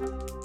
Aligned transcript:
Hej 0.00 0.08
och 0.08 0.43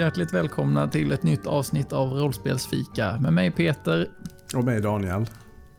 hjärtligt 0.00 0.32
välkomna 0.32 0.88
till 0.88 1.12
ett 1.12 1.22
nytt 1.22 1.46
avsnitt 1.46 1.92
av 1.92 2.12
Rollspelsfika 2.12 3.18
med 3.20 3.32
mig 3.32 3.50
Peter. 3.50 4.08
Och 4.54 4.64
mig 4.64 4.80
Daniel. 4.80 5.26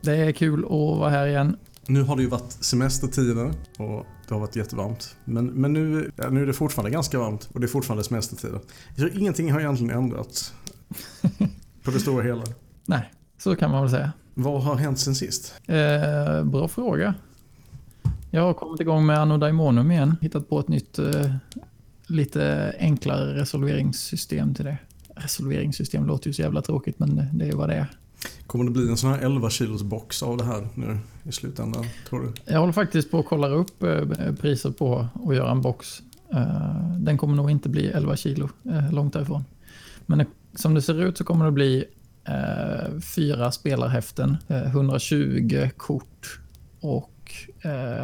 Det 0.00 0.16
är 0.16 0.32
kul 0.32 0.64
att 0.64 0.70
vara 0.70 1.10
här 1.10 1.26
igen. 1.26 1.56
Nu 1.86 2.02
har 2.02 2.16
det 2.16 2.22
ju 2.22 2.28
varit 2.28 2.52
semestertider 2.52 3.46
och 3.78 4.06
det 4.28 4.34
har 4.34 4.40
varit 4.40 4.56
jättevarmt. 4.56 5.16
Men, 5.24 5.46
men 5.46 5.72
nu, 5.72 6.12
ja, 6.16 6.30
nu 6.30 6.42
är 6.42 6.46
det 6.46 6.52
fortfarande 6.52 6.90
ganska 6.90 7.18
varmt 7.18 7.48
och 7.52 7.60
det 7.60 7.66
är 7.66 7.68
fortfarande 7.68 8.04
semestertider. 8.04 8.60
Tror 8.96 9.18
ingenting 9.18 9.52
har 9.52 9.60
egentligen 9.60 9.98
ändrats. 9.98 10.54
på 11.84 11.90
det 11.90 12.00
stora 12.00 12.22
hela. 12.22 12.42
Nej, 12.86 13.12
så 13.38 13.56
kan 13.56 13.70
man 13.70 13.80
väl 13.82 13.90
säga. 13.90 14.12
Vad 14.34 14.62
har 14.62 14.74
hänt 14.74 14.98
sen 14.98 15.14
sist? 15.14 15.54
Eh, 15.66 16.44
bra 16.44 16.68
fråga. 16.68 17.14
Jag 18.30 18.42
har 18.42 18.54
kommit 18.54 18.80
igång 18.80 19.06
med 19.06 19.18
Anno 19.18 19.38
Daimonom 19.38 19.90
igen. 19.90 20.16
Hittat 20.20 20.48
på 20.48 20.60
ett 20.60 20.68
nytt, 20.68 20.98
eh, 20.98 21.34
lite 22.12 22.74
enklare 22.78 23.34
resolveringssystem 23.34 24.54
till 24.54 24.64
det. 24.64 24.78
Resolveringssystem 25.16 26.06
låter 26.06 26.26
ju 26.26 26.34
så 26.34 26.42
jävla 26.42 26.62
tråkigt 26.62 26.98
men 26.98 27.28
det 27.32 27.48
är 27.48 27.52
vad 27.52 27.68
det 27.68 27.74
är. 27.74 27.86
Kommer 28.46 28.64
det 28.64 28.70
bli 28.70 28.88
en 28.88 28.96
sån 28.96 29.10
här 29.10 29.18
11 29.18 29.50
kilos 29.50 29.82
box 29.82 30.22
av 30.22 30.36
det 30.36 30.44
här 30.44 30.68
nu 30.74 30.98
i 31.24 31.32
slutändan, 31.32 31.84
tror 32.08 32.20
du? 32.20 32.52
Jag 32.52 32.60
håller 32.60 32.72
faktiskt 32.72 33.10
på 33.10 33.18
att 33.18 33.26
kolla 33.26 33.48
upp 33.48 33.82
eh, 33.82 34.04
priser 34.40 34.70
på 34.70 35.06
att 35.28 35.36
göra 35.36 35.50
en 35.50 35.60
box. 35.60 36.02
Eh, 36.32 36.96
den 36.98 37.18
kommer 37.18 37.34
nog 37.34 37.50
inte 37.50 37.68
bli 37.68 37.86
11 37.86 38.16
kilo, 38.16 38.48
eh, 38.64 38.92
långt 38.92 39.12
därifrån. 39.12 39.44
Men 40.06 40.26
som 40.54 40.74
det 40.74 40.82
ser 40.82 41.02
ut 41.02 41.18
så 41.18 41.24
kommer 41.24 41.44
det 41.44 41.52
bli 41.52 41.84
fyra 43.14 43.52
spelarhäften, 43.52 44.36
eh, 44.48 44.62
120 44.62 45.70
kort 45.76 46.40
och 46.80 47.08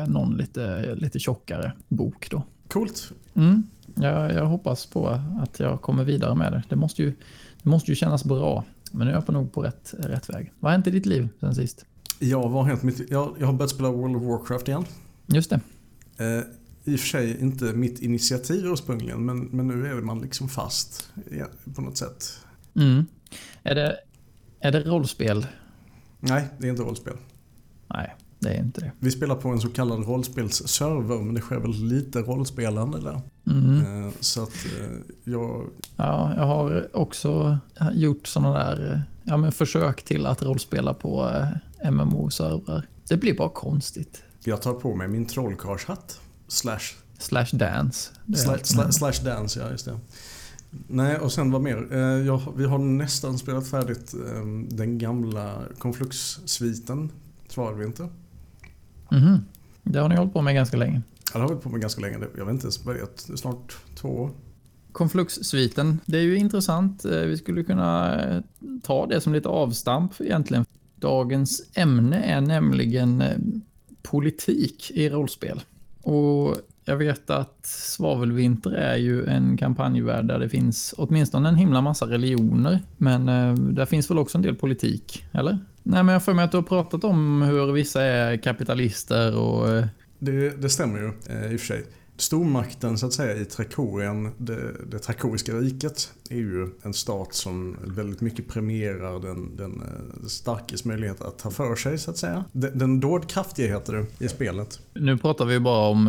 någon 0.06 0.36
lite, 0.36 0.94
lite 0.94 1.18
tjockare 1.18 1.72
bok 1.88 2.30
då. 2.30 2.42
Coolt. 2.68 3.12
Mm. 3.34 3.62
Jag, 4.00 4.32
jag 4.32 4.46
hoppas 4.46 4.86
på 4.86 5.08
att 5.40 5.60
jag 5.60 5.82
kommer 5.82 6.04
vidare 6.04 6.34
med 6.34 6.52
det. 6.52 6.62
Det 6.68 6.76
måste 6.76 7.02
ju, 7.02 7.14
det 7.62 7.70
måste 7.70 7.90
ju 7.90 7.94
kännas 7.94 8.24
bra. 8.24 8.64
Men 8.92 9.06
nu 9.06 9.12
är 9.12 9.16
jag 9.16 9.26
på 9.26 9.32
nog 9.32 9.52
på 9.52 9.62
rätt, 9.62 9.94
rätt 9.98 10.30
väg. 10.30 10.52
Vad 10.60 10.70
har 10.70 10.76
hänt 10.76 10.86
i 10.86 10.90
ditt 10.90 11.06
liv 11.06 11.28
sen 11.40 11.54
sist? 11.54 11.84
Ja, 12.18 12.40
vad 12.40 12.52
har 12.52 12.64
hänt? 12.64 12.82
Mitt, 12.82 13.10
jag, 13.10 13.36
jag 13.38 13.46
har 13.46 13.52
börjat 13.52 13.70
spela 13.70 13.90
World 13.90 14.16
of 14.16 14.22
Warcraft 14.22 14.68
igen. 14.68 14.84
Just 15.26 15.50
det. 15.50 15.60
Eh, 16.16 16.42
I 16.92 16.96
och 16.96 17.00
för 17.00 17.08
sig 17.08 17.40
inte 17.40 17.64
mitt 17.64 17.98
initiativ 17.98 18.66
ursprungligen, 18.66 19.24
men, 19.24 19.38
men 19.40 19.66
nu 19.68 19.86
är 19.86 19.94
man 19.94 20.20
liksom 20.20 20.48
fast 20.48 21.12
ja, 21.30 21.46
på 21.74 21.80
något 21.80 21.96
sätt. 21.96 22.38
Mm. 22.76 23.06
Är, 23.62 23.74
det, 23.74 23.96
är 24.60 24.72
det 24.72 24.80
rollspel? 24.80 25.46
Nej, 26.20 26.48
det 26.58 26.66
är 26.66 26.70
inte 26.70 26.82
rollspel. 26.82 27.16
Nej, 27.86 28.14
det 28.38 28.48
är 28.48 28.60
inte 28.60 28.80
det. 28.80 28.92
Vi 28.98 29.10
spelar 29.10 29.34
på 29.34 29.48
en 29.48 29.60
så 29.60 29.68
kallad 29.68 30.06
rollspelsserver, 30.06 31.18
men 31.22 31.34
det 31.34 31.40
sker 31.40 31.58
väl 31.58 31.70
lite 31.70 32.18
rollspelande 32.18 33.00
där. 33.00 33.20
Mm. 33.46 34.04
Eh, 34.06 34.12
Så 34.20 34.42
att 34.42 34.48
eh, 34.80 34.90
jag... 35.24 35.66
Ja, 35.96 36.32
jag 36.36 36.46
har 36.46 36.88
också 36.96 37.58
gjort 37.92 38.26
sådana 38.26 38.58
där 38.58 39.02
ja, 39.24 39.36
men 39.36 39.52
försök 39.52 40.02
till 40.02 40.26
att 40.26 40.42
rollspela 40.42 40.94
på 40.94 41.30
eh, 41.82 41.90
MMO-servrar. 41.90 42.86
Det 43.08 43.16
blir 43.16 43.36
bara 43.36 43.48
konstigt. 43.48 44.22
Jag 44.44 44.62
tar 44.62 44.72
på 44.74 44.94
mig 44.94 45.08
min 45.08 45.26
trollkarlshatt. 45.26 46.20
Slash, 46.48 46.78
Slash 47.18 47.46
dance. 47.52 48.10
Slash, 48.36 48.58
slash, 48.64 48.90
slash 48.90 49.24
dance, 49.24 49.60
ja 49.60 49.70
just 49.70 49.84
det. 49.84 49.98
Nej, 50.88 51.18
och 51.18 51.32
sen 51.32 51.50
vad 51.50 51.60
mer? 51.62 51.96
Jag, 52.26 52.42
vi 52.56 52.64
har 52.64 52.78
nästan 52.78 53.38
spelat 53.38 53.68
färdigt 53.68 54.14
eh, 54.14 54.44
den 54.68 54.98
gamla 54.98 55.54
Conflux-sviten. 55.78 57.10
Svarade 57.48 57.76
vi 57.78 57.84
inte? 57.84 58.08
Mhm. 59.10 59.44
Det 59.82 59.98
har 59.98 60.08
ni 60.08 60.16
hållit 60.16 60.32
på 60.32 60.42
med 60.42 60.54
ganska 60.54 60.76
länge. 60.76 61.02
Ja, 61.32 61.32
det 61.32 61.38
har 61.38 61.48
vi 61.48 61.52
hållit 61.52 61.64
på 61.64 61.70
med 61.70 61.80
ganska 61.80 62.00
länge. 62.00 62.18
Jag 62.36 62.44
vet 62.44 62.52
inte 62.52 62.64
ens 62.64 62.86
är 63.30 63.36
snart 63.36 63.76
två 63.94 64.08
år. 64.08 64.30
Conflux-sviten, 64.92 66.00
det 66.06 66.18
är 66.18 66.22
ju 66.22 66.36
intressant. 66.36 67.04
Eh, 67.04 67.20
Vi 67.20 67.36
skulle 67.36 67.64
kunna 67.64 68.20
eh, 68.24 68.40
ta 68.82 69.06
det 69.06 69.20
som 69.20 69.32
lite 69.32 69.48
avstamp 69.48 70.20
egentligen. 70.20 70.64
Dagens 70.96 71.62
ämne 71.74 72.22
är 72.22 72.40
nämligen 72.40 73.20
eh, 73.20 73.36
politik 74.02 74.90
i 74.90 75.08
rollspel. 75.08 75.60
Och 76.02 76.56
jag 76.84 76.96
vet 76.96 77.30
att 77.30 77.66
Svavelvinter 77.66 78.70
är 78.70 78.96
ju 78.96 79.26
en 79.26 79.56
kampanjvärld 79.56 80.24
där 80.28 80.38
det 80.38 80.48
finns 80.48 80.94
åtminstone 80.98 81.48
en 81.48 81.56
himla 81.56 81.80
massa 81.80 82.06
religioner. 82.06 82.82
Men 82.96 83.26
där 83.74 83.86
finns 83.86 84.10
väl 84.10 84.18
också 84.18 84.38
en 84.38 84.42
del 84.42 84.54
politik, 84.54 85.24
eller? 85.32 85.58
Nej, 85.90 86.02
men 86.02 86.12
jag 86.12 86.24
för 86.24 86.34
mig 86.34 86.44
att 86.44 86.50
du 86.50 86.56
har 86.56 86.62
pratat 86.62 87.04
om 87.04 87.42
hur 87.42 87.72
vissa 87.72 88.02
är 88.02 88.36
kapitalister 88.36 89.36
och... 89.36 89.68
eh, 89.68 89.86
Det, 90.18 90.62
det 90.62 90.68
stämmer 90.68 90.98
ju 90.98 91.12
eh, 91.36 91.52
i 91.52 91.56
och 91.56 91.60
för 91.60 91.66
sig. 91.66 91.84
Stormakten 92.16 92.98
så 92.98 93.06
att 93.06 93.12
säga 93.12 93.36
i 93.36 93.44
Trakorien, 93.44 94.32
det, 94.38 94.72
det 94.90 94.98
trakoriska 94.98 95.52
riket, 95.52 96.12
är 96.30 96.36
ju 96.36 96.68
en 96.82 96.94
stat 96.94 97.34
som 97.34 97.76
väldigt 97.84 98.20
mycket 98.20 98.48
premierar 98.48 99.20
den, 99.20 99.56
den 99.56 99.72
eh, 99.82 100.26
starkes 100.26 100.84
möjlighet 100.84 101.20
att 101.22 101.38
ta 101.38 101.50
för 101.50 101.76
sig 101.76 101.98
så 101.98 102.10
att 102.10 102.16
säga. 102.18 102.44
Den, 102.52 102.78
den 102.78 103.00
dådkraftiga 103.00 103.68
heter 103.74 103.92
det 103.92 104.24
i 104.24 104.28
spelet. 104.28 104.80
Nu 104.94 105.18
pratar 105.18 105.44
vi 105.44 105.54
ju 105.54 105.60
bara 105.60 105.88
om 105.88 106.08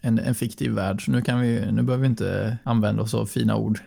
en, 0.00 0.18
en 0.18 0.34
fiktiv 0.34 0.72
värld, 0.72 1.04
så 1.04 1.10
nu, 1.10 1.22
kan 1.22 1.40
vi, 1.40 1.72
nu 1.72 1.82
behöver 1.82 2.02
vi 2.02 2.08
inte 2.08 2.58
använda 2.64 3.02
oss 3.02 3.14
av 3.14 3.26
fina 3.26 3.56
ord. 3.56 3.78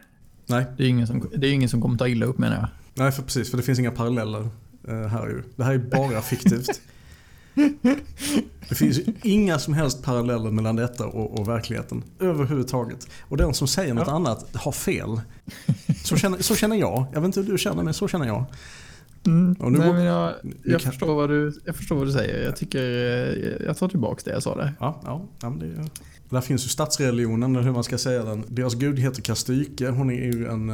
Nej, 0.48 0.66
Det 0.78 0.84
är 0.84 0.88
ingen 0.88 1.08
som, 1.08 1.30
det 1.36 1.48
är 1.48 1.52
ingen 1.52 1.70
som 1.70 1.82
kommer 1.82 1.98
ta 1.98 2.08
illa 2.08 2.26
upp 2.26 2.38
menar 2.38 2.56
jag. 2.56 2.68
nej 2.94 3.12
för 3.12 3.24
precis, 3.24 3.50
för 3.52 3.58
det 3.58 3.64
finns 3.64 3.80
inga 3.80 3.92
paralleller 3.92 4.50
här 4.88 5.28
ju. 5.28 5.44
Det 5.56 5.64
här 5.64 5.74
är 5.74 5.78
bara 5.78 6.22
fiktivt. 6.22 6.82
Det 8.70 8.76
finns 8.76 8.98
ju 9.00 9.04
inga 9.24 9.60
som 9.60 9.74
helst 9.74 10.04
paralleller 10.04 10.52
mellan 10.52 10.76
detta 10.76 11.06
och, 11.06 11.40
och 11.40 11.48
verkligheten. 11.50 12.04
Överhuvudtaget. 12.20 13.08
Och 13.22 13.38
den 13.38 13.54
som 13.54 13.68
säger 13.68 13.94
något 13.94 14.08
annat 14.08 14.56
har 14.56 14.72
fel. 14.72 15.22
Så 16.04 16.18
känner, 16.18 16.38
så 16.38 16.56
känner 16.56 16.76
jag. 16.76 17.06
Jag 17.14 17.22
vet 17.22 17.26
inte 17.26 17.40
hur 17.42 17.52
du 17.52 17.58
känner 17.58 17.84
men 17.84 17.94
så 17.94 18.08
känner 18.08 18.26
jag. 18.28 18.46
Nu 19.24 19.56
Nej, 19.60 19.94
men 19.94 20.04
jag, 20.04 20.34
jag, 20.64 20.82
kan- 20.82 20.92
förstår 20.92 21.16
vad 21.16 21.30
du, 21.30 21.54
jag 21.66 21.76
förstår 21.76 21.96
vad 21.96 22.08
du 22.08 22.12
säger. 22.12 22.46
Jag 22.46 22.56
tycker, 22.56 22.82
eh, 22.82 23.66
jag 23.66 23.78
tar 23.78 23.88
tillbaka 23.90 24.22
det 24.26 24.32
jag 24.32 24.44
sa 24.44 24.56
där. 24.56 24.74
Ja, 24.80 25.02
ja, 25.06 25.26
ja 25.42 25.50
det, 25.50 25.90
där 26.30 26.42
finns 26.42 26.66
ju 26.66 26.70
statsreligionen, 26.70 27.56
eller 27.56 27.66
hur 27.66 27.72
man 27.72 27.84
ska 27.84 27.98
säga 27.98 28.24
den. 28.24 28.44
Deras 28.48 28.74
gud 28.76 29.00
heter 29.00 29.22
Kastyke. 29.22 29.90
Hon 29.90 30.10
är 30.12 30.34
ju 30.34 30.48
en... 30.48 30.70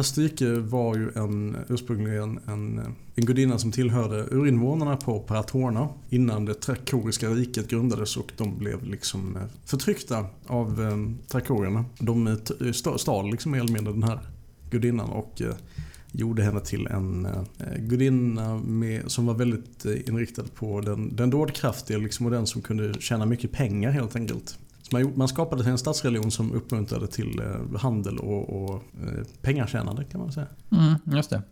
Kastrike 0.00 0.54
var 0.54 0.96
ju 0.96 1.10
en, 1.14 1.56
ursprungligen 1.68 2.40
en, 2.46 2.80
en 3.14 3.24
gudinna 3.24 3.58
som 3.58 3.72
tillhörde 3.72 4.24
urinvånarna 4.30 4.96
på 4.96 5.20
Paratorna 5.20 5.88
innan 6.08 6.44
det 6.44 6.54
trakoriska 6.54 7.28
riket 7.28 7.68
grundades 7.68 8.16
och 8.16 8.32
de 8.36 8.58
blev 8.58 8.84
liksom 8.84 9.36
eh, 9.36 9.42
förtryckta 9.64 10.26
av 10.46 10.82
eh, 10.82 11.28
trakorierna. 11.28 11.84
De 11.98 12.26
eh, 12.26 12.32
eh, 12.66 12.96
stal 12.96 13.30
liksom 13.30 13.52
mer 13.52 13.58
eller 13.58 13.72
mindre 13.72 13.92
den 13.92 14.02
här 14.02 14.20
gudinnan 14.70 15.10
och 15.10 15.42
eh, 15.42 15.54
gjorde 16.12 16.42
henne 16.42 16.60
till 16.60 16.86
en 16.86 17.26
eh, 17.26 17.42
gudinna 17.78 18.56
med, 18.58 19.10
som 19.10 19.26
var 19.26 19.34
väldigt 19.34 19.86
eh, 19.86 20.08
inriktad 20.08 20.44
på 20.54 20.80
den, 20.80 21.16
den 21.16 21.30
dådkraftiga 21.30 21.98
liksom, 21.98 22.26
och 22.26 22.32
den 22.32 22.46
som 22.46 22.62
kunde 22.62 22.94
tjäna 23.00 23.26
mycket 23.26 23.52
pengar 23.52 23.90
helt 23.90 24.16
enkelt. 24.16 24.58
Man, 24.92 25.12
man 25.16 25.28
skapade 25.28 25.70
en 25.70 25.78
statsreligion 25.78 26.30
som 26.30 26.52
uppmuntrade 26.52 27.06
till 27.06 27.40
eh, 27.40 27.80
handel 27.80 28.18
och, 28.18 28.62
och 28.62 28.74
eh, 28.74 29.24
pengatjänande 29.42 30.04
kan 30.04 30.20
man 30.20 30.32
säga. 30.32 30.46
Mm, 30.72 31.16
just 31.16 31.30
det. 31.30 31.42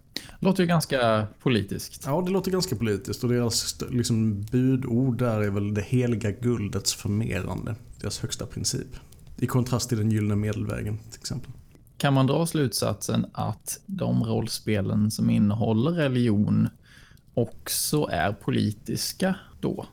Låter 0.40 0.62
ju 0.62 0.66
ganska 0.66 1.26
politiskt. 1.42 2.02
Ja, 2.06 2.22
det 2.26 2.30
låter 2.30 2.50
ganska 2.50 2.76
politiskt 2.76 3.24
och 3.24 3.30
deras 3.30 3.80
liksom, 3.90 4.42
budord 4.42 5.18
där 5.18 5.40
är 5.40 5.50
väl 5.50 5.74
det 5.74 5.82
heliga 5.82 6.30
guldets 6.30 6.94
förmerande. 6.94 7.74
Deras 8.00 8.18
högsta 8.18 8.46
princip. 8.46 8.88
I 9.36 9.46
kontrast 9.46 9.88
till 9.88 9.98
den 9.98 10.10
gyllene 10.10 10.36
medelvägen 10.36 10.98
till 10.98 11.20
exempel. 11.20 11.50
Kan 11.96 12.14
man 12.14 12.26
dra 12.26 12.46
slutsatsen 12.46 13.26
att 13.32 13.80
de 13.86 14.24
rollspelen 14.24 15.10
som 15.10 15.30
innehåller 15.30 15.90
religion 15.90 16.68
också 17.34 18.08
är 18.12 18.32
politiska 18.32 19.34
då? 19.60 19.86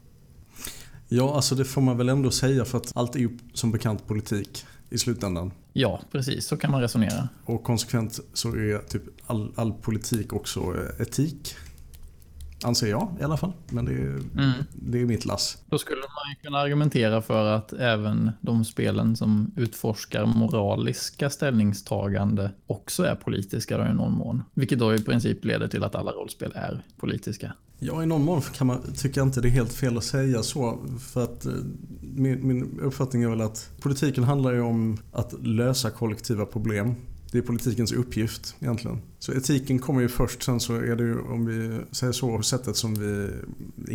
Ja, 1.08 1.36
alltså 1.36 1.56
det 1.56 1.66
får 1.66 1.82
man 1.82 1.98
väl 1.98 2.10
ändå 2.10 2.32
säga 2.32 2.66
för 2.66 2.78
att 2.78 2.92
allt 2.96 3.16
är 3.16 3.20
ju 3.20 3.38
som 3.54 3.72
bekant 3.72 4.08
politik 4.08 4.66
i 4.90 4.98
slutändan. 4.98 5.52
Ja, 5.74 6.02
precis. 6.12 6.48
Så 6.48 6.58
kan 6.58 6.72
man 6.72 6.82
resonera. 6.82 7.30
Och 7.46 7.64
konsekvent 7.64 8.20
så 8.34 8.50
är 8.50 8.80
typ 8.80 9.04
all, 9.28 9.52
all 9.56 9.74
politik 9.74 10.34
också 10.34 10.60
eh, 10.60 11.02
etik. 11.02 11.56
Anser 12.64 12.88
jag 12.88 13.18
i 13.20 13.24
alla 13.24 13.38
fall. 13.38 13.54
Men 13.70 13.86
det 13.86 13.94
är, 13.94 14.10
mm. 14.10 14.52
det 14.74 15.02
är 15.02 15.06
mitt 15.06 15.26
lass. 15.26 15.58
Då 15.66 15.78
skulle 15.78 16.02
man 16.02 16.36
kunna 16.44 16.58
argumentera 16.58 17.22
för 17.22 17.46
att 17.46 17.74
även 17.74 18.32
de 18.42 18.66
spelen 18.66 19.16
som 19.16 19.52
utforskar 19.56 20.26
moraliska 20.26 21.30
ställningstagande 21.30 22.52
också 22.68 23.04
är 23.04 23.16
politiska 23.16 23.78
då 23.78 23.86
i 23.86 23.94
någon 23.94 24.14
mån. 24.14 24.44
Vilket 24.54 24.80
då 24.80 24.96
i 24.96 25.04
princip 25.04 25.46
leder 25.46 25.68
till 25.68 25.84
att 25.84 25.96
alla 25.96 26.12
rollspel 26.12 26.52
är 26.56 26.84
politiska. 26.98 27.54
Ja, 27.80 28.04
i 28.04 28.06
någon 28.06 28.24
mån 28.24 28.42
kan 28.42 28.68
man, 28.68 28.94
tycker 28.96 29.22
jag 29.22 29.28
inte 29.28 29.42
det 29.42 29.48
är 29.48 29.52
helt 29.52 29.74
fel 29.74 29.98
att 29.98 30.04
säga 30.04 30.44
så. 30.44 30.80
För 31.00 31.24
att 31.24 31.46
eh, 31.46 31.54
min, 32.02 32.48
min 32.48 32.80
uppfattning 32.80 33.24
är 33.24 33.30
väl 33.30 33.42
att 33.42 33.70
politiken 33.82 34.24
handlar 34.24 34.54
ju 34.54 34.62
om 34.62 34.98
att 35.12 35.34
lösa 35.42 35.90
kollektiva 35.90 36.46
problem. 36.46 36.96
Det 37.32 37.38
är 37.38 37.42
politikens 37.42 37.92
uppgift 37.92 38.56
egentligen. 38.60 39.02
Så 39.20 39.34
etiken 39.34 39.80
kommer 39.80 40.02
ju 40.02 40.08
först, 40.08 40.44
sen 40.44 40.60
så 40.60 40.76
är 40.76 40.96
det 40.96 41.04
ju 41.04 41.20
om 41.20 41.46
vi 41.46 41.80
säger 41.92 42.14
så, 42.14 42.42
sättet 42.42 42.76
som 42.76 42.96
vi 42.96 43.30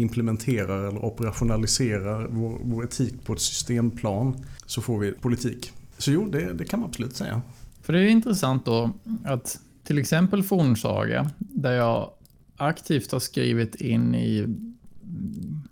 implementerar 0.00 0.88
eller 0.88 1.04
operationaliserar 1.04 2.28
vår, 2.30 2.60
vår 2.62 2.84
etik 2.84 3.24
på 3.24 3.32
ett 3.32 3.40
systemplan 3.40 4.44
så 4.66 4.82
får 4.82 4.98
vi 4.98 5.12
politik. 5.12 5.72
Så 5.98 6.12
jo, 6.12 6.28
det, 6.30 6.52
det 6.52 6.64
kan 6.64 6.80
man 6.80 6.88
absolut 6.88 7.16
säga. 7.16 7.42
För 7.82 7.92
det 7.92 8.00
är 8.00 8.08
intressant 8.08 8.64
då 8.64 8.90
att 9.24 9.60
till 9.84 9.98
exempel 9.98 10.42
fornsaga, 10.42 11.30
där 11.38 11.72
jag 11.72 12.10
aktivt 12.56 13.12
har 13.12 13.20
skrivit 13.20 13.74
in 13.74 14.14
i 14.14 14.46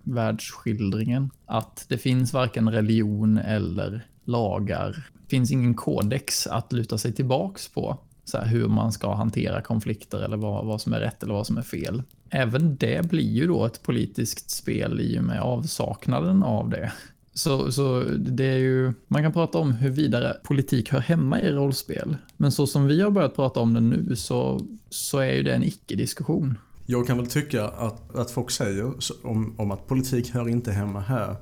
världsskildringen 0.02 1.30
att 1.46 1.84
det 1.88 1.98
finns 1.98 2.32
varken 2.32 2.70
religion 2.70 3.38
eller 3.38 4.06
lagar. 4.28 5.10
Det 5.12 5.30
finns 5.30 5.50
ingen 5.50 5.74
kodex 5.74 6.46
att 6.46 6.72
luta 6.72 6.98
sig 6.98 7.12
tillbaks 7.12 7.68
på. 7.68 7.98
Så 8.24 8.38
här, 8.38 8.46
hur 8.46 8.68
man 8.68 8.92
ska 8.92 9.14
hantera 9.14 9.62
konflikter 9.62 10.18
eller 10.18 10.36
vad, 10.36 10.66
vad 10.66 10.80
som 10.80 10.92
är 10.92 11.00
rätt 11.00 11.22
eller 11.22 11.34
vad 11.34 11.46
som 11.46 11.58
är 11.58 11.62
fel. 11.62 12.02
Även 12.30 12.76
det 12.76 13.10
blir 13.10 13.30
ju 13.30 13.46
då 13.46 13.66
ett 13.66 13.82
politiskt 13.82 14.50
spel 14.50 15.00
i 15.00 15.18
och 15.18 15.24
med 15.24 15.40
avsaknaden 15.40 16.42
av 16.42 16.70
det. 16.70 16.92
Så, 17.34 17.72
så 17.72 18.02
det 18.18 18.44
är 18.44 18.56
ju, 18.56 18.92
man 19.06 19.22
kan 19.22 19.32
prata 19.32 19.58
om 19.58 19.72
hur 19.72 19.90
vidare 19.90 20.36
politik 20.42 20.92
hör 20.92 21.00
hemma 21.00 21.40
i 21.40 21.50
rollspel. 21.52 22.16
Men 22.36 22.52
så 22.52 22.66
som 22.66 22.86
vi 22.86 23.00
har 23.00 23.10
börjat 23.10 23.36
prata 23.36 23.60
om 23.60 23.74
det 23.74 23.80
nu 23.80 24.16
så, 24.16 24.66
så 24.90 25.18
är 25.18 25.32
ju 25.32 25.42
det 25.42 25.54
en 25.54 25.62
icke-diskussion. 25.62 26.58
Jag 26.86 27.06
kan 27.06 27.16
väl 27.16 27.26
tycka 27.26 27.68
att, 27.68 28.16
att 28.16 28.30
folk 28.30 28.50
säger 28.50 28.92
om, 29.22 29.54
om 29.58 29.70
att 29.70 29.86
politik 29.86 30.30
hör 30.30 30.48
inte 30.48 30.72
hemma 30.72 31.00
här. 31.00 31.36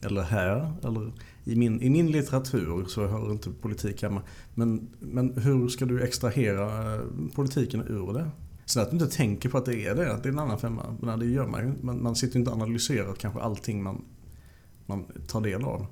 Eller 0.00 0.22
här. 0.22 0.72
Eller 0.84 1.12
i, 1.50 1.56
min, 1.56 1.82
I 1.82 1.90
min 1.90 2.10
litteratur 2.10 2.84
så 2.84 3.06
hör 3.06 3.32
inte 3.32 3.50
politik 3.50 4.02
hemma. 4.02 4.22
Men, 4.54 4.88
men 4.98 5.38
hur 5.38 5.68
ska 5.68 5.86
du 5.86 6.02
extrahera 6.02 6.94
eh, 6.94 7.00
politiken 7.34 7.80
ur 7.80 8.12
det? 8.12 8.30
Sen 8.64 8.82
att 8.82 8.90
du 8.90 8.96
inte 8.96 9.16
tänker 9.16 9.48
på 9.48 9.58
att 9.58 9.64
det 9.64 9.86
är 9.86 9.94
det, 9.94 10.04
det 10.22 10.28
är 10.28 10.32
en 10.32 10.38
annan 10.38 10.58
femma. 10.58 10.96
Men 11.00 11.18
det 11.18 11.26
gör 11.26 11.46
man 11.46 11.66
ju. 11.66 11.72
Man, 11.82 12.02
man 12.02 12.16
sitter 12.16 12.38
inte 12.38 12.50
och 12.50 12.56
analyserar 12.56 13.14
kanske 13.14 13.40
allting 13.40 13.82
man, 13.82 14.04
man 14.86 15.04
tar 15.26 15.40
del 15.40 15.64
av. 15.64 15.86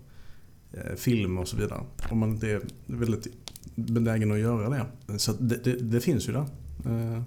Eh, 0.73 0.95
film 0.97 1.39
och 1.39 1.49
så 1.49 1.57
vidare. 1.57 1.81
Om 2.11 2.19
man 2.19 2.31
inte 2.31 2.49
är 2.49 2.61
väldigt 2.87 3.27
benägen 3.75 4.33
att 4.33 4.39
göra 4.39 4.69
det. 4.69 5.19
Så 5.19 5.33
det, 5.33 5.65
det, 5.65 5.73
det 5.73 6.01
finns 6.01 6.29
ju 6.29 6.33
där. 6.33 6.47
Eh, 6.87 7.23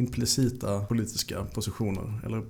implicita 0.00 0.80
politiska 0.80 1.44
positioner. 1.44 2.20
Eller 2.26 2.42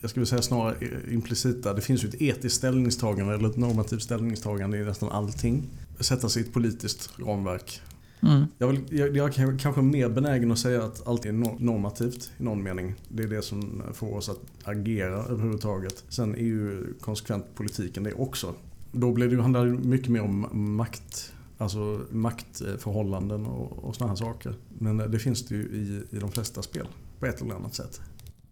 jag 0.00 0.10
skulle 0.10 0.26
säga 0.26 0.42
snarare 0.42 0.76
implicita. 1.10 1.74
Det 1.74 1.80
finns 1.80 2.04
ju 2.04 2.08
ett 2.08 2.22
etiskt 2.22 2.56
ställningstagande 2.56 3.34
eller 3.34 3.48
ett 3.48 3.56
normativt 3.56 4.02
ställningstagande 4.02 4.78
i 4.78 4.84
nästan 4.84 5.08
allting. 5.08 5.68
Sätta 6.00 6.28
sig 6.28 6.42
i 6.42 6.46
ett 6.46 6.52
politiskt 6.52 7.10
ramverk. 7.18 7.80
Mm. 8.22 8.44
Jag, 8.58 8.68
vill, 8.68 8.80
jag, 8.90 9.16
jag 9.16 9.38
är 9.38 9.58
kanske 9.58 9.82
mer 9.82 10.08
benägen 10.08 10.52
att 10.52 10.58
säga 10.58 10.84
att 10.84 11.06
allt 11.06 11.26
är 11.26 11.32
normativt 11.62 12.30
i 12.38 12.42
någon 12.42 12.62
mening. 12.62 12.94
Det 13.08 13.22
är 13.22 13.28
det 13.28 13.42
som 13.42 13.82
får 13.92 14.16
oss 14.16 14.28
att 14.28 14.40
agera 14.64 15.24
överhuvudtaget. 15.24 16.04
Sen 16.08 16.34
är 16.34 16.38
ju 16.38 16.94
konsekvent 17.00 17.44
politiken 17.54 18.04
det 18.04 18.12
också. 18.12 18.54
Då 18.92 19.12
blir 19.12 19.28
det, 19.28 19.42
handlar 19.42 19.66
det 19.66 19.72
mycket 19.72 20.08
mer 20.08 20.22
om 20.22 20.48
makt 20.52 21.32
Alltså 21.60 22.00
maktförhållanden 22.10 23.46
och, 23.46 23.84
och 23.84 23.96
sådana 23.96 24.12
här 24.12 24.16
saker. 24.16 24.54
Men 24.78 24.96
det 24.96 25.18
finns 25.18 25.46
det 25.46 25.54
ju 25.54 25.62
i, 25.62 26.16
i 26.16 26.20
de 26.20 26.32
flesta 26.32 26.62
spel 26.62 26.86
på 27.18 27.26
ett 27.26 27.40
eller 27.40 27.54
annat 27.54 27.74
sätt. 27.74 28.00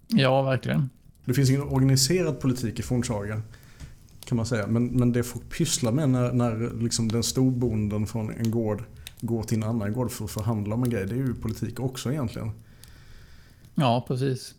Ja, 0.09 0.43
verkligen. 0.43 0.91
Det 1.25 1.35
finns 1.35 1.51
ingen 1.51 1.63
organiserad 1.63 2.41
politik 2.41 2.79
i 2.79 2.83
fornsaga 2.83 3.43
kan 4.25 4.37
man 4.37 4.47
säga. 4.47 4.67
Men, 4.67 4.87
men 4.87 5.13
det 5.13 5.23
folk 5.23 5.51
pysslar 5.51 5.93
med 5.93 6.09
när, 6.09 6.33
när 6.33 6.83
liksom 6.83 7.09
den 7.09 7.23
storbonden 7.23 8.07
från 8.07 8.31
en 8.31 8.51
gård 8.51 8.85
går 9.21 9.43
till 9.43 9.57
en 9.57 9.69
annan 9.69 9.93
gård 9.93 10.11
för 10.11 10.25
att 10.25 10.31
förhandla 10.31 10.75
om 10.75 10.83
en 10.83 10.91
grej. 10.91 11.07
Det 11.07 11.15
är 11.15 11.17
ju 11.17 11.35
politik 11.35 11.81
också 11.81 12.13
egentligen. 12.13 12.51
Ja, 13.75 14.05
precis. 14.09 14.55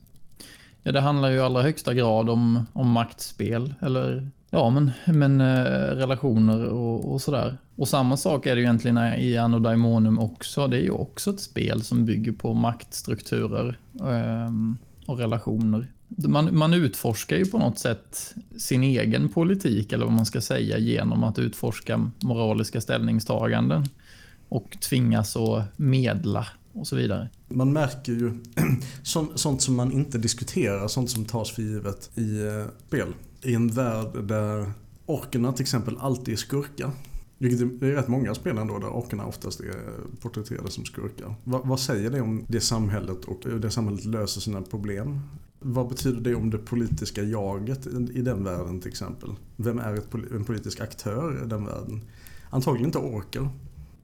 Ja, 0.84 0.92
det 0.92 1.02
handlar 1.02 1.30
ju 1.30 1.36
i 1.36 1.40
allra 1.40 1.62
högsta 1.62 1.94
grad 1.94 2.30
om, 2.30 2.66
om 2.74 2.90
maktspel. 2.90 3.74
Eller 3.82 4.32
Ja, 4.52 4.70
men, 4.70 4.92
men 5.06 5.42
eh, 5.42 5.96
relationer 5.96 6.66
och, 6.66 7.14
och, 7.14 7.22
sådär. 7.22 7.58
Och 7.76 7.88
samma 7.88 8.18
sak 8.18 8.46
är 8.46 8.56
det 8.56 8.62
ju 8.62 8.66
egentligen 8.66 8.98
i 8.98 9.38
Anno 9.38 9.60
Daimonum 9.60 10.20
också. 10.20 10.68
Det 10.68 10.78
är 10.78 10.82
ju 10.82 10.92
också 10.92 11.30
ett 11.30 11.40
spel 11.40 11.84
som 11.84 12.06
bygger 12.06 12.32
på 12.32 12.54
maktstrukturer 12.54 13.80
ehm, 14.04 14.78
och 15.06 15.18
relationer. 15.18 15.92
Man, 16.08 16.58
man 16.58 16.74
utforskar 16.74 17.38
ju 17.38 17.46
på 17.46 17.58
något 17.58 17.80
sätt 17.80 18.36
sin 18.58 18.84
egen 18.84 19.30
politik, 19.30 19.94
eller 19.94 20.06
vad 20.06 20.14
man 20.14 20.26
ska 20.26 20.42
säga, 20.42 20.78
genom 20.78 21.24
att 21.24 21.40
utforska 21.40 22.12
moraliska 22.20 22.82
ställningstaganden 22.82 23.86
och 24.50 24.78
tvingas 24.82 25.36
att 25.36 25.78
medla 25.78 26.48
och 26.74 26.88
så 26.88 26.96
vidare. 26.96 27.30
Man 27.48 27.74
märker 27.74 28.12
ju 28.12 28.32
sånt 29.36 29.62
som 29.62 29.76
man 29.76 29.92
inte 29.92 30.18
diskuterar, 30.18 30.88
sånt 30.88 31.10
som 31.10 31.26
tas 31.26 31.52
för 31.52 31.62
givet 31.62 32.18
i 32.18 32.42
eh, 32.46 32.66
spel 32.88 33.14
i 33.42 33.54
en 33.54 33.68
värld 33.68 34.24
där 34.24 34.72
orkerna 35.06 35.54
till 35.54 35.64
exempel 35.64 35.98
alltid 36.00 36.34
är 36.34 36.38
skurkar. 36.38 36.92
Vilket 37.38 37.84
är 37.84 37.92
rätt 37.92 38.08
många 38.08 38.36
spel 38.36 38.58
ändå 38.58 38.80
där 38.80 38.90
orkerna 38.90 39.26
oftast 39.26 39.60
är 39.60 39.76
porträtterade 40.22 40.72
som 40.72 40.86
skurkar. 40.86 41.36
Va, 41.44 41.62
vad 41.66 41.80
säger 41.80 42.10
det 42.10 42.22
om 42.22 42.46
det 42.48 42.62
samhället 42.62 43.26
och 43.26 43.42
hur 43.44 43.60
det 43.60 43.72
samhället 43.72 44.06
löser 44.06 44.42
sina 44.42 44.62
problem? 44.62 45.20
Vad 45.60 45.88
betyder 45.88 46.22
det 46.22 46.36
om 46.36 46.50
det 46.50 46.58
politiska 46.58 47.24
jaget 47.24 47.88
i 48.12 48.22
den 48.22 48.44
världen 48.44 48.80
till 48.80 48.90
exempel? 48.90 49.30
Vem 49.56 49.80
är 49.80 49.94
ett, 49.94 50.14
en 50.32 50.46
politisk 50.46 50.80
aktör 50.80 51.44
i 51.46 51.48
den 51.48 51.66
världen? 51.66 52.02
Antagligen 52.50 52.86
inte 52.86 52.98
orker. 52.98 53.50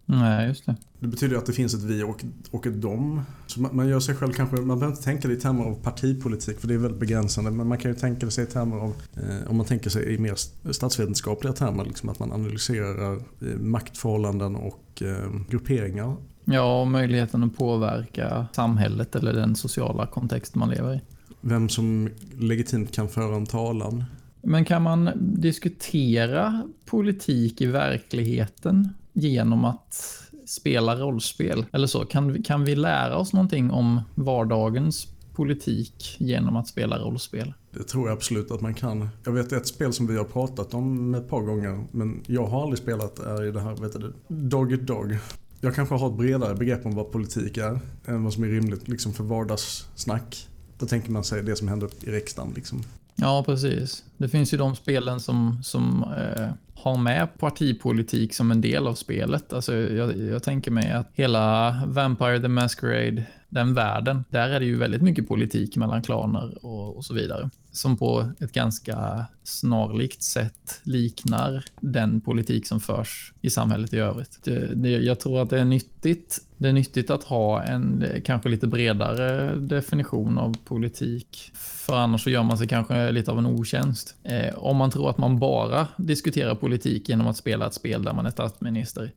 Nej, 0.06 0.48
just 0.48 0.66
det. 0.66 0.76
Det 1.00 1.08
betyder 1.08 1.38
att 1.38 1.46
det 1.46 1.54
finns 1.54 1.74
ett 1.74 1.84
vi 1.84 2.04
och, 2.04 2.24
och 2.52 2.68
ett 2.68 2.82
dom. 2.82 3.22
Så 3.48 3.62
man, 3.62 3.76
man, 3.76 3.88
gör 3.88 4.00
sig 4.00 4.16
själv 4.16 4.34
kanske, 4.34 4.56
man 4.56 4.80
behöver 4.80 4.88
inte 4.88 5.04
tänka 5.04 5.28
det 5.28 5.34
i 5.34 5.38
termer 5.38 5.64
av 5.64 5.76
partipolitik 5.76 6.60
för 6.60 6.68
det 6.68 6.74
är 6.74 6.78
väldigt 6.78 7.00
begränsande. 7.00 7.52
Men 7.52 7.68
man 7.68 7.78
kan 7.78 7.92
ju 7.92 7.98
tänka 7.98 8.30
sig 8.30 8.44
i 8.44 8.48
termer 8.48 8.78
av, 8.78 8.94
eh, 9.14 9.50
om 9.50 9.58
man 9.58 9.66
tänker 9.66 9.90
sig 9.90 10.14
i 10.14 10.18
mer 10.18 10.36
statsvetenskapliga 10.72 11.54
termer, 11.54 11.86
liksom 11.86 12.10
att 12.10 12.20
man 12.20 12.32
analyserar 12.32 13.16
eh, 13.16 13.58
maktförhållanden 13.58 14.56
och 14.56 15.02
eh, 15.02 15.32
grupperingar. 15.50 16.16
Ja, 16.46 16.82
och 16.82 16.88
möjligheten 16.88 17.44
att 17.44 17.58
påverka 17.58 18.48
samhället 18.54 19.16
eller 19.16 19.34
den 19.34 19.56
sociala 19.56 20.08
kontext 20.08 20.56
man 20.56 20.70
lever 20.70 20.94
i. 20.96 21.02
Vem 21.42 21.70
som 21.70 22.10
legitimt 22.40 22.92
kan 22.92 23.10
föra 23.10 23.36
en 23.36 23.46
talan. 23.46 24.04
Men 24.42 24.66
kan 24.66 24.82
man 24.82 25.10
diskutera 25.16 26.64
politik 26.86 27.62
i 27.62 27.66
verkligheten 27.66 28.90
genom 29.16 29.66
att 29.66 30.22
spela 30.46 30.96
rollspel? 30.96 31.66
Eller 31.72 31.88
så, 31.88 32.06
kan, 32.06 32.44
kan 32.44 32.66
vi 32.66 32.76
lära 32.76 33.18
oss 33.18 33.34
någonting 33.34 33.72
om 33.72 34.02
vardagens 34.16 35.08
politik 35.34 36.16
genom 36.20 36.56
att 36.56 36.68
spela 36.68 37.00
rollspel? 37.00 37.54
Det 37.72 37.84
tror 37.84 38.08
jag 38.08 38.16
absolut 38.16 38.52
att 38.52 38.62
man 38.62 38.74
kan. 38.74 39.10
Jag 39.24 39.32
vet 39.32 39.52
ett 39.52 39.68
spel 39.68 39.94
som 39.94 40.08
vi 40.08 40.18
har 40.18 40.24
pratat 40.24 40.74
om 40.74 41.16
ett 41.16 41.30
par 41.30 41.42
gånger, 41.42 41.86
men 41.92 42.24
jag 42.28 42.46
har 42.46 42.62
aldrig 42.62 42.80
spelat 42.80 43.20
är 43.20 43.44
i 43.44 43.52
det 43.52 43.62
här, 43.62 43.76
vet 43.76 43.94
du, 43.94 44.14
Dog 44.28 44.84
Dog. 44.84 45.18
Jag 45.62 45.76
kanske 45.76 45.96
har 45.96 46.10
ett 46.10 46.18
bredare 46.18 46.56
begrepp 46.56 46.86
om 46.86 46.96
vad 46.96 47.12
politik 47.12 47.58
är 47.58 47.80
än 48.06 48.24
vad 48.24 48.34
som 48.34 48.44
är 48.44 48.48
rimligt 48.48 48.88
liksom 48.88 49.14
för 49.14 49.24
vardagssnack. 49.24 50.48
Då 50.80 50.86
tänker 50.86 51.12
man 51.12 51.24
sig 51.24 51.44
det 51.44 51.56
som 51.56 51.68
händer 51.68 51.90
i 52.02 52.12
riksdagen. 52.12 52.54
Liksom. 52.56 52.84
Ja, 53.16 53.44
precis. 53.46 54.04
Det 54.18 54.30
finns 54.30 54.54
ju 54.54 54.58
de 54.58 54.76
spelen 54.76 55.20
som, 55.20 55.64
som 55.64 56.04
eh, 56.04 56.50
har 56.76 56.98
med 56.98 57.38
partipolitik 57.38 58.34
som 58.34 58.52
en 58.52 58.62
del 58.62 58.88
av 58.88 58.94
spelet. 58.94 59.54
Alltså, 59.54 59.76
jag, 59.76 60.18
jag 60.18 60.44
tänker 60.44 60.72
mig 60.72 60.92
att 60.92 61.10
hela 61.14 61.76
Vampire 61.88 62.40
the 62.40 62.48
Masquerade, 62.48 63.24
den 63.56 63.74
världen, 63.74 64.24
där 64.30 64.50
är 64.50 64.60
det 64.60 64.66
ju 64.66 64.78
väldigt 64.78 65.02
mycket 65.02 65.28
politik 65.28 65.76
mellan 65.76 66.02
klaner 66.02 66.66
och, 66.66 66.98
och 66.98 67.06
så 67.06 67.14
vidare. 67.14 67.50
Som 67.72 67.98
på 67.98 68.32
ett 68.40 68.52
ganska 68.52 69.26
snarlikt 69.44 70.24
sätt 70.24 70.82
liknar 70.84 71.66
den 71.80 72.22
politik 72.22 72.68
som 72.68 72.80
förs 72.80 73.34
i 73.42 73.50
samhället 73.50 73.94
i 73.94 73.98
övrigt. 73.98 74.40
Det, 74.44 74.76
det, 74.76 74.90
jag 74.90 75.20
tror 75.20 75.42
att 75.42 75.50
det 75.50 75.60
är 75.60 75.66
nyttigt 75.66 76.42
det 76.58 76.70
är 76.70 76.74
nyttigt 76.74 77.10
att 77.10 77.24
ha 77.24 77.64
en 77.64 78.06
kanske 78.26 78.50
lite 78.50 78.68
bredare 78.68 79.56
definition 79.56 80.38
av 80.38 80.58
politik. 80.66 81.52
För 81.54 81.96
annars 81.96 82.24
så 82.24 82.30
gör 82.30 82.44
man 82.44 82.58
sig 82.58 82.68
kanske 82.68 83.12
lite 83.12 83.32
av 83.32 83.40
en 83.40 83.46
otjänst. 83.46 84.16
Eh, 84.24 84.56
om 84.56 84.78
man 84.78 84.92
tror 84.92 85.10
att 85.10 85.18
man 85.18 85.40
bara 85.40 85.88
diskuterar 85.98 86.56
politik 86.56 87.10
genom 87.10 87.28
att 87.28 87.38
spela 87.38 87.68
ett 87.68 87.74
spel 87.74 88.04
där 88.04 88.14
man 88.14 88.26
är 88.26 88.32
statsminister 88.32 89.12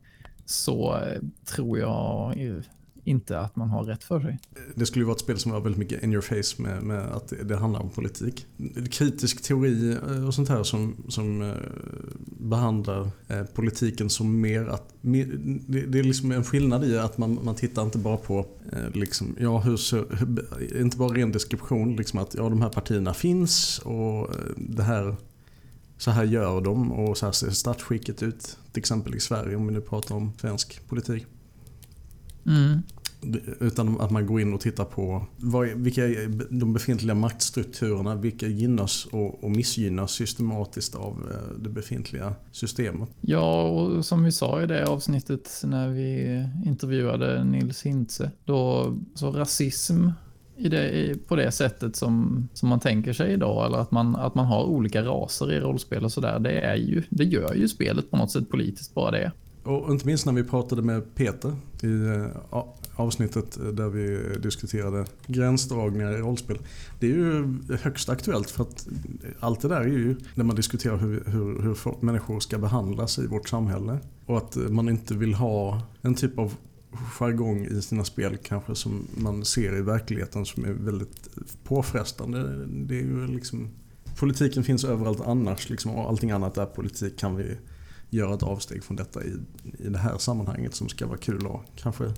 så 0.45 0.95
eh, 0.95 1.21
tror 1.45 1.79
jag 1.79 2.37
eh, 2.37 2.55
inte 3.03 3.39
att 3.39 3.55
man 3.55 3.69
har 3.69 3.83
rätt 3.83 4.03
för 4.03 4.21
sig. 4.21 4.39
Det 4.75 4.85
skulle 4.85 5.01
ju 5.01 5.05
vara 5.05 5.15
ett 5.15 5.21
spel 5.21 5.39
som 5.39 5.51
var 5.51 5.59
väldigt 5.59 5.79
mycket 5.79 6.03
in 6.03 6.13
your 6.13 6.21
face 6.21 6.61
med, 6.61 6.83
med 6.83 6.99
att 6.99 7.27
det, 7.27 7.43
det 7.43 7.57
handlar 7.57 7.79
om 7.79 7.89
politik. 7.89 8.45
Kritisk 8.91 9.43
teori 9.43 9.91
eh, 9.91 10.27
och 10.27 10.33
sånt 10.33 10.49
här 10.49 10.63
som, 10.63 10.95
som 11.07 11.41
eh, 11.41 11.53
behandlar 12.27 13.09
eh, 13.27 13.43
politiken 13.43 14.09
som 14.09 14.41
mer 14.41 14.65
att... 14.65 14.93
Det, 15.01 15.25
det, 15.87 15.99
är 15.99 16.03
liksom 16.03 16.31
en 16.31 16.43
skillnad 16.43 16.83
i 16.83 16.97
att 16.97 17.17
man, 17.17 17.39
man 17.43 17.55
tittar 17.55 17.83
inte 17.83 17.97
bara 17.97 18.17
på 18.17 18.45
liksom, 18.93 19.35
ja, 19.39 19.59
hur, 19.59 19.77
ser, 19.77 20.05
inte 20.81 20.97
bara 20.97 21.13
ren 21.13 21.31
deskription, 21.31 21.95
liksom 21.95 22.19
att 22.19 22.33
ja, 22.33 22.49
de 22.49 22.61
här 22.61 22.69
partierna 22.69 23.13
finns 23.13 23.79
och 23.79 24.29
det 24.57 24.83
här 24.83 25.15
så 25.97 26.11
här 26.11 26.23
gör 26.23 26.61
de 26.61 26.91
och 26.91 27.17
så 27.17 27.25
här 27.25 27.33
ser 27.33 27.49
statsskicket 27.49 28.23
ut. 28.23 28.57
Till 28.71 28.79
exempel 28.79 29.15
i 29.15 29.19
Sverige 29.19 29.55
om 29.55 29.67
vi 29.67 29.73
nu 29.73 29.81
pratar 29.81 30.15
om 30.15 30.31
svensk 30.41 30.87
politik. 30.87 31.25
Mm. 32.45 32.79
Utan 33.59 34.01
att 34.01 34.11
man 34.11 34.25
går 34.25 34.41
in 34.41 34.53
och 34.53 34.61
tittar 34.61 34.85
på 34.85 35.25
vad, 35.37 35.67
vilka 35.67 36.05
är 36.05 36.59
de 36.59 36.73
befintliga 36.73 37.15
maktstrukturerna, 37.15 38.15
vilka 38.15 38.47
gynnas 38.47 39.05
och, 39.05 39.43
och 39.43 39.51
missgynnas 39.51 40.11
systematiskt 40.11 40.95
av 40.95 41.31
eh, 41.31 41.61
det 41.63 41.69
befintliga 41.69 42.35
systemet. 42.51 43.09
Ja, 43.21 43.61
och 43.61 44.05
som 44.05 44.23
vi 44.23 44.31
sa 44.31 44.63
i 44.63 44.67
det 44.67 44.87
avsnittet 44.87 45.61
när 45.63 45.89
vi 45.89 46.45
intervjuade 46.65 47.43
Nils 47.43 47.81
Hintze, 47.81 48.31
då 48.45 48.93
så 49.15 49.31
rasism 49.31 50.07
i 50.59 50.69
det, 50.69 51.15
på 51.27 51.35
det 51.35 51.51
sättet 51.51 51.95
som, 51.95 52.47
som 52.53 52.69
man 52.69 52.79
tänker 52.79 53.13
sig 53.13 53.33
idag, 53.33 53.65
eller 53.65 53.77
att 53.77 53.91
man, 53.91 54.15
att 54.15 54.35
man 54.35 54.45
har 54.45 54.63
olika 54.63 55.03
raser 55.03 55.51
i 55.51 55.59
rollspel 55.59 56.03
och 56.03 56.11
sådär, 56.11 56.39
det, 56.39 57.03
det 57.09 57.23
gör 57.23 57.53
ju 57.53 57.67
spelet 57.67 58.11
på 58.11 58.17
något 58.17 58.31
sätt 58.31 58.49
politiskt 58.49 58.93
bara 58.93 59.11
det. 59.11 59.31
Och 59.63 59.91
inte 59.91 60.05
minst 60.05 60.25
när 60.25 60.33
vi 60.33 60.43
pratade 60.43 60.81
med 60.81 61.15
Peter 61.15 61.55
i 61.83 62.05
eh, 62.05 62.63
avsnittet 62.95 63.57
eh, 63.57 63.65
där 63.65 63.89
vi 63.89 64.35
diskuterade 64.39 65.05
gränsdragningar 65.27 66.11
i 66.11 66.17
rollspel. 66.17 66.57
Det 66.99 67.05
är 67.05 67.15
ju 67.15 67.57
högst 67.81 68.09
aktuellt 68.09 68.49
för 68.49 68.63
att 68.63 68.87
eh, 68.87 69.29
allt 69.39 69.61
det 69.61 69.67
där 69.67 69.81
är 69.81 69.87
ju 69.87 70.15
när 70.35 70.43
man 70.43 70.55
diskuterar 70.55 70.97
hur, 70.97 71.23
hur, 71.25 71.61
hur 71.61 72.05
människor 72.05 72.39
ska 72.39 72.57
behandlas 72.57 73.19
i 73.19 73.27
vårt 73.27 73.49
samhälle. 73.49 73.99
Och 74.25 74.37
att 74.37 74.55
man 74.55 74.89
inte 74.89 75.13
vill 75.13 75.33
ha 75.33 75.81
en 76.01 76.15
typ 76.15 76.39
av 76.39 76.53
jargong 76.91 77.65
i 77.65 77.81
sina 77.81 78.03
spel 78.03 78.37
kanske 78.43 78.75
som 78.75 79.07
man 79.15 79.45
ser 79.45 79.77
i 79.77 79.81
verkligheten 79.81 80.45
som 80.45 80.65
är 80.65 80.71
väldigt 80.71 81.29
påfrestande. 81.63 82.65
Det 82.65 82.95
är 82.95 83.03
ju 83.03 83.27
liksom, 83.27 83.69
politiken 84.19 84.63
finns 84.63 84.83
överallt 84.83 85.21
annars 85.21 85.69
liksom, 85.69 85.91
och 85.91 86.09
allting 86.09 86.31
annat 86.31 86.57
är 86.57 86.65
politik 86.65 87.19
kan 87.19 87.35
vi 87.35 87.57
göra 88.09 88.33
ett 88.33 88.43
avsteg 88.43 88.83
från 88.83 88.97
detta 88.97 89.23
i, 89.23 89.33
i 89.79 89.89
det 89.89 89.97
här 89.97 90.17
sammanhanget 90.17 90.75
som 90.75 90.89
ska 90.89 91.07
vara 91.07 91.17
kul 91.17 91.47
och 91.47 91.63
kanske 91.75 92.13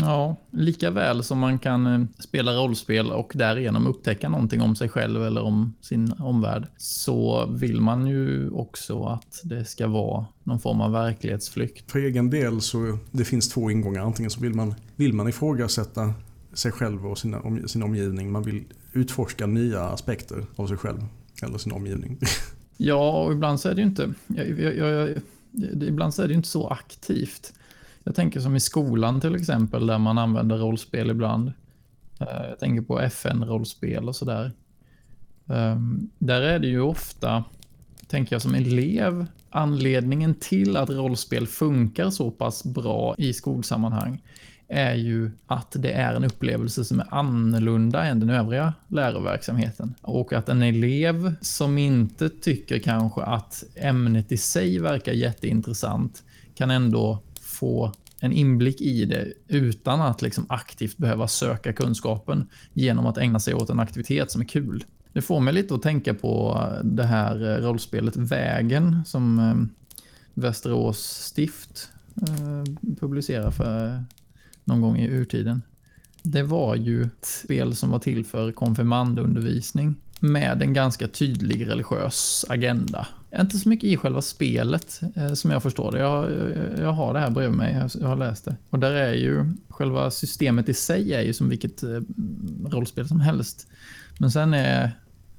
Ja, 0.00 0.36
lika 0.50 0.90
väl 0.90 1.22
som 1.22 1.38
man 1.38 1.58
kan 1.58 1.86
eh, 1.86 2.06
spela 2.18 2.52
rollspel 2.52 3.12
och 3.12 3.32
därigenom 3.34 3.86
upptäcka 3.86 4.28
någonting 4.28 4.62
om 4.62 4.76
sig 4.76 4.88
själv 4.88 5.24
eller 5.24 5.42
om 5.42 5.74
sin 5.80 6.12
omvärld, 6.12 6.66
så 6.76 7.46
vill 7.46 7.80
man 7.80 8.06
ju 8.06 8.50
också 8.50 9.04
att 9.04 9.40
det 9.44 9.64
ska 9.64 9.86
vara 9.86 10.26
någon 10.44 10.60
form 10.60 10.80
av 10.80 10.92
verklighetsflykt. 10.92 11.90
För 11.90 11.98
egen 11.98 12.30
del 12.30 12.60
så 12.60 12.98
det 13.10 13.24
finns 13.24 13.48
två 13.48 13.70
ingångar. 13.70 14.02
Antingen 14.02 14.30
så 14.30 14.40
vill 14.40 14.54
man, 14.54 14.74
vill 14.96 15.12
man 15.12 15.28
ifrågasätta 15.28 16.14
sig 16.52 16.72
själv 16.72 17.06
och 17.06 17.18
sina, 17.18 17.40
om, 17.40 17.68
sin 17.68 17.82
omgivning. 17.82 18.32
Man 18.32 18.42
vill 18.42 18.64
utforska 18.92 19.46
nya 19.46 19.82
aspekter 19.82 20.46
av 20.56 20.66
sig 20.66 20.76
själv 20.76 21.04
eller 21.42 21.58
sin 21.58 21.72
omgivning. 21.72 22.18
Ja, 22.78 23.22
och 23.22 23.32
ibland 23.32 23.60
så 23.60 23.68
är 23.68 23.74
det 23.74 23.80
ju 23.80 23.86
inte, 23.86 24.14
jag, 24.26 24.60
jag, 24.60 24.76
jag, 24.76 25.08
ibland 25.82 26.14
så 26.14 26.22
är 26.22 26.28
det 26.28 26.34
inte 26.34 26.48
så 26.48 26.68
aktivt. 26.68 27.52
Jag 28.04 28.14
tänker 28.14 28.40
som 28.40 28.56
i 28.56 28.60
skolan 28.60 29.20
till 29.20 29.34
exempel, 29.34 29.86
där 29.86 29.98
man 29.98 30.18
använder 30.18 30.56
rollspel 30.58 31.10
ibland. 31.10 31.52
Eh, 32.20 32.48
jag 32.48 32.58
tänker 32.58 32.82
på 32.82 33.00
FN-rollspel 33.00 34.08
och 34.08 34.16
sådär. 34.16 34.52
Ehm, 35.46 36.10
där 36.18 36.40
är 36.40 36.58
det 36.58 36.68
ju 36.68 36.80
ofta, 36.80 37.44
tänker 38.06 38.34
jag 38.34 38.42
som 38.42 38.54
elev, 38.54 39.26
anledningen 39.50 40.34
till 40.34 40.76
att 40.76 40.90
rollspel 40.90 41.46
funkar 41.46 42.10
så 42.10 42.30
pass 42.30 42.64
bra 42.64 43.14
i 43.18 43.32
skolsammanhang 43.32 44.22
är 44.68 44.94
ju 44.94 45.30
att 45.46 45.76
det 45.78 45.92
är 45.92 46.14
en 46.14 46.24
upplevelse 46.24 46.84
som 46.84 47.00
är 47.00 47.14
annorlunda 47.14 48.04
än 48.04 48.20
den 48.20 48.30
övriga 48.30 48.74
läroverksamheten. 48.88 49.94
Och 50.00 50.32
att 50.32 50.48
en 50.48 50.62
elev 50.62 51.34
som 51.40 51.78
inte 51.78 52.28
tycker 52.28 52.78
kanske 52.78 53.22
att 53.22 53.64
ämnet 53.74 54.32
i 54.32 54.36
sig 54.36 54.78
verkar 54.78 55.12
jätteintressant 55.12 56.22
kan 56.54 56.70
ändå 56.70 57.18
få 57.40 57.92
en 58.20 58.32
inblick 58.32 58.80
i 58.80 59.04
det 59.04 59.32
utan 59.48 60.00
att 60.00 60.22
liksom 60.22 60.46
aktivt 60.48 60.96
behöva 60.96 61.28
söka 61.28 61.72
kunskapen 61.72 62.48
genom 62.72 63.06
att 63.06 63.18
ägna 63.18 63.40
sig 63.40 63.54
åt 63.54 63.70
en 63.70 63.80
aktivitet 63.80 64.30
som 64.30 64.40
är 64.40 64.46
kul. 64.46 64.84
Det 65.12 65.22
får 65.22 65.40
mig 65.40 65.54
lite 65.54 65.74
att 65.74 65.82
tänka 65.82 66.14
på 66.14 66.62
det 66.84 67.04
här 67.04 67.50
eh, 67.50 67.62
rollspelet 67.62 68.16
Vägen 68.16 69.04
som 69.06 69.38
eh, 69.38 69.54
Västerås 70.34 70.98
stift 70.98 71.88
eh, 72.16 72.94
publicerar 73.00 73.50
för 73.50 74.04
någon 74.66 74.80
gång 74.80 74.96
i 74.96 75.08
urtiden. 75.08 75.62
Det 76.22 76.42
var 76.42 76.74
ju 76.74 77.02
ett 77.02 77.24
spel 77.24 77.76
som 77.76 77.90
var 77.90 77.98
till 77.98 78.24
för 78.24 78.52
konfirmandundervisning 78.52 79.94
med 80.20 80.62
en 80.62 80.72
ganska 80.72 81.08
tydlig 81.08 81.68
religiös 81.68 82.44
agenda. 82.48 83.06
Inte 83.40 83.58
så 83.58 83.68
mycket 83.68 83.84
i 83.84 83.96
själva 83.96 84.22
spelet 84.22 85.00
eh, 85.14 85.32
som 85.32 85.50
jag 85.50 85.62
förstår 85.62 85.92
det. 85.92 85.98
Jag, 85.98 86.24
eh, 86.32 86.80
jag 86.80 86.92
har 86.92 87.14
det 87.14 87.20
här 87.20 87.30
bredvid 87.30 87.58
mig, 87.58 87.88
jag 88.00 88.08
har 88.08 88.16
läst 88.16 88.44
det. 88.44 88.56
Och 88.70 88.78
där 88.78 88.92
är 88.92 89.14
ju 89.14 89.44
själva 89.68 90.10
systemet 90.10 90.68
i 90.68 90.74
sig 90.74 91.14
är 91.14 91.22
ju 91.22 91.32
som 91.32 91.48
vilket 91.48 91.82
eh, 91.82 92.00
rollspel 92.66 93.08
som 93.08 93.20
helst. 93.20 93.66
Men 94.18 94.30
sen 94.30 94.54
är 94.54 94.90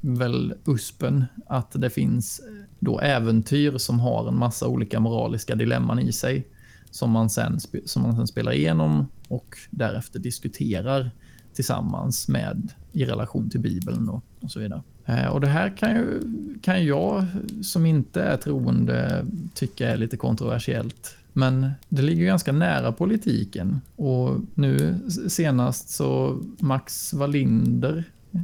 väl 0.01 0.53
USPen 0.65 1.25
att 1.47 1.71
det 1.71 1.89
finns 1.89 2.39
eh, 2.39 2.63
då 2.79 2.99
äventyr 2.99 3.77
som 3.77 3.99
har 3.99 4.27
en 4.27 4.39
massa 4.39 4.67
olika 4.67 4.99
moraliska 4.99 5.55
dilemman 5.55 5.99
i 5.99 6.11
sig 6.11 6.47
som 6.91 7.11
man 7.11 7.29
sen, 7.29 7.59
som 7.85 8.01
man 8.01 8.15
sen 8.15 8.27
spelar 8.27 8.51
igenom 8.51 9.07
och 9.27 9.57
därefter 9.69 10.19
diskuterar 10.19 11.11
tillsammans 11.53 12.27
med 12.27 12.71
i 12.91 13.05
relation 13.05 13.49
till 13.49 13.59
Bibeln 13.59 14.09
och, 14.09 14.23
och 14.39 14.51
så 14.51 14.59
vidare. 14.59 14.81
Eh, 15.05 15.27
och 15.27 15.41
det 15.41 15.47
här 15.47 15.77
kan, 15.77 15.95
ju, 15.95 16.21
kan 16.61 16.85
jag 16.85 17.25
som 17.61 17.85
inte 17.85 18.23
är 18.23 18.37
troende 18.37 19.25
tycka 19.53 19.89
är 19.89 19.97
lite 19.97 20.17
kontroversiellt. 20.17 21.15
Men 21.33 21.71
det 21.89 22.01
ligger 22.01 22.25
ganska 22.25 22.51
nära 22.51 22.91
politiken 22.91 23.81
och 23.95 24.39
nu 24.53 24.99
senast 25.27 25.89
så 25.89 26.39
Max 26.59 27.13
Wallinder 27.13 28.03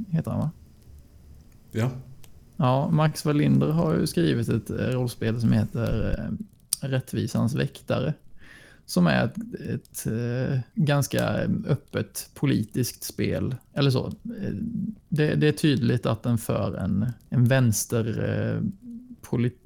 heter 0.09 0.31
han 0.31 0.39
va? 0.39 0.51
Ja. 1.71 1.89
Ja, 2.57 2.89
Max 2.89 3.25
Wallinder 3.25 3.69
har 3.69 3.95
ju 3.95 4.07
skrivit 4.07 4.49
ett 4.49 4.69
rollspel 4.69 5.41
som 5.41 5.51
heter 5.51 6.19
eh, 6.19 6.87
Rättvisans 6.87 7.55
väktare 7.55 8.13
som 8.85 9.07
är 9.07 9.25
ett, 9.25 9.37
ett 9.69 10.07
eh, 10.07 10.59
ganska 10.75 11.27
öppet 11.67 12.29
politiskt 12.33 13.03
spel. 13.03 13.55
Eller 13.73 13.91
så. 13.91 14.07
Eh, 14.07 14.53
det, 15.09 15.35
det, 15.35 15.47
är 15.47 15.51
tydligt 15.51 16.05
att 16.05 16.23
den 16.23 16.37
för 16.37 16.77
en, 16.77 17.11
en 17.29 17.45
vänster 17.45 18.29
eh, 18.29 18.61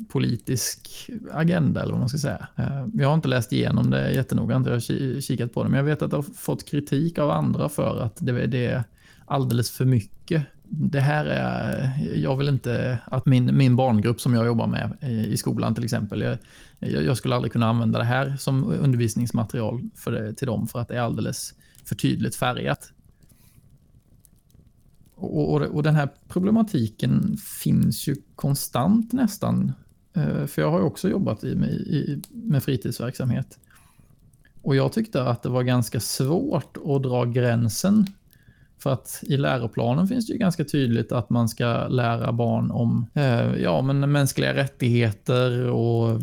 politisk 0.07 1.09
agenda, 1.31 1.81
eller 1.81 1.91
vad 1.91 2.00
man 2.00 2.09
ska 2.09 2.17
säga. 2.17 2.47
Eh, 2.55 2.86
jag 2.93 3.07
har 3.07 3.15
inte 3.15 3.27
läst 3.27 3.53
igenom 3.53 3.89
det 3.89 4.12
jättenoga, 4.12 4.62
jag 4.65 4.71
har 4.71 5.21
kikat 5.21 5.53
på 5.53 5.63
det, 5.63 5.69
men 5.69 5.77
jag 5.77 5.86
vet 5.86 6.01
att 6.01 6.12
det 6.12 6.17
har 6.17 6.24
fått 6.24 6.69
kritik 6.69 7.17
av 7.17 7.29
andra 7.31 7.69
för 7.69 8.00
att 8.00 8.17
det, 8.19 8.47
det 8.47 8.65
är 8.65 8.83
alldeles 9.25 9.71
för 9.71 9.86
mycket 9.86 10.45
det 10.69 11.00
här 11.00 11.25
är, 11.25 11.91
jag 12.15 12.38
vill 12.38 12.50
inte 12.50 13.00
att 13.05 13.25
min, 13.25 13.57
min 13.57 13.75
barngrupp 13.75 14.21
som 14.21 14.33
jag 14.33 14.45
jobbar 14.45 14.67
med 14.67 14.97
eh, 15.01 15.25
i 15.25 15.38
skolan 15.38 15.75
till 15.75 15.83
exempel, 15.83 16.21
jag, 16.21 16.38
jag 16.79 17.17
skulle 17.17 17.36
aldrig 17.36 17.51
kunna 17.51 17.67
använda 17.69 18.00
det 18.00 18.05
här 18.05 18.38
som 18.38 18.63
undervisningsmaterial 18.63 19.89
för 19.96 20.12
det, 20.12 20.34
till 20.34 20.48
dem 20.48 20.67
för 20.67 20.79
att 20.79 20.88
det 20.88 20.96
är 20.96 21.01
alldeles 21.01 21.53
för 21.86 21.96
tydligt 21.96 22.36
färgat. 22.36 22.91
Och, 25.15 25.53
och, 25.53 25.62
och 25.62 25.84
den 25.84 25.96
här 25.96 26.10
problematiken 26.27 27.38
finns 27.38 28.07
ju 28.07 28.15
konstant 28.36 29.13
nästan. 29.13 29.72
Eh, 30.13 30.46
för 30.46 30.62
jag 30.62 30.72
har 30.72 30.81
också 30.81 31.10
jobbat 31.10 31.43
i, 31.43 31.48
i, 31.48 32.22
med 32.29 32.63
fritidsverksamhet. 32.63 33.60
Och 34.62 34.75
jag 34.75 34.93
tyckte 34.93 35.24
att 35.24 35.43
det 35.43 35.50
var 35.50 35.63
ganska 35.63 36.00
svårt 36.00 36.77
att 36.77 37.03
dra 37.03 37.25
gränsen 37.25 38.05
för 38.79 38.93
att 38.93 39.19
i 39.22 39.38
läroplanen 39.38 40.07
finns 40.07 40.27
det 40.27 40.34
ju 40.34 40.39
ganska 40.39 40.63
tydligt 40.63 41.12
att 41.12 41.29
man 41.29 41.50
ska 41.50 41.88
lära 41.88 42.31
barn 42.31 42.72
om 42.72 43.07
eh, 43.13 43.55
ja, 43.55 43.81
men 43.81 44.12
mänskliga 44.12 44.55
rättigheter 44.55 45.69
och 45.69 46.22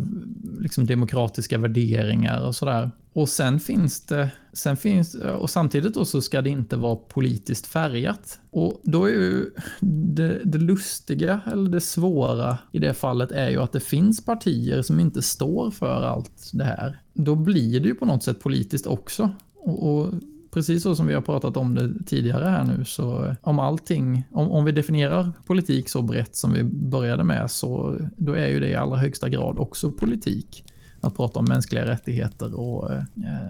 liksom 0.61 0.87
demokratiska 0.87 1.58
värderingar 1.58 2.46
och 2.46 2.56
sådär. 2.56 2.90
Och 3.12 3.28
sen 3.28 3.61
finns 3.61 4.06
det, 4.06 4.30
sen 4.52 4.76
finns, 4.76 5.14
och 5.14 5.50
samtidigt 5.50 5.94
då 5.94 6.04
så 6.04 6.23
ska 6.23 6.42
det 6.42 6.50
inte 6.50 6.76
vara 6.76 6.96
politiskt 6.96 7.66
färgat. 7.66 8.38
Och 8.50 8.80
då 8.82 9.04
är 9.04 9.11
ju 9.11 9.50
det, 9.80 10.40
det 10.44 10.58
lustiga, 10.58 11.40
eller 11.52 11.70
det 11.70 11.80
svåra 11.80 12.58
i 12.73 12.78
det 12.78 12.94
fallet 12.94 13.32
är 13.32 13.50
ju 13.50 13.62
att 13.62 13.73
det 13.73 13.80
finns 13.80 14.25
partier 14.25 14.82
som 14.82 15.00
inte 15.00 15.23
står 15.23 15.70
för 15.70 16.02
allt 16.02 16.50
det 16.52 16.64
här. 16.64 17.00
Då 17.12 17.34
blir 17.34 17.80
det 17.80 17.88
ju 17.88 17.94
på 17.94 18.06
något 18.06 18.23
sätt 18.23 18.40
politiskt 18.40 18.87
också. 18.87 19.30
Och, 19.54 19.90
och 19.92 20.14
precis 20.54 20.82
så 20.82 20.96
som 20.96 21.06
vi 21.06 21.14
har 21.14 21.20
pratat 21.20 21.56
om 21.56 21.75
det 21.75 22.04
tidigare 22.06 22.44
här 22.44 22.64
nu, 22.64 22.84
så 22.84 23.34
om 23.42 23.58
allting, 23.58 24.25
om, 24.32 24.50
om 24.50 24.64
vi 24.64 24.73
definierar 24.73 25.32
politik 25.46 25.88
så 25.88 26.02
brett 26.02 26.37
som 26.37 26.52
vi 26.52 26.64
började 26.64 27.25
med, 27.25 27.50
så 27.50 27.99
då 28.16 28.32
är 28.32 28.46
ju 28.46 28.61
det 28.61 28.68
i 28.68 28.75
allra 28.75 28.96
högsta 28.96 29.28
grad 29.28 29.58
också 29.58 29.92
politik. 29.92 30.64
Att 31.00 31.16
prata 31.16 31.38
om 31.38 31.44
mänskliga 31.44 31.87
rättigheter 31.87 32.61
och 32.61 32.92
eh, 32.92 33.02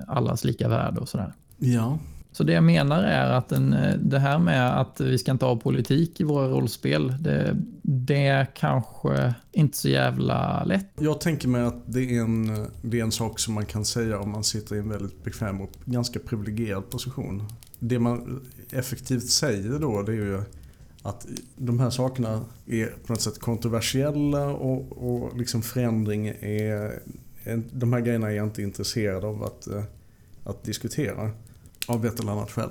allas 0.08 0.44
lika 0.44 0.68
värde 0.68 1.00
och 1.00 1.08
sådär. 1.08 1.32
Ja, 1.58 1.98
så 2.36 2.44
det 2.44 2.52
jag 2.52 2.64
menar 2.64 3.02
är 3.02 3.30
att 3.30 3.48
den, 3.48 3.72
eh, 3.72 3.96
det 3.98 4.18
här 4.18 4.38
med 4.38 4.80
att 4.80 5.00
vi 5.00 5.18
ska 5.18 5.32
inte 5.32 5.44
ha 5.44 5.56
politik 5.56 6.20
i 6.20 6.24
våra 6.24 6.48
rollspel, 6.48 7.14
det, 7.20 7.56
det 7.82 8.26
är 8.26 8.46
kanske 8.54 9.34
inte 9.52 9.76
så 9.78 9.88
jävla 9.88 10.64
lätt. 10.64 10.86
Jag 11.00 11.20
tänker 11.20 11.48
mig 11.48 11.62
att 11.62 11.82
det 11.86 12.16
är, 12.16 12.20
en, 12.20 12.66
det 12.82 13.00
är 13.00 13.02
en 13.04 13.12
sak 13.12 13.38
som 13.38 13.54
man 13.54 13.66
kan 13.66 13.84
säga 13.84 14.18
om 14.18 14.30
man 14.30 14.44
sitter 14.44 14.76
i 14.76 14.78
en 14.78 14.88
väldigt 14.88 15.24
bekväm 15.24 15.60
och 15.60 15.70
ganska 15.84 16.18
privilegierad 16.18 16.90
position. 16.90 17.48
Det 17.78 17.98
man 17.98 18.46
effektivt 18.70 19.28
säger 19.28 19.78
då 19.78 20.02
det 20.02 20.12
är 20.12 20.16
ju 20.16 20.42
att 21.02 21.26
de 21.56 21.80
här 21.80 21.90
sakerna 21.90 22.40
är 22.66 22.86
på 22.86 23.12
något 23.12 23.20
sätt 23.20 23.38
kontroversiella 23.38 24.46
och, 24.46 24.92
och 24.92 25.38
liksom 25.38 25.62
förändring 25.62 26.26
är... 26.40 27.02
De 27.72 27.92
här 27.92 28.00
grejerna 28.00 28.30
är 28.30 28.36
jag 28.36 28.46
inte 28.46 28.62
intresserad 28.62 29.24
av 29.24 29.44
att, 29.44 29.66
eh, 29.66 29.82
att 30.44 30.64
diskutera. 30.64 31.30
Av 31.88 32.06
ett 32.06 32.20
eller 32.20 32.32
annat 32.32 32.50
skäl. 32.50 32.70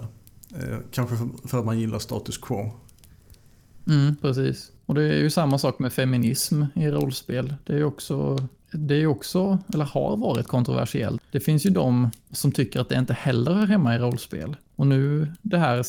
Eh, 0.56 0.78
Kanske 0.92 1.16
för- 1.46 1.60
att 1.60 1.66
man 1.66 1.80
gillar 1.80 2.00
status 2.00 2.38
quo. 2.38 2.72
Mm, 3.88 4.16
precis. 4.22 4.72
Och 4.86 4.96
det 4.96 5.04
är 5.04 5.18
ju 5.22 5.30
samma 5.30 5.58
sak 5.58 5.80
med 5.80 5.94
feminism 5.94 6.64
i 6.76 6.88
rollspel. 6.90 7.56
Det 7.64 7.74
är 7.74 7.78
ju 7.78 7.84
också, 7.84 8.38
det 8.72 8.96
är 8.96 9.08
också, 9.08 9.58
eller 9.74 9.86
har 9.86 10.18
varit 10.18 10.48
kontroversiellt. 10.48 11.22
Det 11.32 11.40
finns 11.40 11.66
ju 11.66 11.70
de 11.70 12.12
som 12.32 12.52
tycker 12.52 12.80
att 12.80 12.90
det 12.90 12.96
inte 13.00 13.14
heller 13.14 13.54
hör 13.54 13.66
hemma 13.68 13.96
i 13.96 13.98
rollspel. 14.00 14.56
Och 14.76 14.88
nu 14.88 15.28
det 15.42 15.58
här, 15.58 15.86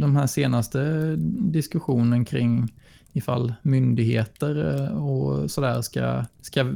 de 0.00 0.16
här 0.16 0.26
senaste 0.26 1.14
diskussionen 1.38 2.24
kring 2.24 2.74
ifall 3.12 3.54
myndigheter 3.62 4.74
eh, 4.84 5.04
och 5.06 5.50
sådär 5.50 5.82
ska, 5.82 6.24
ska 6.40 6.72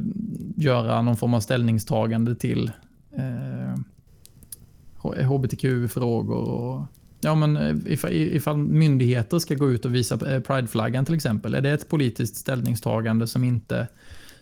göra 0.55 1.01
någon 1.01 1.17
form 1.17 1.33
av 1.33 1.39
ställningstagande 1.39 2.35
till 2.35 2.71
eh, 3.11 3.75
hbtq-frågor 5.03 6.49
och 6.49 6.81
Ja, 7.25 7.35
men 7.35 7.57
eh, 7.57 7.75
ifall, 7.93 8.11
ifall 8.13 8.57
myndigheter 8.57 9.39
ska 9.39 9.55
gå 9.55 9.71
ut 9.71 9.85
och 9.85 9.95
visa 9.95 10.35
eh, 10.35 10.39
prideflaggan 10.39 11.05
till 11.05 11.15
exempel, 11.15 11.53
är 11.53 11.61
det 11.61 11.71
ett 11.71 11.89
politiskt 11.89 12.35
ställningstagande 12.35 13.27
som 13.27 13.43
inte, 13.43 13.87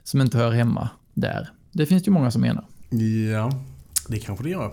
som 0.03 0.21
inte 0.21 0.37
hör 0.37 0.51
hemma 0.51 0.89
där? 1.13 1.49
Det 1.71 1.85
finns 1.85 2.03
det 2.03 2.07
ju 2.07 2.13
många 2.13 2.31
som 2.31 2.41
menar. 2.41 2.65
Ja, 3.31 3.51
det 4.07 4.19
kanske 4.19 4.43
det 4.43 4.49
gör. 4.49 4.71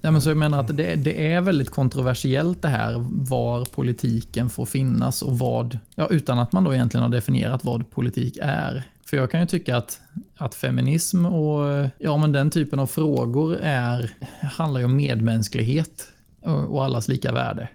Ja, 0.00 0.10
men 0.10 0.22
så 0.22 0.30
jag 0.30 0.36
menar 0.36 0.60
att 0.60 0.76
det, 0.76 0.94
det 0.94 1.32
är 1.32 1.40
väldigt 1.40 1.70
kontroversiellt 1.70 2.62
det 2.62 2.68
här 2.68 3.06
var 3.10 3.64
politiken 3.64 4.50
får 4.50 4.66
finnas 4.66 5.22
och 5.22 5.38
vad, 5.38 5.78
ja, 5.94 6.06
utan 6.10 6.38
att 6.38 6.52
man 6.52 6.64
då 6.64 6.74
egentligen 6.74 7.02
har 7.02 7.10
definierat 7.10 7.64
vad 7.64 7.90
politik 7.90 8.38
är. 8.42 8.84
För 9.08 9.16
jag 9.16 9.30
kan 9.30 9.40
ju 9.40 9.46
tycka 9.46 9.76
att, 9.76 10.00
att 10.36 10.54
feminism 10.54 11.26
och 11.26 11.88
ja, 11.98 12.16
men 12.16 12.32
den 12.32 12.50
typen 12.50 12.78
av 12.78 12.86
frågor 12.86 13.56
är, 13.62 14.14
handlar 14.40 14.80
ju 14.80 14.84
om 14.84 14.96
medmänsklighet 14.96 16.08
och 16.40 16.74
och 16.74 16.84
allas 16.84 17.08
lika 17.08 17.32
värde. 17.32 17.68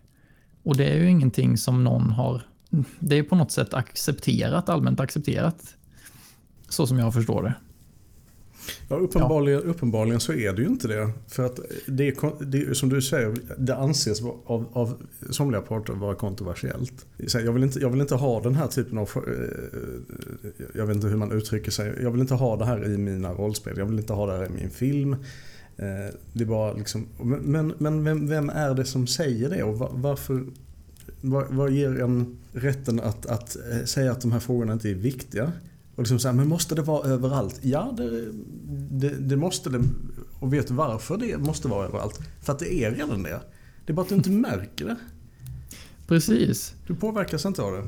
Och 0.63 0.77
det 0.77 0.85
är 0.85 0.97
ju 0.97 1.09
ingenting 1.09 1.57
som 1.57 1.83
någon 1.83 2.11
har, 2.11 2.41
det 2.99 3.17
är 3.17 3.23
på 3.23 3.35
något 3.35 3.51
sätt 3.51 3.73
accepterat, 3.73 4.69
allmänt 4.69 4.99
accepterat. 4.99 5.75
Så 6.69 6.87
som 6.87 6.99
jag 6.99 7.13
förstår 7.13 7.43
det. 7.43 7.53
Ja, 8.89 8.95
uppenbarligen, 8.95 9.63
uppenbarligen 9.63 10.19
så 10.19 10.33
är 10.33 10.53
det 10.53 10.61
ju 10.61 10.67
inte 10.67 10.87
det. 10.87 11.09
För 11.27 11.45
att 11.45 11.59
det 11.85 12.07
är, 12.07 12.45
det 12.45 12.61
är 12.61 12.73
som 12.73 12.89
du 12.89 13.01
säger, 13.01 13.33
det 13.57 13.75
anses 13.75 14.21
av, 14.45 14.65
av 14.73 15.01
somliga 15.29 15.61
parter 15.61 15.93
vara 15.93 16.15
kontroversiellt. 16.15 17.05
Jag 17.17 17.53
vill, 17.53 17.63
inte, 17.63 17.79
jag 17.79 17.89
vill 17.89 18.01
inte 18.01 18.15
ha 18.15 18.41
den 18.41 18.55
här 18.55 18.67
typen 18.67 18.97
av... 18.97 19.09
Eh, 19.15 20.53
jag 20.73 20.85
vet 20.85 20.95
inte 20.95 21.07
hur 21.07 21.17
man 21.17 21.31
uttrycker 21.31 21.71
sig. 21.71 21.93
Jag 22.01 22.11
vill 22.11 22.21
inte 22.21 22.33
ha 22.33 22.57
det 22.57 22.65
här 22.65 22.85
i 22.93 22.97
mina 22.97 23.33
rollspel. 23.33 23.77
Jag 23.77 23.85
vill 23.85 23.99
inte 23.99 24.13
ha 24.13 24.25
det 24.25 24.37
här 24.37 24.45
i 24.45 24.49
min 24.49 24.69
film. 24.69 25.13
Eh, 25.77 26.15
det 26.33 26.43
är 26.43 26.45
bara 26.45 26.73
liksom... 26.73 27.07
Men, 27.21 27.73
men 27.77 28.03
vem, 28.03 28.27
vem 28.27 28.49
är 28.49 28.73
det 28.73 28.85
som 28.85 29.07
säger 29.07 29.49
det? 29.49 29.63
Och 29.63 29.77
varför... 29.91 30.43
Vad, 31.21 31.45
vad 31.49 31.71
ger 31.71 32.01
en 32.01 32.37
rätten 32.53 32.99
att, 32.99 33.25
att 33.25 33.57
eh, 33.71 33.85
säga 33.85 34.11
att 34.11 34.21
de 34.21 34.31
här 34.31 34.39
frågorna 34.39 34.73
inte 34.73 34.89
är 34.89 34.95
viktiga? 34.95 35.51
Och 36.01 36.05
liksom 36.05 36.19
så 36.19 36.27
här, 36.27 36.35
men 36.35 36.47
måste 36.47 36.75
det 36.75 36.81
vara 36.81 37.07
överallt? 37.09 37.59
Ja, 37.61 37.93
det, 37.97 38.31
det, 38.91 39.09
det 39.09 39.35
måste 39.35 39.69
det. 39.69 39.83
Och 40.39 40.53
vet 40.53 40.67
du 40.67 40.73
varför 40.73 41.17
det 41.17 41.37
måste 41.37 41.67
vara 41.67 41.85
överallt? 41.85 42.19
För 42.41 42.53
att 42.53 42.59
det 42.59 42.73
är 42.73 42.91
redan 42.91 43.23
det. 43.23 43.41
Det 43.85 43.91
är 43.91 43.93
bara 43.93 44.01
att 44.01 44.09
du 44.09 44.15
inte 44.15 44.29
märker 44.29 44.85
det. 44.85 44.95
Precis. 46.07 46.75
Du 46.87 46.95
påverkas 46.95 47.45
inte 47.45 47.61
av 47.61 47.71
det. 47.71 47.83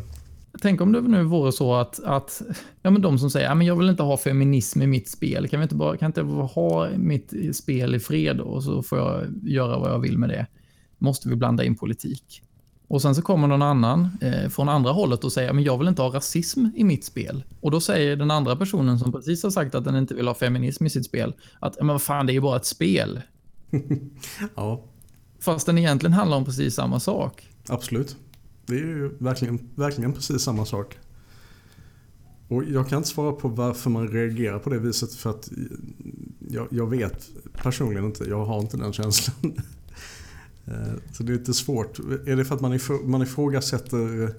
Tänk 0.61 0.81
om 0.81 0.91
det 0.91 1.01
nu 1.01 1.23
vore 1.23 1.51
så 1.51 1.75
att, 1.75 2.03
att 2.03 2.41
ja, 2.81 2.91
men 2.91 3.01
de 3.01 3.19
som 3.19 3.29
säger 3.29 3.49
att 3.49 3.65
jag 3.65 3.75
vill 3.75 3.89
inte 3.89 4.03
ha 4.03 4.17
feminism 4.17 4.81
i 4.81 4.87
mitt 4.87 5.09
spel, 5.09 5.47
kan 5.47 5.59
vi 5.59 5.63
inte 5.63 5.75
bara 5.75 5.97
kan 5.97 6.09
inte 6.09 6.23
bara 6.23 6.45
ha 6.45 6.89
mitt 6.97 7.33
spel 7.55 7.95
i 7.95 7.99
fred 7.99 8.39
och 8.39 8.63
så 8.63 8.83
får 8.83 8.97
jag 8.97 9.23
göra 9.43 9.79
vad 9.79 9.91
jag 9.91 9.99
vill 9.99 10.17
med 10.17 10.29
det. 10.29 10.47
Måste 10.97 11.29
vi 11.29 11.35
blanda 11.35 11.63
in 11.63 11.75
politik? 11.75 12.41
Och 12.93 13.01
sen 13.01 13.15
så 13.15 13.21
kommer 13.21 13.47
någon 13.47 13.61
annan 13.61 14.09
eh, 14.21 14.49
från 14.49 14.69
andra 14.69 14.91
hållet 14.91 15.23
och 15.23 15.33
säger 15.33 15.53
men 15.53 15.63
jag 15.63 15.77
vill 15.77 15.87
inte 15.87 16.01
ha 16.01 16.15
rasism 16.15 16.65
i 16.75 16.83
mitt 16.83 17.05
spel. 17.05 17.43
Och 17.59 17.71
då 17.71 17.81
säger 17.81 18.15
den 18.15 18.31
andra 18.31 18.55
personen 18.55 18.99
som 18.99 19.11
precis 19.11 19.43
har 19.43 19.49
sagt 19.49 19.75
att 19.75 19.83
den 19.83 19.95
inte 19.95 20.13
vill 20.15 20.27
ha 20.27 20.33
feminism 20.33 20.85
i 20.85 20.89
sitt 20.89 21.05
spel 21.05 21.33
att 21.59 21.77
men 21.77 21.87
vad 21.87 22.01
fan, 22.01 22.25
det 22.25 22.31
är 22.31 22.33
ju 22.33 22.41
bara 22.41 22.57
ett 22.57 22.65
spel. 22.65 23.21
Ja, 24.55 24.83
Fast 25.39 25.65
den 25.65 25.77
egentligen 25.77 26.13
handlar 26.13 26.37
om 26.37 26.45
precis 26.45 26.75
samma 26.75 26.99
sak. 26.99 27.49
absolut. 27.69 28.15
Det 28.65 28.73
är 28.73 28.79
ju 28.79 29.17
verkligen, 29.17 29.69
verkligen 29.75 30.13
precis 30.13 30.41
samma 30.41 30.65
sak. 30.65 30.97
Och 32.47 32.63
jag 32.63 32.89
kan 32.89 32.97
inte 32.97 33.09
svara 33.09 33.31
på 33.31 33.47
varför 33.47 33.89
man 33.89 34.07
reagerar 34.07 34.59
på 34.59 34.69
det 34.69 34.79
viset 34.79 35.13
för 35.13 35.29
att 35.29 35.49
jag, 36.39 36.67
jag 36.71 36.89
vet 36.89 37.29
personligen 37.53 38.05
inte. 38.05 38.23
Jag 38.23 38.45
har 38.45 38.59
inte 38.59 38.77
den 38.77 38.93
känslan. 38.93 39.53
Eh, 40.67 40.93
så 41.11 41.23
det 41.23 41.33
är 41.33 41.37
lite 41.37 41.53
svårt. 41.53 41.99
Är 41.99 42.35
det 42.35 42.45
för 42.45 42.55
att 42.55 42.61
man, 42.61 42.73
ifrå, 42.73 42.97
man 43.03 43.21
ifrågasätter 43.21 44.23
eh, 44.23 44.29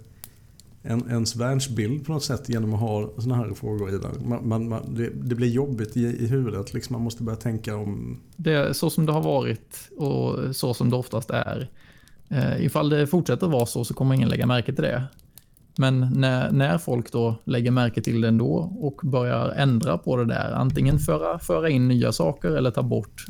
en, 0.82 1.10
ens 1.10 1.36
världsbild 1.36 2.06
på 2.06 2.12
något 2.12 2.24
sätt 2.24 2.48
genom 2.48 2.74
att 2.74 2.80
ha 2.80 3.10
såna 3.18 3.34
här 3.34 3.54
frågor 3.54 3.88
i 3.88 3.98
den? 3.98 4.28
Man, 4.28 4.48
man, 4.48 4.68
man, 4.68 4.94
det, 4.94 5.10
det 5.14 5.34
blir 5.34 5.48
jobbigt 5.48 5.96
i, 5.96 6.00
i 6.00 6.26
huvudet. 6.26 6.74
Liksom 6.74 6.92
man 6.92 7.02
måste 7.02 7.22
börja 7.22 7.36
tänka 7.36 7.76
om... 7.76 8.20
Det 8.36 8.52
är 8.52 8.72
så 8.72 8.90
som 8.90 9.06
det 9.06 9.12
har 9.12 9.22
varit 9.22 9.90
och 9.96 10.56
så 10.56 10.74
som 10.74 10.90
det 10.90 10.96
oftast 10.96 11.30
är. 11.30 11.70
Eh, 12.28 12.64
ifall 12.64 12.88
det 12.88 13.06
fortsätter 13.06 13.46
vara 13.46 13.66
så 13.66 13.84
så 13.84 13.94
kommer 13.94 14.14
ingen 14.14 14.28
lägga 14.28 14.46
märke 14.46 14.72
till 14.72 14.84
det. 14.84 15.04
Men 15.78 16.00
när, 16.14 16.52
när 16.52 16.78
folk 16.78 17.12
då 17.12 17.34
lägger 17.44 17.70
märke 17.70 18.02
till 18.02 18.20
det 18.20 18.28
ändå 18.28 18.76
och 18.80 19.00
börjar 19.02 19.50
ändra 19.50 19.98
på 19.98 20.16
det 20.16 20.24
där, 20.24 20.52
antingen 20.52 20.98
föra, 20.98 21.38
föra 21.38 21.70
in 21.70 21.88
nya 21.88 22.12
saker 22.12 22.48
eller 22.48 22.70
ta 22.70 22.82
bort 22.82 23.26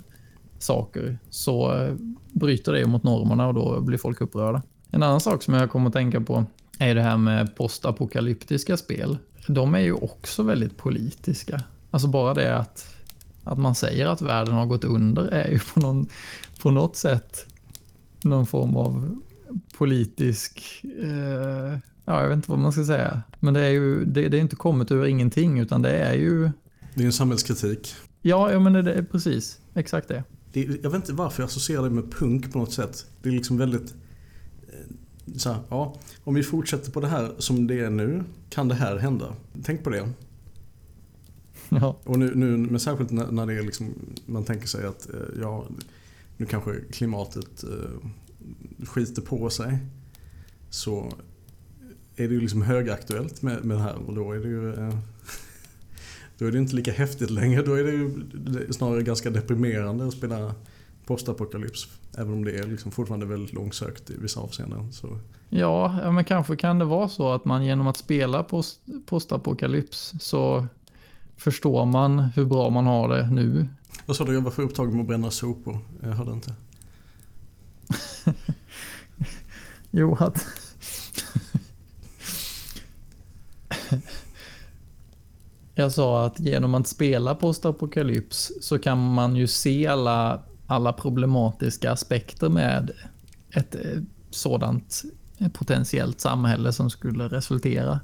saker, 0.65 1.19
så 1.31 1.75
eh, 1.75 1.95
bryter 2.33 2.73
det 2.73 2.87
mot 2.87 3.03
normerna 3.03 3.49
och 3.49 3.55
då 3.55 3.81
blir 3.81 3.99
folk 3.99 4.21
upprörda. 4.21 4.63
En 4.91 5.03
annan 5.03 5.21
sak 5.21 5.43
som 5.43 5.55
jag 5.55 5.71
kommer 5.71 5.87
att 5.87 5.93
tänka 5.93 6.21
på 6.21 6.45
är 6.79 6.95
det 6.95 7.03
här 7.03 7.17
med 7.17 7.57
postapokalyptiska 7.57 8.77
spel. 8.77 9.19
De 9.47 9.75
är 9.75 9.81
ju 9.81 9.93
också 9.93 10.43
väldigt 10.43 10.77
politiska. 10.77 11.63
Alltså 11.91 12.09
bara 12.09 12.35
det 12.35 12.57
att, 12.57 12.95
att 13.45 13.59
man 13.59 13.75
säger 13.75 14.07
att 14.07 14.23
världen 14.23 14.55
har 14.55 14.67
gått 14.67 14.85
under 14.85 15.27
är 15.27 15.51
ju 15.51 15.59
på, 15.59 15.81
någon, 15.81 16.07
på 16.63 16.71
något 16.71 16.97
sätt 16.97 17.47
någon 18.25 18.47
form 18.47 18.77
av 18.77 19.19
politisk... 19.79 20.63
Eh, 21.03 21.79
ja, 22.05 22.21
jag 22.21 22.29
vet 22.29 22.37
inte 22.37 22.51
vad 22.51 22.59
man 22.59 22.73
ska 22.73 22.85
säga. 22.85 23.23
Men 23.41 23.55
det 23.55 23.61
är 23.61 23.71
ju 23.71 24.05
det, 24.05 24.29
det 24.29 24.37
är 24.37 24.41
inte 24.41 24.57
kommit 24.57 24.91
ur 24.91 25.07
ingenting, 25.07 25.59
utan 25.59 25.83
det 25.83 25.91
är 25.91 26.15
ju... 26.15 26.51
Det 26.95 27.03
är 27.03 27.07
en 27.07 27.13
samhällskritik. 27.13 27.95
Ja, 28.23 28.53
ja 28.53 28.61
men 28.61 28.73
det 28.73 28.95
är 28.95 29.03
precis. 29.03 29.59
Exakt 29.75 30.09
det. 30.09 30.25
Det, 30.55 30.61
jag 30.83 30.91
vet 30.91 30.95
inte 30.95 31.13
varför 31.13 31.43
jag 31.43 31.47
associerar 31.47 31.83
det 31.83 31.91
med 31.91 32.13
punk 32.13 32.53
på 32.53 32.59
något 32.59 32.73
sätt. 32.73 33.07
Det 33.23 33.29
är 33.29 33.33
liksom 33.33 33.57
väldigt... 33.57 33.95
eh, 34.69 35.37
Så 35.37 35.53
här, 35.53 35.61
ja, 35.69 36.01
om 36.25 36.35
vi 36.35 36.43
fortsätter 36.43 36.91
på 36.91 37.01
det 37.01 37.09
här 37.09 37.33
som 37.39 37.67
det 37.67 37.81
är 37.81 37.91
nu, 37.91 38.25
kan 38.51 38.69
det 38.69 38.75
här 38.75 38.97
hända? 38.97 39.37
Tänk 39.65 39.85
på 39.85 39.91
det. 39.91 40.09
Ja, 41.69 41.97
Och 42.05 42.19
nu, 42.19 42.35
nu 42.35 42.57
men 42.57 42.81
särskilt 42.81 43.11
när, 43.11 43.31
när 43.33 43.47
det 43.47 43.55
är 43.55 43.63
liksom, 43.63 43.95
man 44.27 44.45
tänker 44.45 44.67
sig 44.67 44.87
att 44.87 45.09
eh, 45.09 45.41
ja, 45.41 45.67
nu 46.37 46.47
kanske 46.47 46.81
klimatet 46.93 47.65
eh, 47.65 48.09
skiter 48.87 49.23
på 49.23 49.51
sig. 49.51 49.79
Så 50.71 51.13
är 52.17 52.29
det 52.29 52.35
ju 52.35 52.41
liksom 52.41 52.63
högaktuellt 52.63 53.43
med, 53.43 53.65
med 53.65 53.77
det 53.77 53.83
här 53.83 53.95
och 54.07 54.15
då 54.15 54.33
är 54.33 54.39
det 54.39 54.49
ju 54.49 54.75
eh, 54.75 54.95
då 56.39 56.47
är 56.47 56.53
det 56.53 56.59
inte 56.59 56.77
lika 56.77 56.93
häftigt 56.93 57.31
längre. 57.31 57.63
Då 57.63 57.75
är 57.75 57.85
det 57.85 58.73
snarare 58.73 59.03
ganska 59.03 59.31
deprimerande 59.31 60.07
att 60.07 60.13
spela 60.13 60.55
postapokalyps. 61.07 61.89
Även 62.19 62.33
om 62.33 62.45
det 62.45 62.59
är 62.59 62.67
liksom 62.67 62.93
fortfarande 62.93 63.27
väldigt 63.27 63.53
långsökt 63.53 64.11
i 64.11 64.17
vissa 64.19 64.41
avseenden. 64.41 64.93
Så. 64.93 65.19
ja, 65.49 65.99
ja, 66.03 66.11
men 66.11 66.25
kanske 66.25 66.57
kan 66.57 66.79
det 66.79 66.85
vara 66.85 67.09
så 67.09 67.33
att 67.33 67.45
man 67.45 67.65
genom 67.65 67.87
att 67.87 67.97
spela 67.97 68.43
post, 68.43 68.81
postapokalyps 69.07 70.15
så 70.21 70.67
förstår 71.37 71.87
man 71.87 72.19
hur 72.19 72.45
bra 72.45 72.71
man 72.71 72.87
har 72.87 73.09
det 73.09 73.31
nu. 73.31 73.69
Vad 74.07 74.17
sa 74.17 74.25
du, 74.25 74.35
jag 74.35 74.41
var 74.41 74.51
för 74.51 74.63
upptagen 74.63 74.93
med 74.93 75.01
att 75.01 75.07
bränna 75.07 75.31
sopor. 75.31 75.79
Jag 76.03 76.11
hörde 76.11 76.33
inte. 76.33 76.55
Jo, 79.97 80.17
att... 80.21 80.47
Jag 85.75 85.93
sa 85.93 86.27
att 86.27 86.41
genom 86.41 86.75
att 86.75 86.87
spela 86.87 87.35
postapokalyps 87.35 88.53
så 88.61 88.79
kan 88.79 89.15
man 89.15 89.37
ju 89.37 89.47
se 89.47 89.87
alla, 89.87 90.43
alla 90.67 90.93
problematiska 90.93 91.93
aspekter 91.93 92.49
med 92.49 92.91
ett 93.51 93.75
eh, 93.75 94.03
sådant 94.31 95.03
potentiellt 95.53 96.21
samhälle 96.21 96.73
som 96.73 96.91
skulle 96.91 97.29
resultera. 97.29 98.01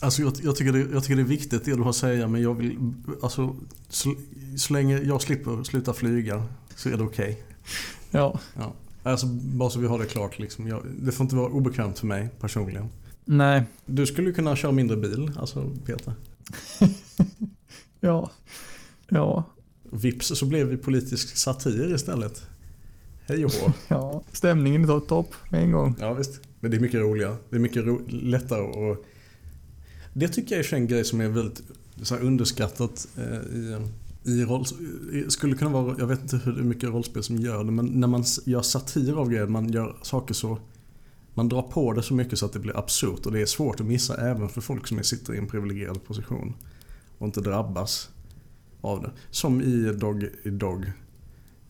Alltså 0.00 0.22
jag, 0.22 0.32
jag, 0.42 0.56
tycker 0.56 0.72
det, 0.72 0.78
jag 0.92 1.02
tycker 1.02 1.16
det 1.16 1.22
är 1.22 1.26
viktigt 1.26 1.64
det 1.64 1.74
du 1.74 1.82
har 1.82 1.90
att 1.90 1.96
säga 1.96 2.28
men 2.28 2.42
jag 2.42 2.54
vill, 2.54 2.78
alltså 3.22 3.56
så, 3.88 4.14
så 4.56 4.72
länge 4.72 4.98
jag 4.98 5.22
slipper 5.22 5.64
sluta 5.64 5.92
flyga 5.92 6.42
så 6.76 6.88
är 6.88 6.96
det 6.96 7.04
okej. 7.04 7.30
Okay. 7.30 7.36
Ja. 8.10 8.38
ja. 8.56 8.72
Alltså 9.02 9.26
bara 9.26 9.70
så 9.70 9.78
vi 9.78 9.86
har 9.86 9.98
det 9.98 10.06
klart 10.06 10.38
liksom. 10.38 10.68
Jag, 10.68 10.82
det 11.00 11.12
får 11.12 11.24
inte 11.24 11.36
vara 11.36 11.48
obekvämt 11.48 11.98
för 11.98 12.06
mig 12.06 12.28
personligen. 12.40 12.88
Nej. 13.24 13.62
Du 13.86 14.06
skulle 14.06 14.32
kunna 14.32 14.56
köra 14.56 14.72
mindre 14.72 14.96
bil, 14.96 15.30
alltså 15.36 15.70
Peter. 15.86 16.12
ja. 18.04 18.30
Ja. 19.08 19.44
Vips 19.90 20.26
så 20.26 20.46
blev 20.46 20.66
vi 20.66 20.76
politisk 20.76 21.36
satir 21.36 21.94
istället. 21.94 22.42
Hej 23.26 23.44
och 23.44 23.52
ja, 23.88 24.22
stämningen 24.32 24.84
är 24.84 25.00
topp 25.00 25.34
med 25.50 25.62
en 25.62 25.72
gång. 25.72 25.96
Ja 26.00 26.14
visst. 26.14 26.40
Men 26.60 26.70
det 26.70 26.76
är 26.76 26.80
mycket 26.80 27.00
roligare. 27.00 27.36
Det 27.50 27.56
är 27.56 27.60
mycket 27.60 27.84
ro 27.84 28.00
lättare 28.08 28.62
och 28.62 29.04
Det 30.12 30.28
tycker 30.28 30.56
jag 30.56 30.64
är 30.64 30.74
en 30.74 30.86
grej 30.86 31.04
som 31.04 31.20
är 31.20 31.28
väldigt 31.28 31.62
så 32.02 32.16
underskattat 32.16 33.08
eh, 33.16 33.56
i, 33.56 33.78
i 34.24 34.44
roll... 34.44 34.64
Skulle 35.28 35.56
kunna 35.56 35.70
vara, 35.70 35.96
jag 35.98 36.06
vet 36.06 36.22
inte 36.22 36.36
hur 36.44 36.62
mycket 36.62 36.90
rollspel 36.90 37.22
som 37.22 37.36
gör 37.36 37.64
det, 37.64 37.70
men 37.70 37.86
när 37.86 38.08
man 38.08 38.24
gör 38.44 38.62
satir 38.62 39.20
av 39.20 39.30
grejer, 39.30 39.46
man 39.46 39.72
gör 39.72 39.96
saker 40.02 40.34
så... 40.34 40.58
Man 41.36 41.48
drar 41.48 41.62
på 41.62 41.92
det 41.92 42.02
så 42.02 42.14
mycket 42.14 42.38
så 42.38 42.46
att 42.46 42.52
det 42.52 42.58
blir 42.58 42.78
absurt 42.78 43.26
och 43.26 43.32
det 43.32 43.40
är 43.40 43.46
svårt 43.46 43.80
att 43.80 43.86
missa 43.86 44.30
även 44.30 44.48
för 44.48 44.60
folk 44.60 44.86
som 44.86 45.02
sitter 45.02 45.34
i 45.34 45.38
en 45.38 45.46
privilegierad 45.46 46.04
position. 46.04 46.54
Och 47.18 47.26
inte 47.26 47.40
drabbas 47.40 48.10
av 48.80 49.02
det. 49.02 49.10
Som 49.30 49.60
i 49.60 49.92
Dog 49.92 50.28
i 50.42 50.50
Dog. 50.50 50.92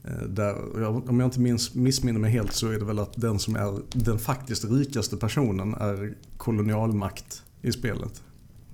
Eh, 0.04 0.22
där, 0.28 0.84
om 1.10 1.20
jag 1.20 1.26
inte 1.26 1.40
minns, 1.40 1.74
missminner 1.74 2.20
mig 2.20 2.30
helt 2.30 2.52
så 2.52 2.68
är 2.68 2.78
det 2.78 2.84
väl 2.84 2.98
att 2.98 3.20
den 3.20 3.38
som 3.38 3.56
är 3.56 3.80
den 3.92 4.18
faktiskt 4.18 4.64
rikaste 4.64 5.16
personen 5.16 5.74
är 5.74 6.14
kolonialmakt 6.36 7.42
i 7.62 7.72
spelet. 7.72 8.22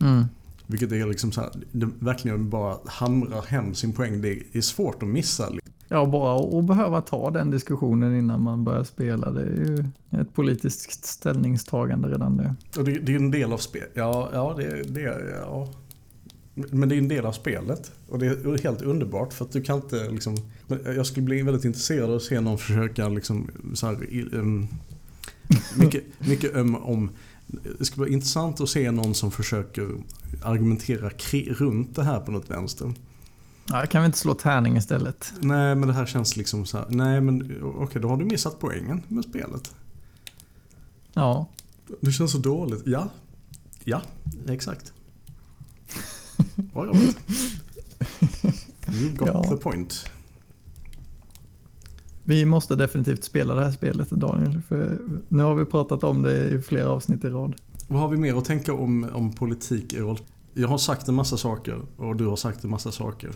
Mm. 0.01 0.25
Vilket 0.67 0.93
är 0.93 1.07
liksom 1.07 1.33
så 1.33 1.41
här, 1.41 1.51
det 1.73 1.89
verkligen 1.99 2.51
bara 2.51 2.77
hamrar 2.87 3.43
hem 3.43 3.75
sin 3.75 3.93
poäng. 3.93 4.21
Det 4.21 4.43
är 4.53 4.61
svårt 4.61 5.03
att 5.03 5.09
missa. 5.09 5.49
Ja, 5.89 6.07
bara 6.07 6.59
att 6.59 6.65
behöva 6.65 7.01
ta 7.01 7.31
den 7.31 7.51
diskussionen 7.51 8.17
innan 8.17 8.43
man 8.43 8.65
börjar 8.65 8.85
spela. 8.85 9.31
Det 9.31 9.43
är 9.43 9.47
ju 9.47 9.85
ett 10.21 10.35
politiskt 10.35 11.05
ställningstagande 11.05 12.09
redan 12.09 12.37
det. 12.37 12.55
Och 12.79 12.85
det, 12.85 12.99
det 12.99 13.13
är 13.13 13.17
en 13.17 13.31
del 13.31 13.53
av 13.53 13.59
spelet. 13.59 13.91
Ja, 13.95 14.29
ja, 14.33 14.55
det, 14.57 14.83
det, 14.83 15.01
ja. 15.41 15.69
Men 16.71 16.89
det 16.89 16.95
är 16.95 16.99
en 16.99 17.09
del 17.09 17.27
av 17.27 17.33
spelet. 17.33 17.93
Och 18.09 18.19
det 18.19 18.27
är 18.27 18.63
helt 18.63 18.83
underbart 18.83 19.33
för 19.33 19.45
att 19.45 19.53
du 19.53 19.63
kan 19.63 19.77
inte 19.77 20.11
liksom... 20.11 20.37
Jag 20.85 21.07
skulle 21.07 21.25
bli 21.25 21.43
väldigt 21.43 21.65
intresserad 21.65 22.11
av 22.11 22.17
att 22.17 22.23
se 22.23 22.41
någon 22.41 22.59
försöka 22.59 23.09
liksom 23.09 23.51
så 23.75 23.87
här, 23.87 23.97
um, 24.33 24.69
mycket, 25.77 26.05
mycket 26.19 26.57
um, 26.57 26.77
om... 26.77 27.11
Det 27.79 27.85
skulle 27.85 28.01
vara 28.01 28.13
intressant 28.13 28.61
att 28.61 28.69
se 28.69 28.91
någon 28.91 29.15
som 29.15 29.31
försöker 29.31 29.89
argumentera 30.43 31.11
runt 31.55 31.97
det 31.97 32.03
här 32.03 32.21
på 32.21 32.33
något 32.33 32.51
vänster. 32.51 32.95
Ja, 33.69 33.87
kan 33.87 34.03
vi 34.03 34.07
inte 34.07 34.19
slå 34.19 34.35
tärning 34.35 34.77
istället? 34.77 35.33
Nej, 35.41 35.75
men 35.75 35.89
det 35.89 35.95
här 35.95 36.07
känns 36.07 36.37
liksom 36.37 36.67
så 36.67 36.79
här. 36.79 36.87
Nej, 36.89 37.21
men 37.21 37.43
okej, 37.43 37.63
okay, 37.63 38.03
då 38.03 38.09
har 38.09 38.17
du 38.17 38.25
missat 38.25 38.59
poängen 38.61 39.03
med 39.09 39.25
spelet. 39.25 39.75
Ja. 41.13 41.49
Det 42.01 42.13
känns 42.13 42.33
så 42.33 42.39
dåligt. 42.39 42.83
Ja, 42.87 43.09
ja, 43.85 44.03
exakt. 44.49 44.93
Bra 46.57 46.87
jobbat. 46.87 47.17
You 48.93 49.11
got 49.11 49.29
ja. 49.29 49.43
the 49.43 49.57
point. 49.57 50.11
Vi 52.25 52.45
måste 52.45 52.77
definitivt 52.77 53.25
spela 53.25 53.55
det 53.55 53.65
här 53.65 53.73
spelet 53.73 54.11
Daniel. 54.11 54.63
För 54.69 54.99
nu 55.29 55.43
har 55.43 55.55
vi 55.55 55.65
pratat 55.65 56.05
om 56.05 56.23
det 56.23 56.49
i 56.49 56.63
flera 56.63 56.89
avsnitt 56.89 57.25
i 57.25 57.29
rad. 57.29 57.55
Vad 57.89 58.01
har 58.01 58.09
vi 58.09 58.17
mer 58.17 58.35
att 58.35 58.45
tänka 58.45 58.75
om, 58.75 59.11
om 59.13 59.33
politik 59.33 59.93
i? 59.93 60.15
Jag 60.55 60.69
har 60.69 60.79
sagt 60.79 61.09
en 61.09 61.15
massa 61.15 61.37
saker 61.37 61.83
och 61.97 62.17
du 62.17 62.27
har 62.27 62.37
sagt 62.37 62.65
en 62.65 62.71
massa 62.71 62.93
saker. 62.93 63.31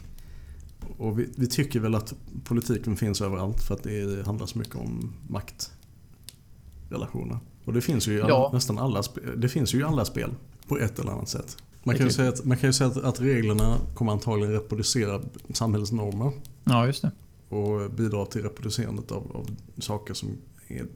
Och 0.98 1.18
vi, 1.18 1.28
vi 1.36 1.46
tycker 1.46 1.80
väl 1.80 1.94
att 1.94 2.14
politiken 2.44 2.96
finns 2.96 3.20
överallt 3.20 3.62
för 3.62 3.74
att 3.74 3.82
det 3.82 4.26
handlar 4.26 4.46
så 4.46 4.58
mycket 4.58 4.76
om 4.76 5.12
maktrelationer. 5.28 7.38
Och 7.64 7.72
det 7.72 7.80
finns 7.80 8.08
ju 8.08 8.18
i 8.18 8.22
alla, 8.22 8.52
nästan 8.52 8.78
alla, 8.78 9.02
det 9.36 9.48
finns 9.48 9.74
ju 9.74 9.78
i 9.78 9.82
alla 9.82 10.04
spel 10.04 10.34
på 10.68 10.78
ett 10.78 10.98
eller 10.98 11.12
annat 11.12 11.28
sätt. 11.28 11.56
Man 11.84 11.96
kan 11.96 12.06
ju 12.06 12.12
säga, 12.12 12.28
att, 12.28 12.44
man 12.44 12.56
kan 12.56 12.72
säga 12.72 12.90
att, 12.90 13.04
att 13.04 13.20
reglerna 13.20 13.76
kommer 13.94 14.12
antagligen 14.12 14.52
reproducera 14.52 15.20
samhällsnormer. 15.52 16.32
Ja, 16.64 16.86
just 16.86 17.02
det. 17.02 17.10
Och 17.56 17.90
bidra 17.90 18.26
till 18.26 18.42
reproducerandet 18.42 19.12
av, 19.12 19.36
av 19.36 19.50
saker 19.78 20.14
som 20.14 20.28
är 20.68 20.86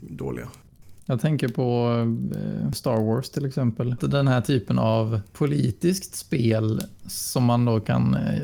dåliga. 0.00 0.48
Jag 1.06 1.20
tänker 1.20 1.48
på 1.48 1.96
eh, 2.36 2.72
Star 2.72 3.02
Wars 3.02 3.30
till 3.30 3.46
exempel. 3.46 3.96
Den 4.00 4.28
här 4.28 4.40
typen 4.40 4.78
av 4.78 5.20
politiskt 5.32 6.14
spel 6.14 6.82
som 7.06 7.44
man 7.44 7.64
då 7.64 7.80
kan, 7.80 8.14
eh, 8.14 8.42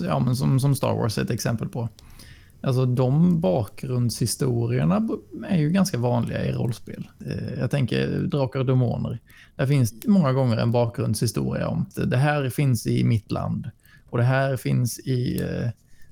ja 0.00 0.18
men 0.18 0.36
som, 0.36 0.60
som 0.60 0.74
Star 0.74 0.94
Wars 0.94 1.18
är 1.18 1.22
ett 1.22 1.30
exempel 1.30 1.68
på. 1.68 1.88
Alltså 2.62 2.86
de 2.86 3.40
bakgrundshistorierna 3.40 5.08
är 5.48 5.58
ju 5.58 5.70
ganska 5.70 5.98
vanliga 5.98 6.44
i 6.44 6.52
rollspel. 6.52 7.08
Eh, 7.26 7.54
jag 7.58 7.70
tänker 7.70 8.18
Drakar 8.18 8.60
och 8.60 8.66
Demoner. 8.66 9.18
Där 9.56 9.66
finns 9.66 9.94
många 10.06 10.32
gånger 10.32 10.56
en 10.56 10.72
bakgrundshistoria 10.72 11.68
om 11.68 11.86
det 11.94 12.16
här 12.16 12.50
finns 12.50 12.86
i 12.86 13.04
mitt 13.04 13.30
land 13.30 13.70
och 14.10 14.18
det 14.18 14.24
här 14.24 14.56
finns 14.56 14.98
i 14.98 15.42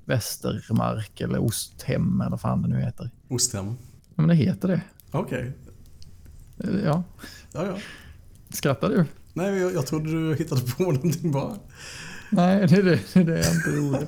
Västermark 0.05 1.21
eller 1.21 1.39
Osthem 1.39 2.21
eller 2.21 2.31
vad 2.31 2.41
fan 2.41 2.63
det 2.63 2.69
nu 2.69 2.81
heter. 2.81 3.11
Osthem? 3.29 3.67
Ja, 3.67 4.15
men 4.15 4.29
det 4.29 4.35
heter 4.35 4.69
det. 4.69 4.81
Okej. 5.11 5.53
Okay. 6.59 6.75
Eh, 6.75 6.85
ja. 6.85 7.03
Ja, 7.53 7.67
ja. 7.67 7.77
Skrattar 8.51 8.89
du? 8.89 9.05
Nej, 9.35 9.61
jag, 9.61 9.75
jag 9.75 9.87
trodde 9.87 10.11
du 10.11 10.35
hittade 10.35 10.61
på 10.61 10.83
någonting 10.83 11.33
bara. 11.33 11.57
Nej, 12.31 12.67
det 12.67 12.77
är 12.77 12.83
det, 12.83 13.01
det, 13.15 13.21
är 13.21 13.25
det 13.25 13.39
jag 13.39 13.55
inte 13.55 13.71
gjorde. 13.71 14.07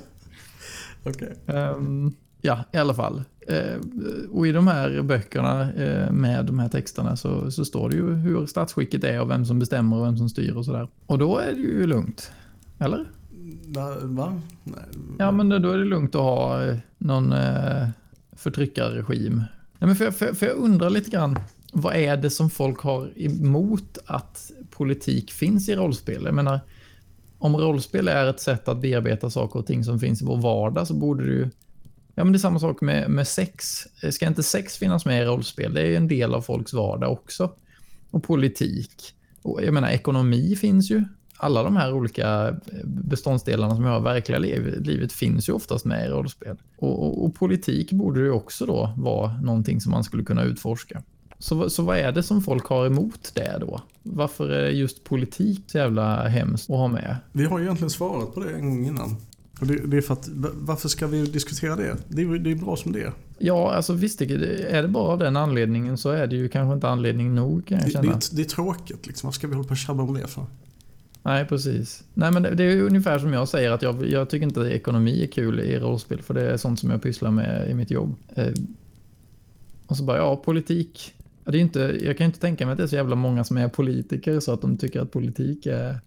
Okej. 1.05 1.37
Okay. 1.46 1.57
Um, 1.57 2.07
ehm, 2.07 2.14
ja, 2.42 2.64
i 2.72 2.76
alla 2.76 2.94
fall. 2.94 3.22
Uh, 3.50 4.31
och 4.31 4.46
i 4.46 4.52
de 4.52 4.66
här 4.66 5.02
böckerna 5.02 5.72
uh, 5.72 6.12
med 6.12 6.46
de 6.46 6.59
här 6.59 6.68
texterna 6.68 7.16
så, 7.16 7.50
så 7.50 7.64
står 7.64 7.88
det 7.88 7.96
ju 7.96 8.14
hur 8.14 8.46
statsskicket 8.46 9.05
är 9.05 9.20
och 9.20 9.31
vem 9.31 9.44
som 9.46 9.59
bestämmer 9.59 9.96
och 9.96 10.07
vem 10.07 10.16
som 10.16 10.28
styr 10.28 10.57
och 10.57 10.64
sådär. 10.64 10.88
Och 11.07 11.18
då 11.18 11.38
är 11.38 11.52
det 11.52 11.61
ju 11.61 11.87
lugnt. 11.87 12.33
Eller? 12.78 13.05
Va? 13.66 13.96
va? 14.02 14.40
Nej. 14.64 14.85
Ja, 15.18 15.31
men 15.31 15.48
då 15.48 15.70
är 15.70 15.78
det 15.78 15.85
lugnt 15.85 16.14
att 16.14 16.20
ha 16.20 16.74
någon 16.98 17.33
uh, 17.33 17.88
förtryckarregim 18.33 19.42
Nej, 19.83 19.87
men 19.87 19.96
för, 19.96 20.11
för, 20.11 20.35
för 20.35 20.46
jag 20.46 20.57
undrar 20.57 20.90
lite 20.90 21.11
grann, 21.11 21.38
vad 21.72 21.94
är 21.94 22.16
det 22.16 22.31
som 22.31 22.50
folk 22.50 22.81
har 22.81 23.11
emot 23.16 23.98
att 24.07 24.50
politik 24.70 25.33
finns 25.33 25.68
i 25.68 25.74
rollspel? 25.74 26.22
Jag 26.24 26.35
menar, 26.35 26.61
om 27.38 27.57
rollspel 27.57 28.09
är 28.09 28.26
ett 28.26 28.40
sätt 28.40 28.68
att 28.68 28.81
bearbeta 28.81 29.31
saker 29.31 29.59
och 29.59 29.66
ting 29.66 29.85
som 29.85 29.98
finns 29.98 30.22
i 30.22 30.24
vår 30.24 30.37
vardag 30.37 30.87
så 30.87 30.94
borde 30.94 31.24
det 31.24 31.33
ju... 31.33 31.50
Ja, 32.14 32.25
men 32.25 32.33
det 32.33 32.37
är 32.37 32.40
samma 32.40 32.59
sak 32.59 32.81
med, 32.81 33.11
med 33.11 33.29
sex. 33.29 33.87
Ska 34.11 34.27
inte 34.27 34.42
sex 34.42 34.79
finnas 34.79 35.05
med 35.05 35.22
i 35.22 35.25
rollspel? 35.25 35.75
Det 35.75 35.81
är 35.81 35.87
ju 35.87 35.96
en 35.96 36.09
del 36.09 36.35
av 36.35 36.42
folks 36.42 36.72
vardag 36.72 37.12
också. 37.12 37.53
Och 38.11 38.22
politik. 38.22 39.14
Och 39.42 39.62
jag 39.62 39.75
menar, 39.75 39.88
ekonomi 39.88 40.57
finns 40.57 40.90
ju 40.90 41.05
alla 41.42 41.62
de 41.62 41.77
här 41.77 41.92
olika 41.92 42.48
eh, 42.48 42.55
beståndsdelarna 42.85 43.75
som 43.75 43.85
jag 43.85 43.92
har 43.92 44.01
i 44.01 44.03
verkliga 44.03 44.38
livet 44.38 45.12
finns 45.12 45.48
ju 45.48 45.53
oftast 45.53 45.85
med 45.85 46.07
i 46.07 46.09
rollspel. 46.09 46.57
Och, 46.77 47.07
och, 47.07 47.25
och, 47.25 47.35
politik 47.35 47.92
borde 47.92 48.20
ju 48.20 48.31
också 48.31 48.66
då 48.66 48.94
vara 48.96 49.40
någonting 49.40 49.81
som 49.81 49.92
man 49.92 50.05
skulle 50.05 50.25
kunna 50.25 50.42
utforska. 50.42 51.03
Så, 51.38 51.70
så 51.70 51.83
vad 51.83 51.98
är 51.98 52.12
det 52.12 52.22
som 52.22 52.42
folk 52.42 52.66
har 52.66 52.87
emot 52.87 53.33
det 53.35 53.57
då? 53.61 53.81
Varför 54.03 54.48
är 54.48 54.70
just 54.70 55.05
politik 55.05 55.64
så 55.66 55.79
jävla 55.79 56.29
hemskt 56.29 56.70
att 56.70 56.77
ha 56.77 56.88
med? 56.88 57.16
Vi 57.33 57.44
har 57.44 57.59
ju 57.59 57.64
egentligen 57.64 57.90
svarat 57.90 58.35
på 58.35 58.40
det 58.40 58.53
en 58.55 58.68
gång 58.68 58.87
innan. 58.87 59.16
Det, 59.66 59.87
det 59.87 59.96
är 59.96 60.01
för 60.01 60.14
att, 60.14 60.29
varför 60.55 60.88
ska 60.88 61.07
vi 61.07 61.27
diskutera 61.27 61.77
det? 61.77 61.96
Det 62.09 62.22
är, 62.22 62.38
det 62.38 62.51
är 62.51 62.55
bra 62.55 62.77
som 62.77 62.92
det 62.92 63.03
är. 63.03 63.12
Ja, 63.38 63.75
alltså 63.75 63.92
visst, 63.92 64.20
är 64.20 64.83
det 64.83 64.88
bara 64.88 65.12
av 65.12 65.18
den 65.18 65.37
anledningen 65.37 65.98
så 65.98 66.11
är 66.11 66.27
det 66.27 66.37
ju 66.37 66.48
kanske 66.48 66.75
inte 66.75 66.88
anledning 66.88 67.35
nog 67.35 67.66
kan 67.66 67.79
jag 67.79 67.92
känna. 67.92 68.12
Det, 68.12 68.31
det, 68.31 68.37
det 68.37 68.42
är 68.42 68.46
tråkigt 68.46 69.07
liksom. 69.07 69.27
Vad 69.27 69.35
ska 69.35 69.46
vi 69.46 69.55
hålla 69.55 69.68
på 69.68 69.72
och 69.72 69.77
tjabba 69.77 70.03
om 70.03 70.14
det 70.14 70.27
för? 70.27 70.46
Nej, 71.22 71.46
precis. 71.46 72.05
Nej, 72.14 72.33
men 72.33 72.42
det 72.42 72.64
är 72.64 72.83
ungefär 72.83 73.18
som 73.18 73.33
jag 73.33 73.48
säger 73.48 73.70
att 73.70 73.83
jag, 73.83 74.09
jag 74.09 74.31
tycker 74.31 74.46
inte 74.46 74.61
att 74.61 74.66
ekonomi 74.66 75.22
är 75.22 75.27
kul 75.27 75.61
i 75.61 75.79
rollspel 75.79 76.22
för 76.22 76.35
det 76.35 76.51
är 76.51 76.57
sånt 76.57 76.81
som 76.81 76.90
jag 76.90 77.03
pysslar 77.03 77.31
med 77.31 77.70
i 77.70 77.75
mitt 77.75 77.90
jobb. 77.90 78.14
Eh, 78.35 78.53
och 79.87 79.96
så 79.96 80.05
bara, 80.05 80.16
ja, 80.16 80.37
politik. 80.37 81.14
Det 81.44 81.59
är 81.59 81.61
inte, 81.61 81.98
jag 82.03 82.18
kan 82.18 82.27
inte 82.27 82.40
tänka 82.40 82.66
mig 82.66 82.72
att 82.72 82.79
det 82.79 82.85
är 82.85 82.88
så 82.88 82.96
jävla 82.96 83.16
många 83.16 83.44
som 83.44 83.57
är 83.57 83.68
politiker 83.68 84.40
så 84.40 84.53
att 84.53 84.61
de 84.61 84.77
tycker 84.77 85.01
att 85.01 85.12
politik 85.12 85.66
är, 85.66 86.01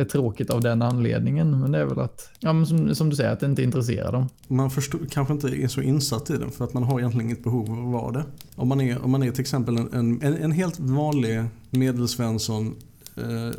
är 0.00 0.04
tråkigt 0.04 0.50
av 0.50 0.60
den 0.60 0.82
anledningen. 0.82 1.60
Men 1.60 1.72
det 1.72 1.78
är 1.78 1.84
väl 1.84 1.98
att, 1.98 2.30
ja 2.40 2.52
men 2.52 2.66
som, 2.66 2.94
som 2.94 3.10
du 3.10 3.16
säger, 3.16 3.32
att 3.32 3.40
det 3.40 3.46
inte 3.46 3.62
intresserar 3.62 4.12
dem. 4.12 4.28
Man 4.48 4.70
förstår, 4.70 5.00
kanske 5.10 5.34
inte 5.34 5.48
är 5.48 5.68
så 5.68 5.82
insatt 5.82 6.30
i 6.30 6.36
den 6.36 6.50
för 6.50 6.64
att 6.64 6.74
man 6.74 6.82
har 6.82 6.98
egentligen 6.98 7.26
inget 7.26 7.44
behov 7.44 7.70
av 7.70 7.86
att 7.86 7.92
vara 7.92 8.12
det. 8.12 8.24
Om 8.56 8.68
man 8.68 8.80
är, 8.80 9.04
om 9.04 9.10
man 9.10 9.22
är 9.22 9.30
till 9.30 9.40
exempel 9.40 9.76
en, 9.76 10.22
en, 10.22 10.22
en 10.22 10.52
helt 10.52 10.80
vanlig 10.80 11.44
medelsvensson 11.70 12.74
eh, 13.16 13.50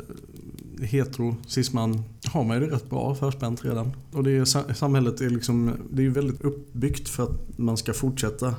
hetero, 0.84 1.36
cisman, 1.46 2.02
har 2.32 2.44
man 2.44 2.60
ju 2.60 2.66
det 2.66 2.74
rätt 2.74 2.90
bra 2.90 3.14
förspänt 3.14 3.64
redan. 3.64 3.92
Och 4.12 4.24
det 4.24 4.30
är, 4.30 4.74
samhället 4.74 5.20
är 5.20 5.30
liksom, 5.30 5.72
det 5.90 6.06
är 6.06 6.10
väldigt 6.10 6.40
uppbyggt 6.40 7.08
för 7.08 7.22
att 7.22 7.58
man 7.58 7.76
ska 7.76 7.92
fortsätta 7.92 8.54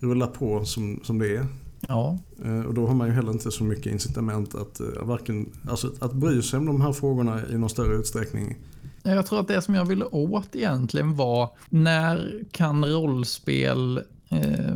rulla 0.00 0.26
på 0.26 0.64
som, 0.64 1.00
som 1.04 1.18
det 1.18 1.36
är. 1.36 1.46
Ja. 1.88 2.18
Eh, 2.44 2.60
och 2.60 2.74
då 2.74 2.86
har 2.86 2.94
man 2.94 3.06
ju 3.08 3.12
heller 3.12 3.32
inte 3.32 3.50
så 3.50 3.64
mycket 3.64 3.92
incitament 3.92 4.54
att, 4.54 4.80
eh, 4.80 4.86
varken, 5.02 5.52
alltså 5.68 5.92
att 5.98 6.12
bry 6.12 6.42
sig 6.42 6.58
om 6.58 6.66
de 6.66 6.80
här 6.80 6.92
frågorna 6.92 7.40
i 7.50 7.58
någon 7.58 7.70
större 7.70 7.96
utsträckning. 7.96 8.56
Jag 9.02 9.26
tror 9.26 9.40
att 9.40 9.48
det 9.48 9.62
som 9.62 9.74
jag 9.74 9.84
ville 9.84 10.04
åt 10.04 10.56
egentligen 10.56 11.16
var 11.16 11.50
när 11.68 12.44
kan 12.50 12.84
rollspel 12.84 13.96
eh, 14.28 14.74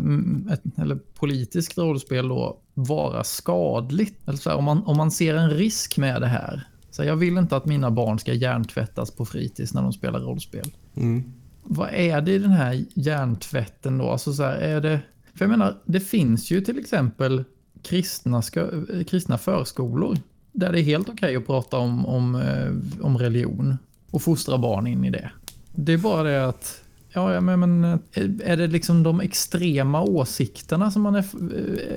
eller 0.77 0.99
politiskt 1.15 1.79
rollspel 1.79 2.29
då 2.29 2.59
vara 2.75 3.25
skadligt? 3.25 4.19
Alltså 4.25 4.55
om, 4.55 4.65
man, 4.65 4.83
om 4.83 4.97
man 4.97 5.11
ser 5.11 5.35
en 5.35 5.51
risk 5.51 5.99
med 5.99 6.21
det 6.21 6.27
här. 6.27 6.69
Så 6.91 7.05
jag 7.05 7.17
vill 7.17 7.39
inte 7.39 7.57
att 7.57 7.67
mina 7.67 7.91
barn 7.91 8.19
ska 8.19 8.33
hjärntvättas 8.33 9.11
på 9.11 9.25
fritids 9.25 9.75
när 9.75 9.83
de 9.83 9.93
spelar 9.93 10.21
rollspel. 10.21 10.73
Mm. 10.97 11.33
Vad 11.63 11.89
är 11.89 12.21
det 12.21 12.33
i 12.33 12.39
den 12.39 12.51
här 12.51 12.85
hjärntvätten 12.95 13.99
då? 13.99 14.11
Alltså 14.11 14.33
så 14.33 14.43
här, 14.43 14.55
är 14.55 14.81
det 14.81 15.01
för 15.35 15.45
jag 15.45 15.51
menar, 15.51 15.77
det 15.85 16.01
finns 16.01 16.51
ju 16.51 16.61
till 16.61 16.79
exempel 16.79 17.45
kristna, 17.83 18.43
eh, 18.57 19.05
kristna 19.05 19.39
förskolor 19.39 20.19
där 20.53 20.73
det 20.73 20.81
är 20.81 20.83
helt 20.83 21.09
okej 21.09 21.15
okay 21.15 21.37
att 21.37 21.47
prata 21.47 21.79
om, 21.79 22.07
om, 22.07 22.35
eh, 22.35 23.05
om 23.05 23.19
religion 23.19 23.77
och 24.11 24.23
fostra 24.23 24.59
barn 24.59 24.87
in 24.87 25.05
i 25.05 25.11
det. 25.11 25.31
Det 25.75 25.93
är 25.93 25.99
bara 25.99 26.23
det 26.23 26.49
att 26.49 26.79
Ja, 27.15 27.41
men, 27.41 27.61
men 27.61 27.85
eh, 27.85 27.99
är 28.45 28.57
det 28.57 28.67
liksom 28.67 29.03
de 29.03 29.21
extrema 29.21 30.03
åsikterna 30.03 30.91
som 30.91 31.03
man 31.03 31.15
är, 31.15 31.25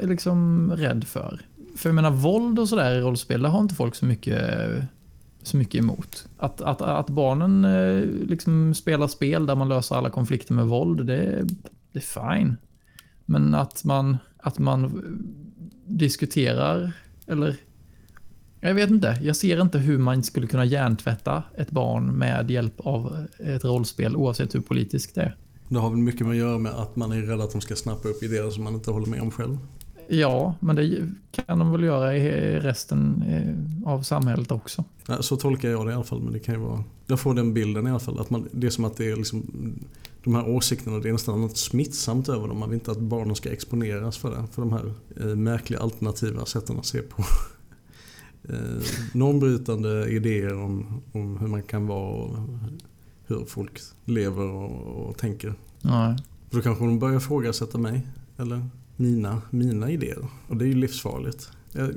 är 0.04 0.08
liksom 0.08 0.72
rädd 0.72 1.04
för? 1.04 1.42
För 1.76 1.90
jag 1.90 1.96
menar, 1.96 2.12
våld 2.12 2.60
och 2.60 2.70
sådär 2.70 2.96
i 2.96 3.02
rollspel, 3.02 3.42
det 3.42 3.48
har 3.48 3.60
inte 3.60 3.76
folk 3.76 3.96
så 3.96 4.06
mycket, 4.06 4.42
så 5.44 5.58
mycket 5.58 5.76
emot. 5.76 6.28
Att, 6.38 6.62
att, 6.62 6.82
att 6.82 7.10
barnen 7.10 7.62
liksom 8.28 8.74
spelar 8.74 9.08
spel 9.08 9.46
där 9.46 9.56
man 9.56 9.70
löser 9.70 9.96
alla 9.96 10.10
konflikter 10.10 10.54
med 10.54 10.66
våld, 10.66 11.06
det, 11.06 11.48
det 11.92 12.00
är 12.00 12.36
fine. 12.36 12.58
Men 13.26 13.56
att 13.56 13.84
man, 13.84 14.18
att 14.38 14.60
man 14.60 15.04
diskuterar, 15.86 16.92
eller 17.28 17.56
jag 18.60 18.74
vet 18.74 18.90
inte. 18.90 19.20
Jag 19.22 19.36
ser 19.36 19.62
inte 19.62 19.78
hur 19.78 19.98
man 19.98 20.24
skulle 20.24 20.48
kunna 20.48 20.66
hjärntvätta 20.66 21.44
ett 21.58 21.72
barn 21.72 22.06
med 22.06 22.52
hjälp 22.52 22.74
av 22.78 23.26
ett 23.40 23.64
rollspel 23.66 24.16
oavsett 24.16 24.56
hur 24.56 24.60
politiskt 24.60 25.16
det 25.16 25.22
är. 25.22 25.36
Det 25.70 25.80
har 25.80 25.90
väl 25.90 26.00
mycket 26.00 26.22
med 26.22 26.32
att 26.32 26.38
göra 26.38 26.58
med 26.58 26.72
att 26.72 26.96
man 26.96 27.12
är 27.12 27.22
rädd 27.22 27.42
att 27.42 27.52
de 27.52 27.62
ska 27.62 27.76
snappa 27.76 28.08
upp 28.08 28.24
idéer 28.24 28.50
som 28.50 28.64
man 28.64 28.74
inte 28.74 28.92
håller 28.92 29.08
med 29.08 29.22
om 29.22 29.32
själv. 29.32 29.58
Ja, 30.08 30.56
men 30.60 30.76
det 30.76 31.10
kan 31.32 31.60
de 31.60 31.72
väl 31.72 31.84
göra 31.84 32.18
i 32.18 32.60
resten 32.60 33.24
eh, 33.28 33.90
av 33.92 34.02
samhället 34.02 34.52
också. 34.52 34.84
Så 35.20 35.38
tolkar 35.38 35.70
jag 35.70 35.86
det 35.86 35.92
i 35.92 35.96
alla 35.96 36.04
fall. 36.04 36.22
Men 36.22 36.34
det 36.34 36.40
kan 36.40 36.56
ju 36.56 36.62
vara... 36.62 36.84
Jag 37.08 37.20
får 37.20 37.34
den 37.34 37.54
bilden 37.54 37.88
i 37.88 37.90
alla 37.90 38.00
fall. 38.00 38.20
Att 38.20 38.30
man, 38.30 38.48
det 38.52 38.68
är 38.68 38.72
som 38.72 38.86
att 38.86 38.98
det 38.98 39.12
är 39.12 39.16
liksom, 39.16 39.44
de 40.24 40.36
här 40.36 40.50
åsikterna, 40.50 41.00
det 41.00 41.10
är 41.10 41.14
nästan 41.14 41.42
något 41.42 41.58
smittsamt 41.58 42.30
över 42.30 42.48
dem. 42.48 42.60
Man 42.60 42.70
vill 42.70 42.80
inte 42.80 42.92
att 42.92 43.00
barnen 43.00 43.36
ska 43.36 43.52
exponeras 43.52 44.18
för 44.18 44.32
det. 44.32 44.44
För 44.52 44.62
de 44.62 44.72
här 44.74 44.94
eh, 45.20 45.36
märkliga 45.36 45.80
alternativa 45.80 46.46
sätten 46.46 46.80
att 46.80 46.86
se 46.86 47.02
på 47.02 47.24
eh, 48.50 48.82
normbrytande 49.14 50.10
idéer 50.10 50.64
om, 50.64 51.02
om 51.12 51.38
hur 51.38 51.48
man 51.48 51.64
kan 51.64 51.88
vara 51.88 52.16
och 52.16 52.38
hur 53.28 53.46
folk 53.46 53.80
lever 54.06 54.50
och, 54.50 55.08
och 55.10 55.18
tänker. 55.18 55.54
Nej. 55.82 56.18
För 56.50 56.58
då 56.58 56.62
kanske 56.62 56.86
de 56.86 57.00
börjar 57.00 57.18
ifrågasätta 57.18 57.78
mig. 57.78 58.08
Eller 58.38 58.70
mina, 58.96 59.42
mina 59.50 59.92
idéer. 59.92 60.28
Och 60.48 60.58
det 60.58 60.66
är 60.66 60.68
ju 60.68 60.76
livsfarligt. 60.76 61.50
Jag, 61.72 61.94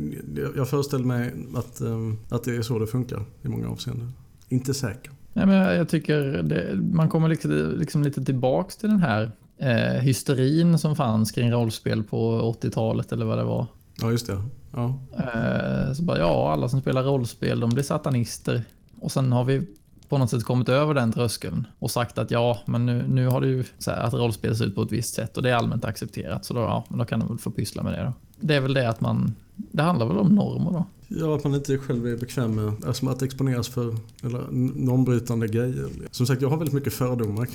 jag 0.57 0.69
föreställer 0.69 1.05
mig 1.05 1.33
att, 1.55 1.81
um, 1.81 2.19
att 2.29 2.45
det 2.45 2.57
är 2.57 2.63
så 2.63 2.79
det 2.79 2.87
funkar 2.87 3.25
i 3.43 3.49
många 3.49 3.69
avseenden. 3.69 4.13
Inte 4.49 4.75
säker. 4.75 5.13
Nej, 5.33 5.47
men 5.47 5.57
jag 5.57 5.89
tycker 5.89 6.23
det, 6.43 6.75
man 6.93 7.09
kommer 7.09 7.29
liksom, 7.29 7.75
liksom 7.79 8.03
lite 8.03 8.25
tillbaks 8.25 8.77
till 8.77 8.89
den 8.89 8.99
här 8.99 9.31
eh, 9.59 10.01
hysterin 10.01 10.79
som 10.79 10.97
fanns 10.97 11.33
kring 11.33 11.53
rollspel 11.53 12.03
på 12.03 12.55
80-talet 12.63 13.13
eller 13.13 13.27
vad 13.27 13.39
det 13.39 13.45
var. 13.45 13.67
Ja, 14.01 14.11
just 14.11 14.27
det. 14.27 14.43
Ja. 14.73 14.99
Eh, 15.19 15.93
så 15.93 16.03
bara, 16.03 16.19
ja, 16.19 16.53
alla 16.53 16.69
som 16.69 16.81
spelar 16.81 17.03
rollspel, 17.03 17.61
de 17.61 17.71
blir 17.71 17.85
satanister. 17.85 18.63
Och 19.01 19.13
sen 19.13 19.33
har 19.33 19.45
vi 19.45 19.67
på 20.09 20.19
något 20.19 20.31
sätt 20.31 20.45
kommit 20.45 20.69
över 20.69 20.95
den 20.95 21.13
tröskeln 21.13 21.67
och 21.79 21.91
sagt 21.91 22.19
att 22.19 22.31
ja, 22.31 22.59
men 22.67 22.87
nu, 22.87 23.05
nu 23.09 23.27
har 23.27 23.41
det 23.41 23.47
ju 23.47 23.65
så 23.79 23.91
här, 23.91 24.01
att 24.01 24.15
rollspel 24.15 24.57
ser 24.57 24.65
ut 24.65 24.75
på 24.75 24.83
ett 24.83 24.93
visst 24.93 25.15
sätt 25.15 25.37
och 25.37 25.43
det 25.43 25.51
är 25.51 25.55
allmänt 25.55 25.85
accepterat. 25.85 26.45
Så 26.45 26.55
då, 26.55 26.61
ja, 26.61 26.85
men 26.89 26.99
då 26.99 27.05
kan 27.05 27.21
de 27.21 27.29
väl 27.29 27.39
få 27.39 27.51
pyssla 27.51 27.83
med 27.83 27.93
det 27.93 28.05
då. 28.05 28.13
Det 28.41 28.55
är 28.55 28.61
väl 28.61 28.75
det 28.75 28.89
att 28.89 29.01
man, 29.01 29.35
det 29.55 29.83
handlar 29.83 30.07
väl 30.07 30.19
om 30.19 30.35
normer 30.35 30.71
då. 30.71 30.87
Ja, 31.09 31.37
att 31.37 31.45
man 31.45 31.55
inte 31.55 31.79
själv 31.79 32.07
är 32.07 32.17
bekväm 32.17 32.55
med 32.55 32.85
alltså 32.87 33.09
att 33.09 33.23
exponeras 33.23 33.69
för 33.69 33.97
eller, 34.23 34.43
normbrytande 34.75 35.49
grejer. 35.49 35.89
Som 36.11 36.27
sagt, 36.27 36.43
jag 36.43 36.49
har 36.49 36.57
väldigt 36.57 36.75
mycket 36.75 36.93
fördomar 36.93 37.49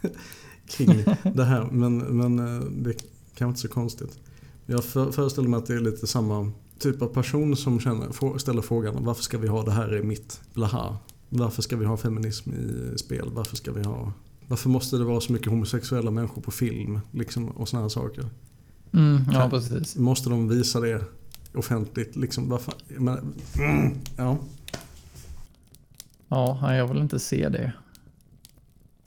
kring 0.68 1.04
det 1.34 1.44
här, 1.44 1.68
men, 1.70 1.98
men 1.98 2.38
eh, 2.38 2.64
det 2.70 2.94
kan 3.34 3.48
inte 3.48 3.60
så 3.60 3.68
konstigt. 3.68 4.18
Jag 4.66 4.84
föreställer 4.84 5.48
mig 5.48 5.58
att 5.58 5.66
det 5.66 5.74
är 5.74 5.80
lite 5.80 6.06
samma 6.06 6.52
typ 6.78 7.02
av 7.02 7.06
person 7.06 7.56
som 7.56 7.80
känner, 7.80 8.38
ställer 8.38 8.62
frågan 8.62 9.04
varför 9.04 9.22
ska 9.22 9.38
vi 9.38 9.48
ha 9.48 9.62
det 9.62 9.70
här 9.70 9.96
i 9.96 10.02
mitt 10.02 10.40
blaha? 10.54 10.98
Varför 11.28 11.62
ska 11.62 11.76
vi 11.76 11.84
ha 11.84 11.96
feminism 11.96 12.50
i 12.50 12.98
spel? 12.98 13.28
Varför 13.32 13.56
ska 13.56 13.72
vi 13.72 13.82
ha... 13.82 14.12
Varför 14.48 14.68
måste 14.68 14.96
det 14.96 15.04
vara 15.04 15.20
så 15.20 15.32
mycket 15.32 15.48
homosexuella 15.48 16.10
människor 16.10 16.42
på 16.42 16.50
film? 16.50 17.00
Liksom, 17.12 17.48
och 17.48 17.68
såna 17.68 17.82
här 17.82 17.88
saker. 17.88 18.24
Mm, 18.92 19.24
ja, 19.32 19.50
precis. 19.50 19.96
Måste 19.96 20.30
de 20.30 20.48
visa 20.48 20.80
det 20.80 21.04
offentligt? 21.54 22.16
Liksom, 22.16 22.48
varför? 22.48 22.74
Men, 22.88 23.34
mm, 23.58 23.94
ja. 24.16 24.38
Ja, 26.28 26.74
jag 26.74 26.88
vill 26.88 27.02
inte 27.02 27.18
se 27.18 27.48
det. 27.48 27.72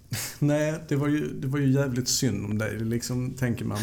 Nej, 0.40 0.84
det 0.88 0.96
var, 0.96 1.08
ju, 1.08 1.40
det 1.40 1.48
var 1.48 1.60
ju 1.60 1.72
jävligt 1.72 2.08
synd 2.08 2.46
om 2.46 2.58
dig, 2.58 2.80
liksom, 2.80 3.32
tänker 3.32 3.66
man. 3.66 3.80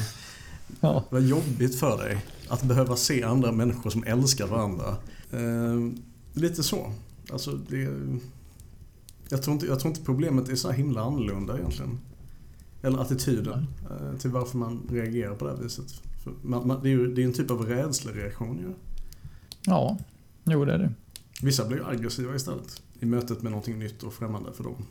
Ja. 0.80 1.04
Vad 1.10 1.22
jobbigt 1.22 1.78
för 1.78 1.98
dig 1.98 2.24
att 2.48 2.62
behöva 2.62 2.96
se 2.96 3.22
andra 3.22 3.52
människor 3.52 3.90
som 3.90 4.04
älskar 4.04 4.46
varandra. 4.46 4.96
Eh, 5.30 5.92
lite 6.32 6.62
så. 6.62 6.92
Alltså 7.32 7.52
det... 7.52 7.88
Jag 9.28 9.42
tror, 9.42 9.54
inte, 9.54 9.66
jag 9.66 9.80
tror 9.80 9.90
inte 9.90 10.04
problemet 10.04 10.48
är 10.48 10.56
så 10.56 10.70
himla 10.70 11.00
annorlunda 11.00 11.58
egentligen. 11.58 11.98
Eller 12.82 12.98
attityden 12.98 13.66
Nej. 13.90 14.18
till 14.18 14.30
varför 14.30 14.58
man 14.58 14.82
reagerar 14.90 15.34
på 15.34 15.44
det 15.44 15.50
här 15.50 15.62
viset. 15.62 16.02
Man, 16.42 16.66
man, 16.66 16.82
det 16.82 16.88
är 16.88 16.90
ju 16.90 17.14
det 17.14 17.22
är 17.22 17.26
en 17.26 17.32
typ 17.32 17.50
av 17.50 17.66
rädslereaktion 17.66 18.58
ju. 18.58 18.72
Ja, 19.66 19.98
jo 20.44 20.64
det 20.64 20.72
är 20.72 20.78
det. 20.78 20.92
Vissa 21.42 21.68
blir 21.68 21.88
aggressiva 21.88 22.34
istället. 22.34 22.82
I 23.00 23.06
mötet 23.06 23.42
med 23.42 23.52
någonting 23.52 23.78
nytt 23.78 24.02
och 24.02 24.12
främmande 24.12 24.52
för 24.52 24.64
dem. 24.64 24.86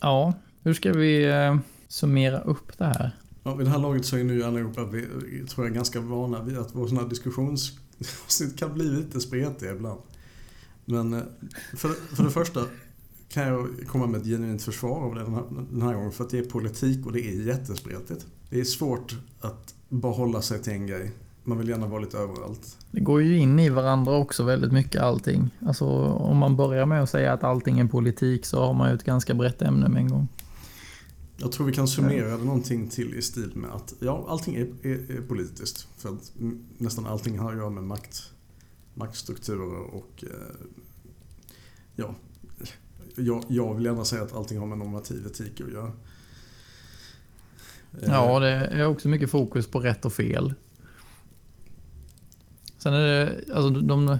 Ja, 0.00 0.34
hur 0.62 0.74
ska 0.74 0.92
vi 0.92 1.24
eh, 1.24 1.56
summera 1.88 2.40
upp 2.40 2.78
det 2.78 2.84
här? 2.84 3.10
Ja, 3.42 3.54
vid 3.54 3.66
det 3.66 3.70
här 3.70 3.78
laget 3.78 4.04
så 4.04 4.16
är 4.16 4.24
nu 4.24 4.42
allihopa, 4.42 4.84
vi, 4.84 5.06
tror 5.48 5.66
jag, 5.66 5.74
ganska 5.74 6.00
vana 6.00 6.42
vid 6.42 6.58
att 6.58 6.74
vår 6.74 6.86
sådana 6.86 7.02
här 7.02 7.08
diskussions 7.08 7.72
kan 8.56 8.74
bli 8.74 8.84
lite 8.84 9.20
spretiga 9.20 9.72
ibland. 9.72 10.00
Men 10.84 11.14
eh, 11.14 11.22
för, 11.76 11.88
för 11.88 12.24
det 12.24 12.30
första 12.30 12.60
kan 13.28 13.48
jag 13.48 13.68
komma 13.86 14.06
med 14.06 14.20
ett 14.20 14.26
genuint 14.26 14.62
försvar 14.62 15.00
av 15.00 15.14
det 15.14 15.20
den 15.20 15.34
här, 15.34 15.44
den 15.70 15.82
här 15.82 15.94
gången. 15.94 16.12
För 16.12 16.24
att 16.24 16.30
det 16.30 16.38
är 16.38 16.44
politik 16.44 17.06
och 17.06 17.12
det 17.12 17.20
är 17.20 17.46
jättespretigt. 17.46 18.26
Det 18.50 18.60
är 18.60 18.64
svårt 18.64 19.16
att 19.40 19.74
bara 19.88 20.12
hålla 20.12 20.42
sig 20.42 20.62
till 20.62 20.72
en 20.72 20.86
grej. 20.86 21.12
Man 21.44 21.58
vill 21.58 21.68
gärna 21.68 21.86
vara 21.86 22.00
lite 22.00 22.18
överallt. 22.18 22.78
Det 22.90 23.00
går 23.00 23.22
ju 23.22 23.38
in 23.38 23.58
i 23.58 23.68
varandra 23.68 24.16
också 24.16 24.44
väldigt 24.44 24.72
mycket 24.72 25.02
allting. 25.02 25.50
Alltså 25.66 25.84
om 26.04 26.36
man 26.36 26.56
börjar 26.56 26.86
med 26.86 27.02
att 27.02 27.10
säga 27.10 27.32
att 27.32 27.44
allting 27.44 27.78
är 27.80 27.86
politik 27.86 28.46
så 28.46 28.64
har 28.64 28.74
man 28.74 28.88
ju 28.88 28.94
ett 28.94 29.04
ganska 29.04 29.34
brett 29.34 29.62
ämne 29.62 29.88
med 29.88 30.00
en 30.00 30.08
gång. 30.08 30.28
Jag 31.36 31.52
tror 31.52 31.66
vi 31.66 31.72
kan 31.72 31.88
summera 31.88 32.36
det 32.36 32.44
någonting 32.44 32.88
till 32.88 33.14
i 33.14 33.22
stil 33.22 33.50
med 33.54 33.70
att 33.70 33.94
ja, 34.00 34.24
allting 34.28 34.54
är, 34.54 34.66
är, 34.82 35.16
är 35.16 35.28
politiskt. 35.28 35.88
För 35.98 36.08
att 36.08 36.32
nästan 36.78 37.06
allting 37.06 37.38
har 37.38 37.52
att 37.52 37.58
göra 37.58 37.70
med 37.70 37.84
makt 37.84 38.30
maktstrukturer 38.94 39.94
och 39.94 40.24
eh, 40.24 40.66
ja, 41.96 42.14
jag, 43.16 43.44
jag 43.48 43.74
vill 43.74 43.84
gärna 43.84 44.04
säga 44.04 44.22
att 44.22 44.34
allting 44.34 44.58
har 44.58 44.66
med 44.66 44.78
normativ 44.78 45.26
etik 45.26 45.60
att 45.60 45.72
göra. 45.72 45.92
Ja, 48.00 48.40
det 48.40 48.48
är 48.50 48.86
också 48.86 49.08
mycket 49.08 49.30
fokus 49.30 49.66
på 49.66 49.80
rätt 49.80 50.04
och 50.04 50.12
fel. 50.12 50.54
Sen 52.78 52.94
är 52.94 53.00
det, 53.00 53.44
alltså 53.54 53.70
de... 53.70 54.18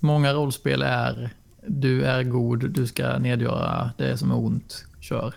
Många 0.00 0.34
rollspel 0.34 0.82
är 0.82 1.34
du 1.66 2.04
är 2.04 2.22
god, 2.22 2.70
du 2.70 2.86
ska 2.86 3.18
nedgöra 3.18 3.90
det 3.98 4.18
som 4.18 4.30
är 4.30 4.36
ont, 4.36 4.84
kör. 5.00 5.34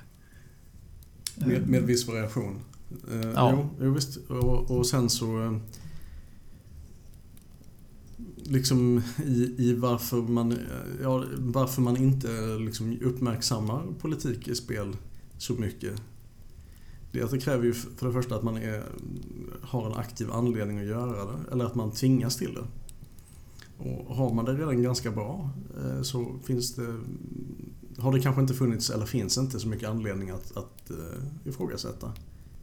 Med, 1.35 1.69
med 1.69 1.83
viss 1.83 2.07
variation. 2.07 2.59
Eh, 3.11 3.31
ja. 3.35 3.69
Jo 3.81 3.93
visst. 3.93 4.17
Och, 4.29 4.71
och 4.71 4.87
sen 4.87 5.09
så 5.09 5.59
liksom 8.45 9.01
i, 9.25 9.55
i 9.57 9.73
varför, 9.73 10.21
man, 10.21 10.57
ja, 11.01 11.23
varför 11.37 11.81
man 11.81 11.97
inte 11.97 12.57
liksom 12.59 12.97
uppmärksammar 13.01 13.83
politik 13.99 14.47
i 14.47 14.55
spel 14.55 14.95
så 15.37 15.53
mycket. 15.53 16.01
Det, 17.11 17.21
att 17.21 17.31
det 17.31 17.39
kräver 17.39 17.63
ju 17.63 17.73
för 17.73 18.07
det 18.07 18.13
första 18.13 18.35
att 18.35 18.43
man 18.43 18.57
är, 18.57 18.83
har 19.61 19.85
en 19.85 19.93
aktiv 19.93 20.31
anledning 20.31 20.79
att 20.79 20.85
göra 20.85 21.25
det, 21.31 21.51
eller 21.51 21.65
att 21.65 21.75
man 21.75 21.91
tvingas 21.91 22.37
till 22.37 22.53
det. 22.53 22.65
Och 23.77 24.15
har 24.15 24.33
man 24.33 24.45
det 24.45 24.53
redan 24.53 24.83
ganska 24.83 25.11
bra 25.11 25.49
eh, 25.77 26.01
så 26.01 26.35
finns 26.43 26.75
det, 26.75 26.97
har 27.97 28.13
det 28.13 28.21
kanske 28.21 28.41
inte 28.41 28.53
funnits, 28.53 28.89
eller 28.89 29.05
finns 29.05 29.37
inte 29.37 29.59
så 29.59 29.67
mycket 29.67 29.89
anledning 29.89 30.29
att, 30.29 30.57
att 30.57 30.91
eh, 30.91 31.47
ifrågasätta. 31.49 32.13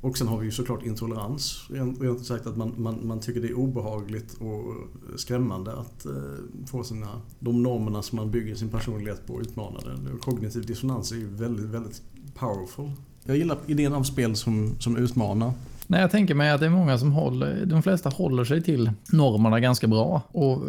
Och 0.03 0.19
sen 0.19 0.29
har 0.29 0.39
vi 0.39 0.45
ju 0.45 0.53
såklart 0.53 0.83
intolerans. 0.83 1.67
Rent 1.71 2.27
sagt 2.27 2.47
att 2.47 2.57
man, 2.57 2.75
man, 2.77 3.07
man 3.07 3.21
tycker 3.21 3.41
det 3.41 3.49
är 3.49 3.59
obehagligt 3.59 4.35
och 4.41 4.75
skrämmande 5.21 5.73
att 5.73 6.07
eh, 6.07 6.13
få 6.67 6.85
sina, 6.85 7.09
de 7.39 7.63
normerna 7.63 8.03
som 8.03 8.17
man 8.17 8.31
bygger 8.31 8.55
sin 8.55 8.69
personlighet 8.69 9.27
på 9.27 9.41
utmanade. 9.41 9.99
Kognitiv 10.21 10.67
dissonans 10.67 11.13
är 11.13 11.17
ju 11.17 11.29
väldigt, 11.29 11.67
väldigt 11.67 12.03
powerful. 12.35 12.91
Jag 13.25 13.37
gillar 13.37 13.59
idén 13.67 13.93
av 13.93 14.03
spel 14.03 14.37
som, 14.37 14.75
som 14.79 14.97
utmanar. 14.97 15.53
Nej, 15.87 16.01
jag 16.01 16.11
tänker 16.11 16.35
mig 16.35 16.51
att 16.51 16.61
det 16.61 16.67
är 16.67 16.71
många 16.71 16.99
som 16.99 17.13
håller, 17.13 17.67
de 17.67 17.83
flesta 17.83 18.09
håller 18.09 18.45
sig 18.45 18.63
till 18.63 18.91
normerna 19.13 19.61
ganska 19.61 19.87
bra. 19.87 20.23
Och 20.33 20.63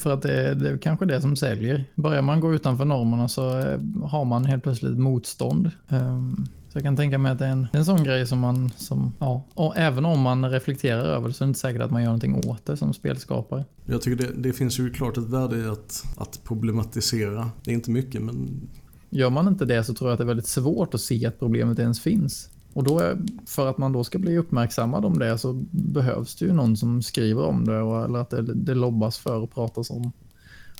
för 0.00 0.12
att 0.12 0.22
det, 0.22 0.54
det 0.54 0.70
är 0.70 0.78
kanske 0.78 1.06
det 1.06 1.20
som 1.20 1.36
säljer. 1.36 1.84
Börjar 1.94 2.22
man 2.22 2.40
gå 2.40 2.54
utanför 2.54 2.84
normerna 2.84 3.28
så 3.28 3.58
eh, 3.58 3.80
har 4.04 4.24
man 4.24 4.44
helt 4.44 4.62
plötsligt 4.62 4.98
motstånd. 4.98 5.70
Um, 5.88 6.48
så 6.72 6.78
jag 6.78 6.84
kan 6.84 6.96
tänka 6.96 7.18
mig 7.18 7.32
att 7.32 7.38
det 7.38 7.46
är 7.46 7.50
en, 7.50 7.66
en 7.72 7.84
sån 7.84 8.04
grej 8.04 8.26
som 8.26 8.38
man, 8.38 8.70
som, 8.76 9.12
ja, 9.18 9.44
och 9.54 9.76
även 9.76 10.04
om 10.04 10.20
man 10.20 10.50
reflekterar 10.50 11.04
över 11.04 11.28
det 11.28 11.34
så 11.34 11.44
är 11.44 11.46
det 11.46 11.48
inte 11.48 11.60
säkert 11.60 11.82
att 11.82 11.90
man 11.90 12.02
gör 12.02 12.06
någonting 12.06 12.36
åt 12.46 12.66
det 12.66 12.76
som 12.76 12.94
spelskapare. 12.94 13.64
Jag 13.84 14.02
tycker 14.02 14.26
det, 14.26 14.32
det 14.32 14.52
finns 14.52 14.78
ju 14.78 14.90
klart 14.90 15.16
ett 15.16 15.28
värde 15.28 15.58
i 15.58 15.66
att, 15.66 16.04
att 16.16 16.40
problematisera. 16.44 17.50
Det 17.64 17.70
är 17.70 17.74
inte 17.74 17.90
mycket 17.90 18.22
men... 18.22 18.68
Gör 19.10 19.30
man 19.30 19.48
inte 19.48 19.64
det 19.64 19.84
så 19.84 19.94
tror 19.94 20.10
jag 20.10 20.12
att 20.12 20.18
det 20.18 20.24
är 20.24 20.26
väldigt 20.26 20.46
svårt 20.46 20.94
att 20.94 21.00
se 21.00 21.26
att 21.26 21.38
problemet 21.38 21.78
ens 21.78 22.00
finns. 22.00 22.50
Och 22.72 22.84
då 22.84 22.98
är, 22.98 23.18
för 23.46 23.66
att 23.66 23.78
man 23.78 23.92
då 23.92 24.04
ska 24.04 24.18
bli 24.18 24.38
uppmärksammad 24.38 25.04
om 25.04 25.18
det 25.18 25.38
så 25.38 25.52
behövs 25.70 26.34
det 26.34 26.44
ju 26.44 26.52
någon 26.52 26.76
som 26.76 27.02
skriver 27.02 27.42
om 27.42 27.64
det 27.64 27.80
och, 27.80 28.04
eller 28.04 28.18
att 28.18 28.30
det, 28.30 28.42
det 28.54 28.74
lobbas 28.74 29.18
för 29.18 29.36
och 29.36 29.54
pratas 29.54 29.90
om 29.90 30.12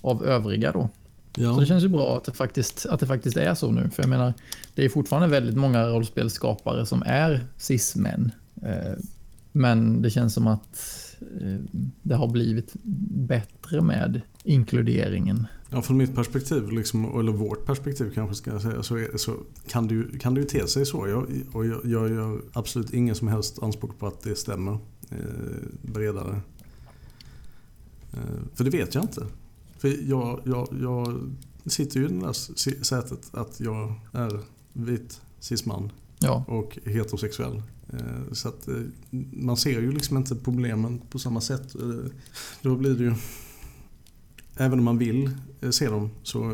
av 0.00 0.24
övriga 0.24 0.72
då. 0.72 0.88
Ja. 1.37 1.55
Så 1.55 1.61
det 1.61 1.66
känns 1.66 1.85
ju 1.85 1.88
bra 1.88 2.16
att 2.16 2.25
det, 2.25 2.33
faktiskt, 2.33 2.87
att 2.87 3.01
det 3.01 3.07
faktiskt 3.07 3.37
är 3.37 3.55
så 3.55 3.71
nu. 3.71 3.90
För 3.90 4.03
jag 4.03 4.11
menar, 4.11 4.35
det 4.75 4.85
är 4.85 4.88
fortfarande 4.88 5.29
väldigt 5.29 5.57
många 5.57 5.87
rollspelsskapare 5.87 6.87
som 6.87 7.03
är 7.07 7.47
cis-män. 7.59 8.31
Eh, 8.62 8.92
men 9.53 10.03
det 10.03 10.11
känns 10.11 10.35
som 10.35 10.47
att 10.47 10.79
eh, 11.40 11.59
det 12.03 12.14
har 12.14 12.29
blivit 12.29 12.71
bättre 13.12 13.81
med 13.81 14.21
inkluderingen. 14.45 15.47
Ja, 15.71 15.83
från 15.83 15.97
mitt 15.97 16.14
perspektiv, 16.14 16.71
liksom, 16.71 17.21
eller 17.21 17.33
vårt 17.33 17.66
perspektiv 17.66 18.12
kanske 18.14 18.35
ska 18.35 18.51
jag 18.51 18.62
säga, 18.62 18.83
så, 18.83 18.97
är, 18.97 19.16
så 19.16 19.37
kan, 19.68 19.88
det 19.88 19.95
ju, 19.95 20.18
kan 20.18 20.35
det 20.35 20.40
ju 20.40 20.47
te 20.47 20.66
sig 20.66 20.87
så. 20.87 21.09
Jag, 21.09 21.27
och 21.53 21.66
jag, 21.66 21.81
jag 21.85 22.11
gör 22.11 22.40
absolut 22.53 22.92
ingen 22.92 23.14
som 23.14 23.29
helst 23.29 23.62
anspråk 23.62 23.99
på 23.99 24.07
att 24.07 24.23
det 24.23 24.38
stämmer 24.38 24.73
eh, 25.11 25.18
bredare. 25.83 26.40
Eh, 28.12 28.18
för 28.55 28.64
det 28.64 28.71
vet 28.71 28.95
jag 28.95 29.05
inte. 29.05 29.27
För 29.83 30.11
jag, 30.11 30.40
jag, 30.45 30.68
jag 30.81 31.31
sitter 31.66 32.01
ju 32.01 32.07
i 32.07 32.09
det 32.09 32.21
där 32.21 32.33
sätet 32.85 33.31
att 33.33 33.61
jag 33.61 33.95
är 34.12 34.40
vit 34.73 35.21
cisman 35.40 35.92
ja. 36.18 36.45
och 36.49 36.79
heterosexuell. 36.85 37.62
Eh, 37.92 38.33
så 38.33 38.49
att 38.49 38.68
eh, 38.68 38.75
man 39.33 39.57
ser 39.57 39.81
ju 39.81 39.92
liksom 39.92 40.16
inte 40.16 40.35
problemen 40.35 41.01
på 41.11 41.18
samma 41.18 41.40
sätt. 41.40 41.75
Eh, 41.75 42.11
då 42.62 42.77
blir 42.77 42.95
det 42.95 43.05
ju 43.05 43.14
Även 44.57 44.79
om 44.79 44.85
man 44.85 44.99
vill 44.99 45.31
se 45.71 45.88
dem 45.88 46.11
så 46.23 46.51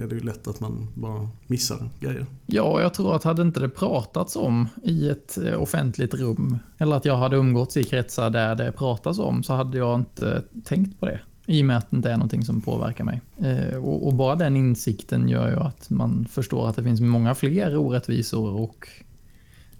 är 0.00 0.06
det 0.08 0.14
ju 0.14 0.20
lätt 0.20 0.48
att 0.48 0.60
man 0.60 0.88
bara 0.94 1.28
missar 1.46 1.90
grejer. 2.00 2.26
Ja, 2.46 2.82
jag 2.82 2.94
tror 2.94 3.16
att 3.16 3.24
hade 3.24 3.42
inte 3.42 3.60
det 3.60 3.68
pratats 3.68 4.36
om 4.36 4.68
i 4.82 5.08
ett 5.08 5.38
offentligt 5.58 6.14
rum 6.14 6.58
eller 6.78 6.96
att 6.96 7.04
jag 7.04 7.16
hade 7.16 7.36
umgåtts 7.36 7.76
i 7.76 7.84
kretsar 7.84 8.30
där 8.30 8.54
det 8.54 8.72
pratas 8.72 9.18
om 9.18 9.42
så 9.42 9.52
hade 9.52 9.78
jag 9.78 10.00
inte 10.00 10.42
tänkt 10.64 11.00
på 11.00 11.06
det. 11.06 11.20
I 11.46 11.62
och 11.62 11.66
med 11.66 11.76
att 11.76 11.90
det 11.90 11.96
inte 11.96 12.10
är 12.10 12.16
någonting 12.16 12.44
som 12.44 12.60
påverkar 12.60 13.04
mig. 13.04 13.20
Eh, 13.38 13.76
och, 13.76 14.06
och, 14.06 14.14
bara 14.14 14.36
den 14.36 14.56
insikten 14.56 15.28
gör 15.28 15.50
ju 15.50 15.56
att 15.56 15.90
man 15.90 16.26
förstår 16.30 16.68
att 16.68 16.76
det 16.76 16.82
finns 16.82 17.00
många 17.00 17.34
fler 17.34 17.76
orättvisor 17.76 18.52
och 18.52 18.88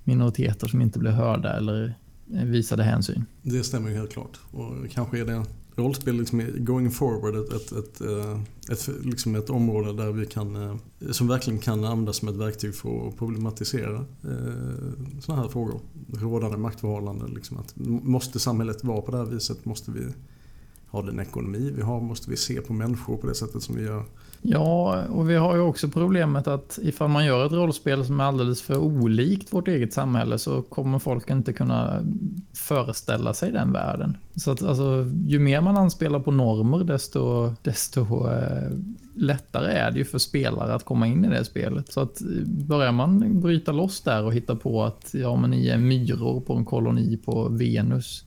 minoriteter 0.04 0.68
som 0.68 0.82
inte 0.82 0.98
blir 0.98 1.10
hörda 1.10 1.56
eller 1.56 1.94
eh, 2.34 2.44
visade 2.44 2.82
hänsyn. 2.82 3.24
Det 3.42 3.62
stämmer 3.62 3.90
ju 3.90 3.96
helt 3.96 4.12
klart. 4.12 4.40
Och 4.50 4.90
kanske 4.90 5.20
är 5.20 5.24
det 5.24 5.44
rollspel 5.76 6.16
liksom 6.16 6.46
going 6.58 6.90
forward 6.90 7.36
ett, 7.36 7.52
ett, 7.52 7.72
ett, 7.72 8.00
eh, 8.00 8.40
ett, 8.70 8.88
liksom 9.04 9.34
ett 9.34 9.50
område 9.50 10.04
där 10.04 10.12
vi 10.12 10.26
kan, 10.26 10.56
eh, 10.56 10.76
som 11.10 11.28
verkligen 11.28 11.58
kan 11.58 11.84
användas 11.84 12.16
som 12.16 12.28
ett 12.28 12.36
verktyg 12.36 12.74
för 12.74 13.08
att 13.08 13.18
problematisera 13.18 13.96
eh, 14.24 15.20
sådana 15.20 15.42
här 15.42 15.48
frågor. 15.48 15.80
Rådande 16.12 16.56
maktförhållanden. 16.56 17.30
Liksom 17.30 17.56
att, 17.56 17.72
måste 18.02 18.38
samhället 18.38 18.84
vara 18.84 19.02
på 19.02 19.10
det 19.10 19.18
här 19.18 19.24
viset? 19.24 19.64
Måste 19.64 19.90
vi 19.90 20.00
har 20.92 21.02
den 21.02 21.20
ekonomi 21.20 21.72
vi 21.76 21.82
har? 21.82 22.00
Måste 22.00 22.30
vi 22.30 22.36
se 22.36 22.60
på 22.60 22.72
människor 22.72 23.16
på 23.16 23.26
det 23.26 23.34
sättet 23.34 23.62
som 23.62 23.76
vi 23.76 23.82
gör? 23.82 24.04
Ja, 24.42 25.02
och 25.06 25.30
vi 25.30 25.34
har 25.34 25.54
ju 25.56 25.60
också 25.60 25.88
problemet 25.88 26.46
att 26.48 26.78
ifall 26.82 27.08
man 27.08 27.26
gör 27.26 27.46
ett 27.46 27.52
rollspel 27.52 28.04
som 28.04 28.20
är 28.20 28.24
alldeles 28.24 28.62
för 28.62 28.78
olikt 28.78 29.52
vårt 29.52 29.68
eget 29.68 29.92
samhälle 29.92 30.38
så 30.38 30.62
kommer 30.62 30.98
folk 30.98 31.30
inte 31.30 31.52
kunna 31.52 32.02
föreställa 32.54 33.34
sig 33.34 33.52
den 33.52 33.72
världen. 33.72 34.16
Så 34.36 34.50
att 34.50 34.62
alltså, 34.62 35.06
ju 35.26 35.38
mer 35.38 35.60
man 35.60 35.76
anspelar 35.76 36.20
på 36.20 36.30
normer 36.30 36.84
desto, 36.84 37.54
desto 37.62 38.30
eh, 38.30 38.70
lättare 39.14 39.72
är 39.72 39.90
det 39.90 39.98
ju 39.98 40.04
för 40.04 40.18
spelare 40.18 40.74
att 40.74 40.84
komma 40.84 41.06
in 41.06 41.24
i 41.24 41.28
det 41.28 41.44
spelet. 41.44 41.92
Så 41.92 42.00
att 42.00 42.20
eh, 42.20 42.26
börjar 42.46 42.92
man 42.92 43.40
bryta 43.40 43.72
loss 43.72 44.00
där 44.00 44.24
och 44.24 44.34
hitta 44.34 44.56
på 44.56 44.84
att 44.84 45.14
ja, 45.14 45.36
men 45.36 45.50
ni 45.50 45.68
är 45.68 45.78
myror 45.78 46.40
på 46.40 46.54
en 46.54 46.64
koloni 46.64 47.16
på 47.16 47.48
Venus 47.48 48.24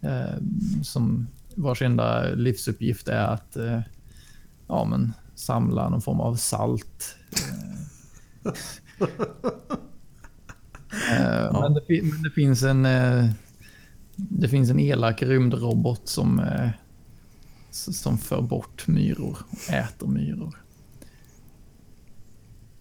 eh, 0.00 0.42
som 0.82 1.26
vars 1.60 1.82
enda 1.82 2.34
livsuppgift 2.34 3.08
är 3.08 3.24
att 3.24 3.56
eh, 3.56 3.80
ja, 4.68 4.84
men, 4.84 5.12
samla 5.34 5.88
någon 5.88 6.02
form 6.02 6.20
av 6.20 6.34
salt. 6.34 7.16
Eh, 8.46 8.52
ja. 11.52 11.60
men, 11.60 11.74
det, 11.74 12.02
men, 12.02 12.22
det, 12.22 12.30
finns 12.30 12.62
en 12.62 12.86
eh, 12.86 13.30
det 14.16 14.48
finns 14.48 14.70
en 14.70 14.80
elak 14.80 15.22
rymdrobot 15.22 16.08
som, 16.08 16.60
som 17.70 18.18
för 18.18 18.42
bort 18.42 18.86
myror 18.86 19.38
och 19.50 19.74
äter 19.74 20.06
myror. 20.06 20.56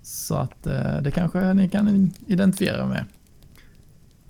Så 0.01 0.35
att 0.35 0.63
det 1.03 1.11
kanske 1.13 1.53
ni 1.53 1.69
kan 1.69 2.13
identifiera 2.27 2.85
med 2.85 3.05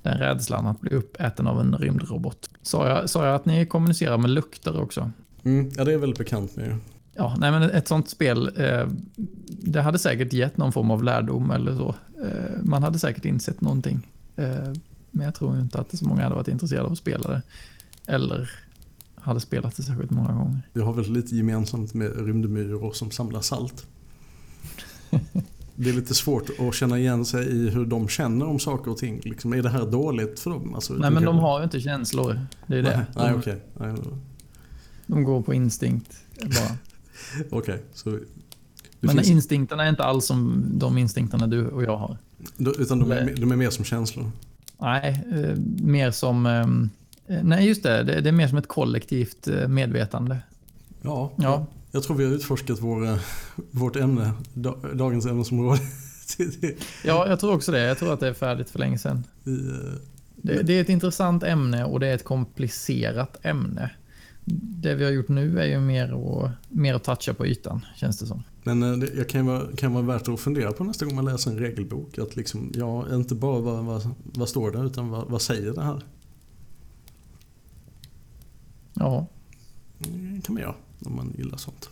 den 0.09 0.19
rädslan 0.19 0.67
att 0.67 0.81
bli 0.81 0.95
uppäten 0.95 1.47
av 1.47 1.59
en 1.59 1.75
rymdrobot. 1.77 2.49
Sa 2.61 2.89
jag, 2.89 3.09
sa 3.09 3.25
jag 3.25 3.35
att 3.35 3.45
ni 3.45 3.65
kommunicerar 3.65 4.17
med 4.17 4.29
lukter 4.29 4.81
också? 4.81 5.11
Mm, 5.43 5.71
ja, 5.77 5.83
det 5.83 5.93
är 5.93 5.97
väldigt 5.97 6.19
bekant 6.19 6.55
med. 6.55 6.77
Ja, 7.13 7.35
nej, 7.39 7.51
men 7.51 7.63
ett 7.63 7.87
sånt 7.87 8.09
spel, 8.09 8.51
eh, 8.57 8.87
det 9.47 9.81
hade 9.81 9.99
säkert 9.99 10.33
gett 10.33 10.57
någon 10.57 10.71
form 10.71 10.91
av 10.91 11.03
lärdom 11.03 11.51
eller 11.51 11.75
så. 11.75 11.95
Eh, 12.23 12.63
man 12.63 12.83
hade 12.83 12.99
säkert 12.99 13.25
insett 13.25 13.61
någonting. 13.61 14.07
Eh, 14.35 14.73
men 15.11 15.25
jag 15.25 15.35
tror 15.35 15.59
inte 15.59 15.79
att 15.79 15.97
så 15.97 16.05
många 16.05 16.23
hade 16.23 16.35
varit 16.35 16.47
intresserade 16.47 16.85
av 16.85 16.91
att 16.91 16.97
spela 16.97 17.29
det. 17.29 17.41
Eller 18.05 18.51
hade 19.15 19.39
spelat 19.39 19.75
det 19.75 19.83
särskilt 19.83 20.11
många 20.11 20.33
gånger. 20.33 20.61
Det 20.73 20.81
har 20.81 20.93
väl 20.93 21.13
lite 21.13 21.35
gemensamt 21.35 21.93
med 21.93 22.25
rymdmyror 22.25 22.91
som 22.91 23.11
samlar 23.11 23.41
salt. 23.41 23.87
det 25.81 25.89
är 25.89 25.93
lite 25.93 26.15
svårt 26.15 26.49
att 26.59 26.75
känna 26.75 26.99
igen 26.99 27.25
sig 27.25 27.47
i 27.47 27.69
hur 27.69 27.85
de 27.85 28.07
känner 28.07 28.47
om 28.47 28.59
saker 28.59 28.91
och 28.91 28.97
ting. 28.97 29.21
Liksom, 29.23 29.53
är 29.53 29.61
det 29.61 29.69
här 29.69 29.85
dåligt 29.85 30.39
för 30.39 30.49
dem? 30.49 30.75
Alltså, 30.75 30.93
Nej 30.93 31.11
men 31.11 31.23
de 31.23 31.37
har 31.37 31.59
ju 31.59 31.63
inte 31.63 31.79
känslor. 31.79 32.39
Det 32.67 32.77
är 32.77 32.83
det. 32.83 33.05
Nej, 33.15 33.29
de, 33.29 33.39
okay. 33.39 33.55
Nej, 33.77 33.95
de 35.07 35.23
går 35.23 35.41
på 35.41 35.53
instinkt 35.53 36.17
bara. 36.41 36.77
Okej, 37.49 37.83
okay, 38.05 38.19
Men 38.99 39.15
finns... 39.15 39.29
instinkterna 39.29 39.83
är 39.83 39.89
inte 39.89 40.03
alls 40.03 40.25
som 40.25 40.65
de 40.73 40.97
instinkterna 40.97 41.47
du 41.47 41.67
och 41.67 41.83
jag 41.83 41.97
har. 41.97 42.17
Utan 42.79 42.99
de 42.99 43.11
är, 43.11 43.35
de 43.35 43.51
är 43.51 43.55
mer 43.55 43.69
som 43.69 43.85
känslor? 43.85 44.31
Nej, 44.77 45.23
eh, 45.31 45.55
mer 45.83 46.11
som... 46.11 46.45
Ehm, 46.45 46.89
eh, 47.27 47.43
nej, 47.43 47.67
just 47.67 47.83
det. 47.83 48.03
Det, 48.03 48.21
det 48.21 48.29
är 48.29 48.33
mer 48.33 48.47
som 48.47 48.57
ett 48.57 48.67
kollektivt 48.67 49.47
eh, 49.47 49.67
medvetande. 49.67 50.37
Ja, 51.01 51.31
ja. 51.35 51.65
Jag 51.91 52.03
tror 52.03 52.17
vi 52.17 52.25
har 52.25 52.31
utforskat 52.31 52.79
vår, 52.79 53.05
eh, 53.05 53.17
vårt 53.71 53.95
ämne, 53.95 54.31
dagens 54.93 55.25
ämnesområde. 55.25 55.79
ja, 57.03 57.27
jag 57.27 57.39
tror 57.39 57.53
också 57.53 57.71
det. 57.71 57.79
Jag 57.79 57.97
tror 57.97 58.13
att 58.13 58.19
det 58.19 58.27
är 58.27 58.33
färdigt 58.33 58.69
för 58.69 58.79
länge 58.79 58.97
sedan. 58.97 59.23
Eh, 59.45 59.99
det, 60.35 60.61
det, 60.63 60.73
är 60.73 60.81
ett 60.81 60.89
intressant 60.89 61.43
ämne 61.43 61.85
och 61.85 61.99
det 61.99 62.07
är 62.07 62.15
ett 62.15 62.23
komplicerat 62.23 63.37
ämne. 63.41 63.91
Det 64.81 64.95
vi 64.95 65.03
har 65.03 65.11
gjort 65.11 65.29
nu 65.29 65.59
är 65.59 65.65
ju 65.65 65.79
mer 65.79 66.05
att, 66.05 66.51
mer 66.69 66.93
att 66.93 67.03
toucha 67.03 67.33
på 67.33 67.45
ytan, 67.45 67.85
känns 67.95 68.19
det 68.19 68.25
som. 68.25 68.43
Men 68.63 68.83
eh, 68.83 68.97
det 68.97 69.29
kan 69.29 69.45
vara, 69.45 69.75
kan 69.77 69.93
vara 69.93 70.03
värt 70.03 70.27
att 70.27 70.39
fundera 70.39 70.71
på 70.71 70.83
nästa 70.83 71.05
gång 71.05 71.15
man 71.15 71.25
läser 71.25 71.51
en 71.51 71.59
regelbok. 71.59 72.17
Att 72.17 72.35
liksom, 72.35 72.71
ja, 72.75 73.15
inte 73.15 73.35
bara 73.35 73.59
vad, 73.59 73.85
vad, 73.85 74.09
vad 74.23 74.49
står 74.49 74.71
det, 74.71 74.79
utan 74.79 75.09
vad, 75.09 75.29
vad 75.29 75.41
säger 75.41 75.73
det 75.73 75.83
här? 75.83 76.03
Ja. 78.93 79.27
Det 79.97 80.41
kan 80.43 80.53
man 80.53 80.63
göra. 80.63 80.75
Om 81.05 81.15
man 81.15 81.33
gillar 81.37 81.57
sånt. 81.57 81.89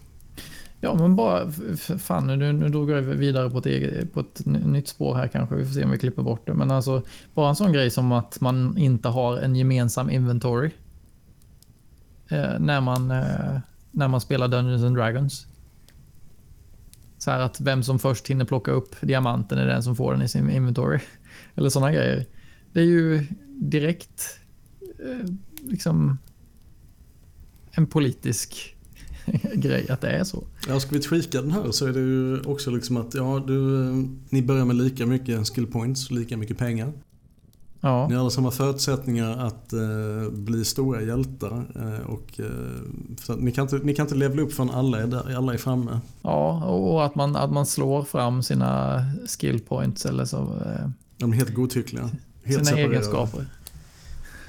Ja, 0.79 0.95
men 0.95 1.15
bara, 1.15 1.51
fan 1.99 2.27
nu, 2.27 2.53
nu 2.53 2.69
drog 2.69 2.89
jag 2.89 3.01
vidare 3.01 3.49
på 3.49 3.57
ett, 3.57 3.65
eget, 3.65 4.13
på 4.13 4.19
ett 4.19 4.45
nytt 4.45 4.87
spår 4.87 5.15
här 5.15 5.27
kanske. 5.27 5.55
Vi 5.55 5.65
får 5.65 5.73
se 5.73 5.83
om 5.83 5.91
vi 5.91 5.97
klipper 5.97 6.23
bort 6.23 6.47
det. 6.47 6.53
Men 6.53 6.71
alltså, 6.71 7.01
bara 7.33 7.49
en 7.49 7.55
sån 7.55 7.73
grej 7.73 7.89
som 7.89 8.11
att 8.11 8.41
man 8.41 8.77
inte 8.77 9.09
har 9.09 9.37
en 9.37 9.55
gemensam 9.55 10.09
inventory. 10.09 10.71
Eh, 12.29 12.59
när, 12.59 12.81
man, 12.81 13.11
eh, 13.11 13.59
när 13.91 14.07
man 14.07 14.21
spelar 14.21 14.47
Dungeons 14.47 14.83
and 14.83 14.95
Dragons. 14.95 15.47
Så 17.17 17.31
här 17.31 17.39
att 17.39 17.61
vem 17.61 17.83
som 17.83 17.99
först 17.99 18.27
hinner 18.27 18.45
plocka 18.45 18.71
upp 18.71 18.95
diamanten 19.01 19.57
är 19.57 19.65
den 19.65 19.83
som 19.83 19.95
får 19.95 20.11
den 20.11 20.21
i 20.21 20.27
sin 20.27 20.49
inventory. 20.49 20.99
Eller 21.55 21.69
sådana 21.69 21.91
grejer. 21.91 22.25
Det 22.73 22.79
är 22.79 22.85
ju 22.85 23.25
direkt 23.47 24.39
eh, 24.81 25.29
liksom 25.63 26.17
en 27.71 27.87
politisk 27.87 28.76
grej 29.53 29.89
att 29.89 30.01
det 30.01 30.09
är 30.09 30.23
så. 30.23 30.43
Ja, 30.67 30.79
ska 30.79 30.91
vi 30.91 30.99
tweaka 30.99 31.41
den 31.41 31.51
här 31.51 31.71
så 31.71 31.85
är 31.85 31.93
det 31.93 31.99
ju 31.99 32.41
också 32.41 32.71
liksom 32.71 32.97
att 32.97 33.13
ja, 33.13 33.43
du, 33.47 33.53
ni 34.29 34.41
börjar 34.41 34.65
med 34.65 34.75
lika 34.75 35.05
mycket 35.05 35.47
skill 35.47 35.67
points, 35.67 36.11
lika 36.11 36.37
mycket 36.37 36.57
pengar. 36.57 36.93
Ja. 37.81 38.07
Ni 38.07 38.13
har 38.13 38.21
alla 38.21 38.29
samma 38.29 38.51
förutsättningar 38.51 39.37
att 39.37 39.73
eh, 39.73 40.31
bli 40.31 40.65
stora 40.65 41.01
hjältar. 41.01 41.65
Eh, 41.75 42.09
och, 42.09 42.39
eh, 42.39 43.35
ni, 43.37 43.51
kan 43.51 43.61
inte, 43.61 43.77
ni 43.77 43.93
kan 43.95 44.05
inte 44.05 44.15
levla 44.15 44.41
upp 44.41 44.53
förrän 44.53 44.69
alla 44.69 44.99
är, 45.01 45.07
där, 45.07 45.35
alla 45.35 45.53
är 45.53 45.57
framme. 45.57 45.99
Ja, 46.21 46.65
och 46.65 47.05
att 47.05 47.15
man, 47.15 47.35
att 47.35 47.51
man 47.51 47.65
slår 47.65 48.03
fram 48.03 48.43
sina 48.43 49.01
skill 49.39 49.59
points 49.59 50.05
eller 50.05 50.25
så. 50.25 50.37
Eh, 50.37 50.89
De 51.17 51.31
är 51.31 51.35
helt 51.35 51.53
godtyckliga. 51.53 52.03
Helt 52.03 52.15
sina 52.43 52.65
separerade. 52.65 52.93
egenskaper. 52.95 53.45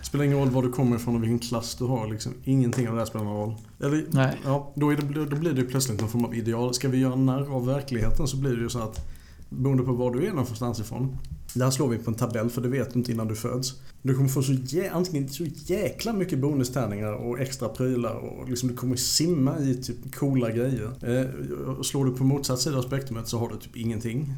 Det 0.01 0.07
spelar 0.07 0.25
ingen 0.25 0.39
roll 0.39 0.51
var 0.51 0.63
du 0.63 0.73
kommer 0.73 0.97
ifrån 0.97 1.17
och 1.17 1.23
vilken 1.23 1.39
klass 1.39 1.75
du 1.75 1.85
har. 1.85 2.09
Liksom. 2.09 2.33
Ingenting 2.45 2.89
av 2.89 2.95
det 2.95 3.01
här 3.01 3.07
spelar 3.07 3.25
någon 3.25 3.37
roll. 3.37 3.55
Eller, 3.81 4.05
Nej. 4.11 4.37
Ja, 4.45 4.73
då, 4.75 4.91
det, 4.91 5.25
då 5.25 5.37
blir 5.37 5.53
det 5.53 5.61
ju 5.61 5.67
plötsligt 5.67 6.01
någon 6.01 6.11
form 6.11 6.25
av 6.25 6.35
ideal. 6.35 6.75
Ska 6.75 6.89
vi 6.89 6.99
göra 6.99 7.17
narr 7.17 7.55
av 7.55 7.67
verkligheten 7.67 8.29
så 8.29 8.37
blir 8.37 8.57
det 8.57 8.63
ju 8.63 8.69
så 8.69 8.79
att 8.79 9.07
beroende 9.49 9.83
på 9.83 9.93
var 9.93 10.11
du 10.11 10.27
är 10.27 10.31
någonstans 10.31 10.81
ifrån. 10.81 11.17
Där 11.55 11.71
slår 11.71 11.89
vi 11.89 11.99
på 11.99 12.11
en 12.11 12.17
tabell 12.17 12.51
för 12.51 12.61
det 12.61 12.69
vet 12.69 12.93
du 12.93 12.99
inte 12.99 13.13
innan 13.13 13.29
du 13.29 13.35
föds. 13.35 13.75
Du 14.03 14.15
kommer 14.15 14.29
få 14.29 14.43
så 14.43 14.53
jä, 14.53 14.91
antingen 14.91 15.29
så 15.29 15.45
jäkla 15.45 16.13
mycket 16.13 16.39
bonustärningar 16.39 17.13
och 17.13 17.41
extra 17.41 17.69
prylar 17.69 18.15
och 18.15 18.49
liksom 18.49 18.69
du 18.69 18.77
kommer 18.77 18.97
simma 18.97 19.59
i 19.59 19.75
typ 19.75 20.15
coola 20.15 20.51
grejer. 20.51 20.91
Eh, 21.03 21.83
slår 21.83 22.05
du 22.05 22.15
på 22.15 22.25
motsatt 22.25 22.61
sida 22.61 22.79
av 22.79 22.83
spektrumet 22.83 23.29
så 23.29 23.39
har 23.39 23.49
du 23.49 23.57
typ 23.57 23.77
ingenting. 23.77 24.35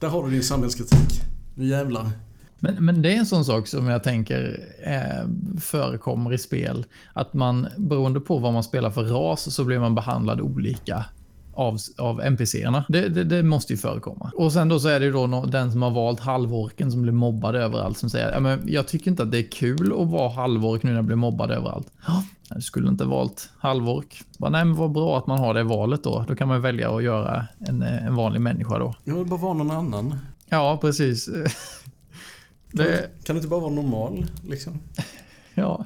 Där 0.00 0.08
har 0.08 0.24
du 0.24 0.30
din 0.30 0.42
samhällskritik. 0.42 1.20
Nu 1.54 1.66
jävlar. 1.66 2.10
Men, 2.62 2.84
men 2.84 3.02
det 3.02 3.14
är 3.14 3.18
en 3.18 3.26
sån 3.26 3.44
sak 3.44 3.66
som 3.66 3.86
jag 3.86 4.02
tänker 4.02 4.68
eh, 4.82 5.28
förekommer 5.60 6.32
i 6.32 6.38
spel. 6.38 6.84
Att 7.12 7.34
man 7.34 7.68
beroende 7.76 8.20
på 8.20 8.38
vad 8.38 8.52
man 8.52 8.64
spelar 8.64 8.90
för 8.90 9.04
ras 9.04 9.54
så 9.54 9.64
blir 9.64 9.78
man 9.78 9.94
behandlad 9.94 10.40
olika 10.40 11.04
av, 11.54 11.78
av 11.98 12.20
NPCerna. 12.20 12.84
Det, 12.88 13.08
det, 13.08 13.24
det, 13.24 13.42
måste 13.42 13.72
ju 13.72 13.76
förekomma. 13.76 14.30
Och 14.36 14.52
sen 14.52 14.68
då 14.68 14.80
så 14.80 14.88
är 14.88 15.00
det 15.00 15.06
ju 15.06 15.12
då 15.12 15.26
no, 15.26 15.46
den 15.46 15.72
som 15.72 15.82
har 15.82 15.90
valt 15.90 16.20
halvorken 16.20 16.92
som 16.92 17.02
blir 17.02 17.12
mobbad 17.12 17.54
överallt 17.56 17.98
som 17.98 18.10
säger 18.10 18.40
men 18.40 18.62
jag 18.66 18.88
tycker 18.88 19.10
inte 19.10 19.22
att 19.22 19.30
det 19.30 19.38
är 19.38 19.50
kul 19.50 19.92
att 20.00 20.08
vara 20.08 20.32
halvork 20.32 20.82
nu 20.82 20.90
när 20.90 20.96
jag 20.96 21.04
blir 21.04 21.16
mobbad 21.16 21.50
överallt. 21.50 21.86
Ja, 22.06 22.24
du 22.54 22.60
skulle 22.60 22.88
inte 22.88 23.04
valt 23.04 23.50
halvork. 23.58 24.22
Bara, 24.38 24.50
nej, 24.50 24.64
men 24.64 24.74
vad 24.74 24.92
bra 24.92 25.18
att 25.18 25.26
man 25.26 25.38
har 25.38 25.54
det 25.54 25.62
valet 25.62 26.04
då. 26.04 26.24
Då 26.28 26.36
kan 26.36 26.48
man 26.48 26.62
välja 26.62 26.96
att 26.96 27.02
göra 27.02 27.46
en, 27.58 27.82
en 27.82 28.14
vanlig 28.14 28.40
människa 28.40 28.78
då. 28.78 28.94
Jag 29.04 29.14
vill 29.14 29.26
bara 29.26 29.40
vara 29.40 29.54
någon 29.54 29.70
annan. 29.70 30.18
Ja, 30.48 30.78
precis. 30.80 31.28
Det... 32.72 33.10
Kan 33.24 33.36
du 33.36 33.38
inte 33.38 33.48
bara 33.48 33.60
vara 33.60 33.72
normal 33.72 34.26
liksom? 34.48 34.80
Ja, 35.54 35.84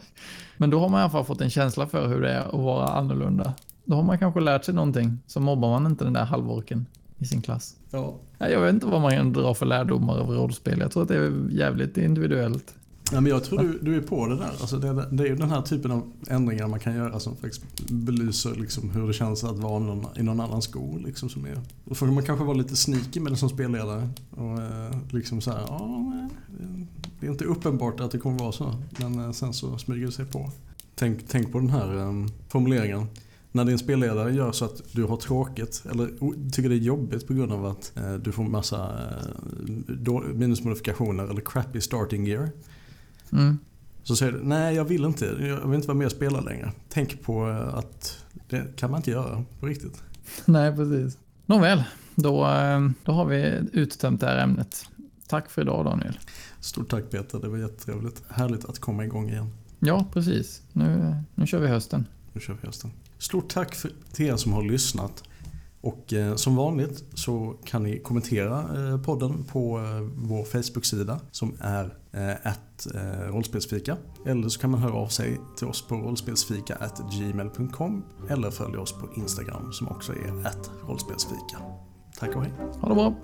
men 0.56 0.70
då 0.70 0.80
har 0.80 0.88
man 0.88 1.00
i 1.00 1.02
alla 1.02 1.10
fall 1.10 1.24
fått 1.24 1.40
en 1.40 1.50
känsla 1.50 1.86
för 1.86 2.08
hur 2.08 2.20
det 2.20 2.32
är 2.32 2.40
att 2.40 2.60
vara 2.60 2.88
annorlunda. 2.88 3.54
Då 3.84 3.96
har 3.96 4.02
man 4.02 4.18
kanske 4.18 4.40
lärt 4.40 4.64
sig 4.64 4.74
någonting, 4.74 5.18
så 5.26 5.40
mobbar 5.40 5.68
man 5.70 5.86
inte 5.86 6.04
den 6.04 6.12
där 6.12 6.24
halvorken 6.24 6.86
i 7.18 7.24
sin 7.24 7.42
klass. 7.42 7.76
Ja. 7.90 8.14
Jag 8.38 8.60
vet 8.60 8.74
inte 8.74 8.86
vad 8.86 9.00
man 9.00 9.16
kan 9.16 9.32
dra 9.32 9.54
för 9.54 9.66
lärdomar 9.66 10.18
av 10.18 10.30
rollspel. 10.30 10.80
Jag 10.80 10.90
tror 10.90 11.02
att 11.02 11.08
det 11.08 11.16
är 11.16 11.32
jävligt 11.50 11.98
individuellt. 11.98 12.74
Ja, 13.12 13.20
men 13.20 13.26
jag 13.32 13.44
tror 13.44 13.58
du, 13.58 13.78
du 13.78 13.96
är 13.96 14.00
på 14.00 14.26
det 14.26 14.36
där. 14.36 14.50
Alltså 14.60 14.78
det, 14.78 15.08
det 15.10 15.22
är 15.22 15.26
ju 15.26 15.36
den 15.36 15.50
här 15.50 15.62
typen 15.62 15.90
av 15.90 16.12
ändringar 16.28 16.68
man 16.68 16.80
kan 16.80 16.94
göra 16.94 17.20
som 17.20 17.36
faktiskt 17.36 17.90
belyser 17.90 18.54
liksom 18.54 18.90
hur 18.90 19.06
det 19.06 19.12
känns 19.12 19.44
att 19.44 19.58
vara 19.58 19.78
någon, 19.78 20.06
i 20.16 20.22
någon 20.22 20.40
annan 20.40 20.62
sko. 20.62 20.98
Liksom 20.98 21.28
som 21.28 21.44
är. 21.44 21.60
Då 21.84 21.94
får 21.94 22.06
man 22.06 22.24
kanske 22.24 22.44
vara 22.44 22.56
lite 22.56 22.76
sneaky 22.76 23.20
med 23.20 23.32
det 23.32 23.36
som 23.36 23.48
spelledare. 23.48 24.08
Och 24.30 24.62
eh, 24.62 24.96
liksom 25.10 25.40
så 25.40 25.50
här, 25.50 25.60
ja, 25.68 26.12
eh, 26.60 26.86
det 27.20 27.26
är 27.26 27.30
inte 27.30 27.44
uppenbart 27.44 28.00
att 28.00 28.10
det 28.10 28.18
kommer 28.18 28.38
vara 28.38 28.52
så. 28.52 28.74
Men 29.00 29.18
eh, 29.24 29.32
sen 29.32 29.52
så 29.52 29.78
smyger 29.78 30.06
det 30.06 30.12
sig 30.12 30.24
på. 30.24 30.50
Tänk, 30.94 31.28
tänk 31.28 31.52
på 31.52 31.58
den 31.58 31.70
här 31.70 32.08
ehm, 32.08 32.28
formuleringen. 32.48 33.06
När 33.52 33.64
din 33.64 33.78
spelledare 33.78 34.32
gör 34.34 34.52
så 34.52 34.64
att 34.64 34.82
du 34.92 35.04
har 35.04 35.16
tråkigt 35.16 35.82
eller 35.90 36.06
tycker 36.50 36.68
det 36.68 36.74
är 36.74 36.78
jobbigt 36.78 37.26
på 37.26 37.34
grund 37.34 37.52
av 37.52 37.66
att 37.66 37.96
eh, 37.96 38.14
du 38.14 38.32
får 38.32 38.44
massa 38.44 38.98
eh, 40.06 40.34
minusmodifikationer 40.34 41.24
eller 41.24 41.40
crappy 41.40 41.80
starting 41.80 42.26
gear. 42.26 42.50
Mm. 43.32 43.58
Så 44.02 44.16
säger 44.16 44.32
du, 44.32 44.42
nej 44.42 44.74
jag 44.74 44.84
vill 44.84 45.04
inte, 45.04 45.24
jag 45.24 45.66
vill 45.66 45.74
inte 45.74 45.88
vara 45.88 45.98
med 45.98 46.04
och 46.04 46.12
spela 46.12 46.40
längre. 46.40 46.72
Tänk 46.88 47.22
på 47.22 47.46
att 47.72 48.18
det 48.48 48.76
kan 48.76 48.90
man 48.90 48.98
inte 48.98 49.10
göra 49.10 49.44
på 49.60 49.66
riktigt. 49.66 50.02
Nej, 50.44 50.76
precis. 50.76 51.18
Nåväl, 51.46 51.84
då, 52.14 52.32
då 53.04 53.12
har 53.12 53.24
vi 53.24 53.60
uttömt 53.72 54.20
det 54.20 54.26
här 54.26 54.38
ämnet. 54.38 54.88
Tack 55.28 55.50
för 55.50 55.62
idag 55.62 55.84
Daniel. 55.84 56.18
Stort 56.60 56.90
tack 56.90 57.10
Peter, 57.10 57.38
det 57.38 57.48
var 57.48 57.58
jättetrevligt. 57.58 58.22
Härligt 58.28 58.64
att 58.64 58.78
komma 58.78 59.04
igång 59.04 59.28
igen. 59.28 59.50
Ja, 59.78 60.06
precis. 60.12 60.62
Nu, 60.72 61.16
nu 61.34 61.46
kör 61.46 61.58
vi 61.58 61.66
hösten. 61.66 62.06
Nu 62.32 62.40
kör 62.40 62.56
vi 62.60 62.66
hösten. 62.66 62.90
Stort 63.18 63.48
tack 63.48 63.74
för, 63.74 63.90
till 64.12 64.26
er 64.26 64.36
som 64.36 64.52
har 64.52 64.62
lyssnat. 64.62 65.22
Och 65.80 66.12
eh, 66.12 66.34
som 66.34 66.56
vanligt 66.56 67.04
så 67.14 67.56
kan 67.64 67.82
ni 67.82 67.98
kommentera 67.98 68.88
eh, 68.88 69.02
podden 69.02 69.44
på 69.44 69.78
eh, 69.78 70.00
vår 70.16 70.44
Facebook-sida 70.44 71.20
som 71.30 71.56
är 71.60 71.94
Eh, 72.16 72.30
att 72.42 72.94
eh, 72.94 73.32
rollspelsfika. 73.32 73.96
Eller 74.26 74.48
så 74.48 74.60
kan 74.60 74.70
man 74.70 74.80
höra 74.80 74.94
av 74.94 75.08
sig 75.08 75.40
till 75.56 75.66
oss 75.66 75.88
på 75.88 75.94
rollspelsfika 75.94 76.78
gmail.com 77.18 78.04
eller 78.30 78.50
följa 78.50 78.80
oss 78.80 78.92
på 78.92 79.08
Instagram 79.16 79.72
som 79.72 79.88
också 79.88 80.12
är 80.12 80.46
at 80.46 80.70
rollspelsfika. 80.88 81.58
Tack 82.18 82.36
och 82.36 82.42
hej. 82.42 82.52
Ha 82.80 82.88
det 82.88 82.94
bra. 82.94 83.14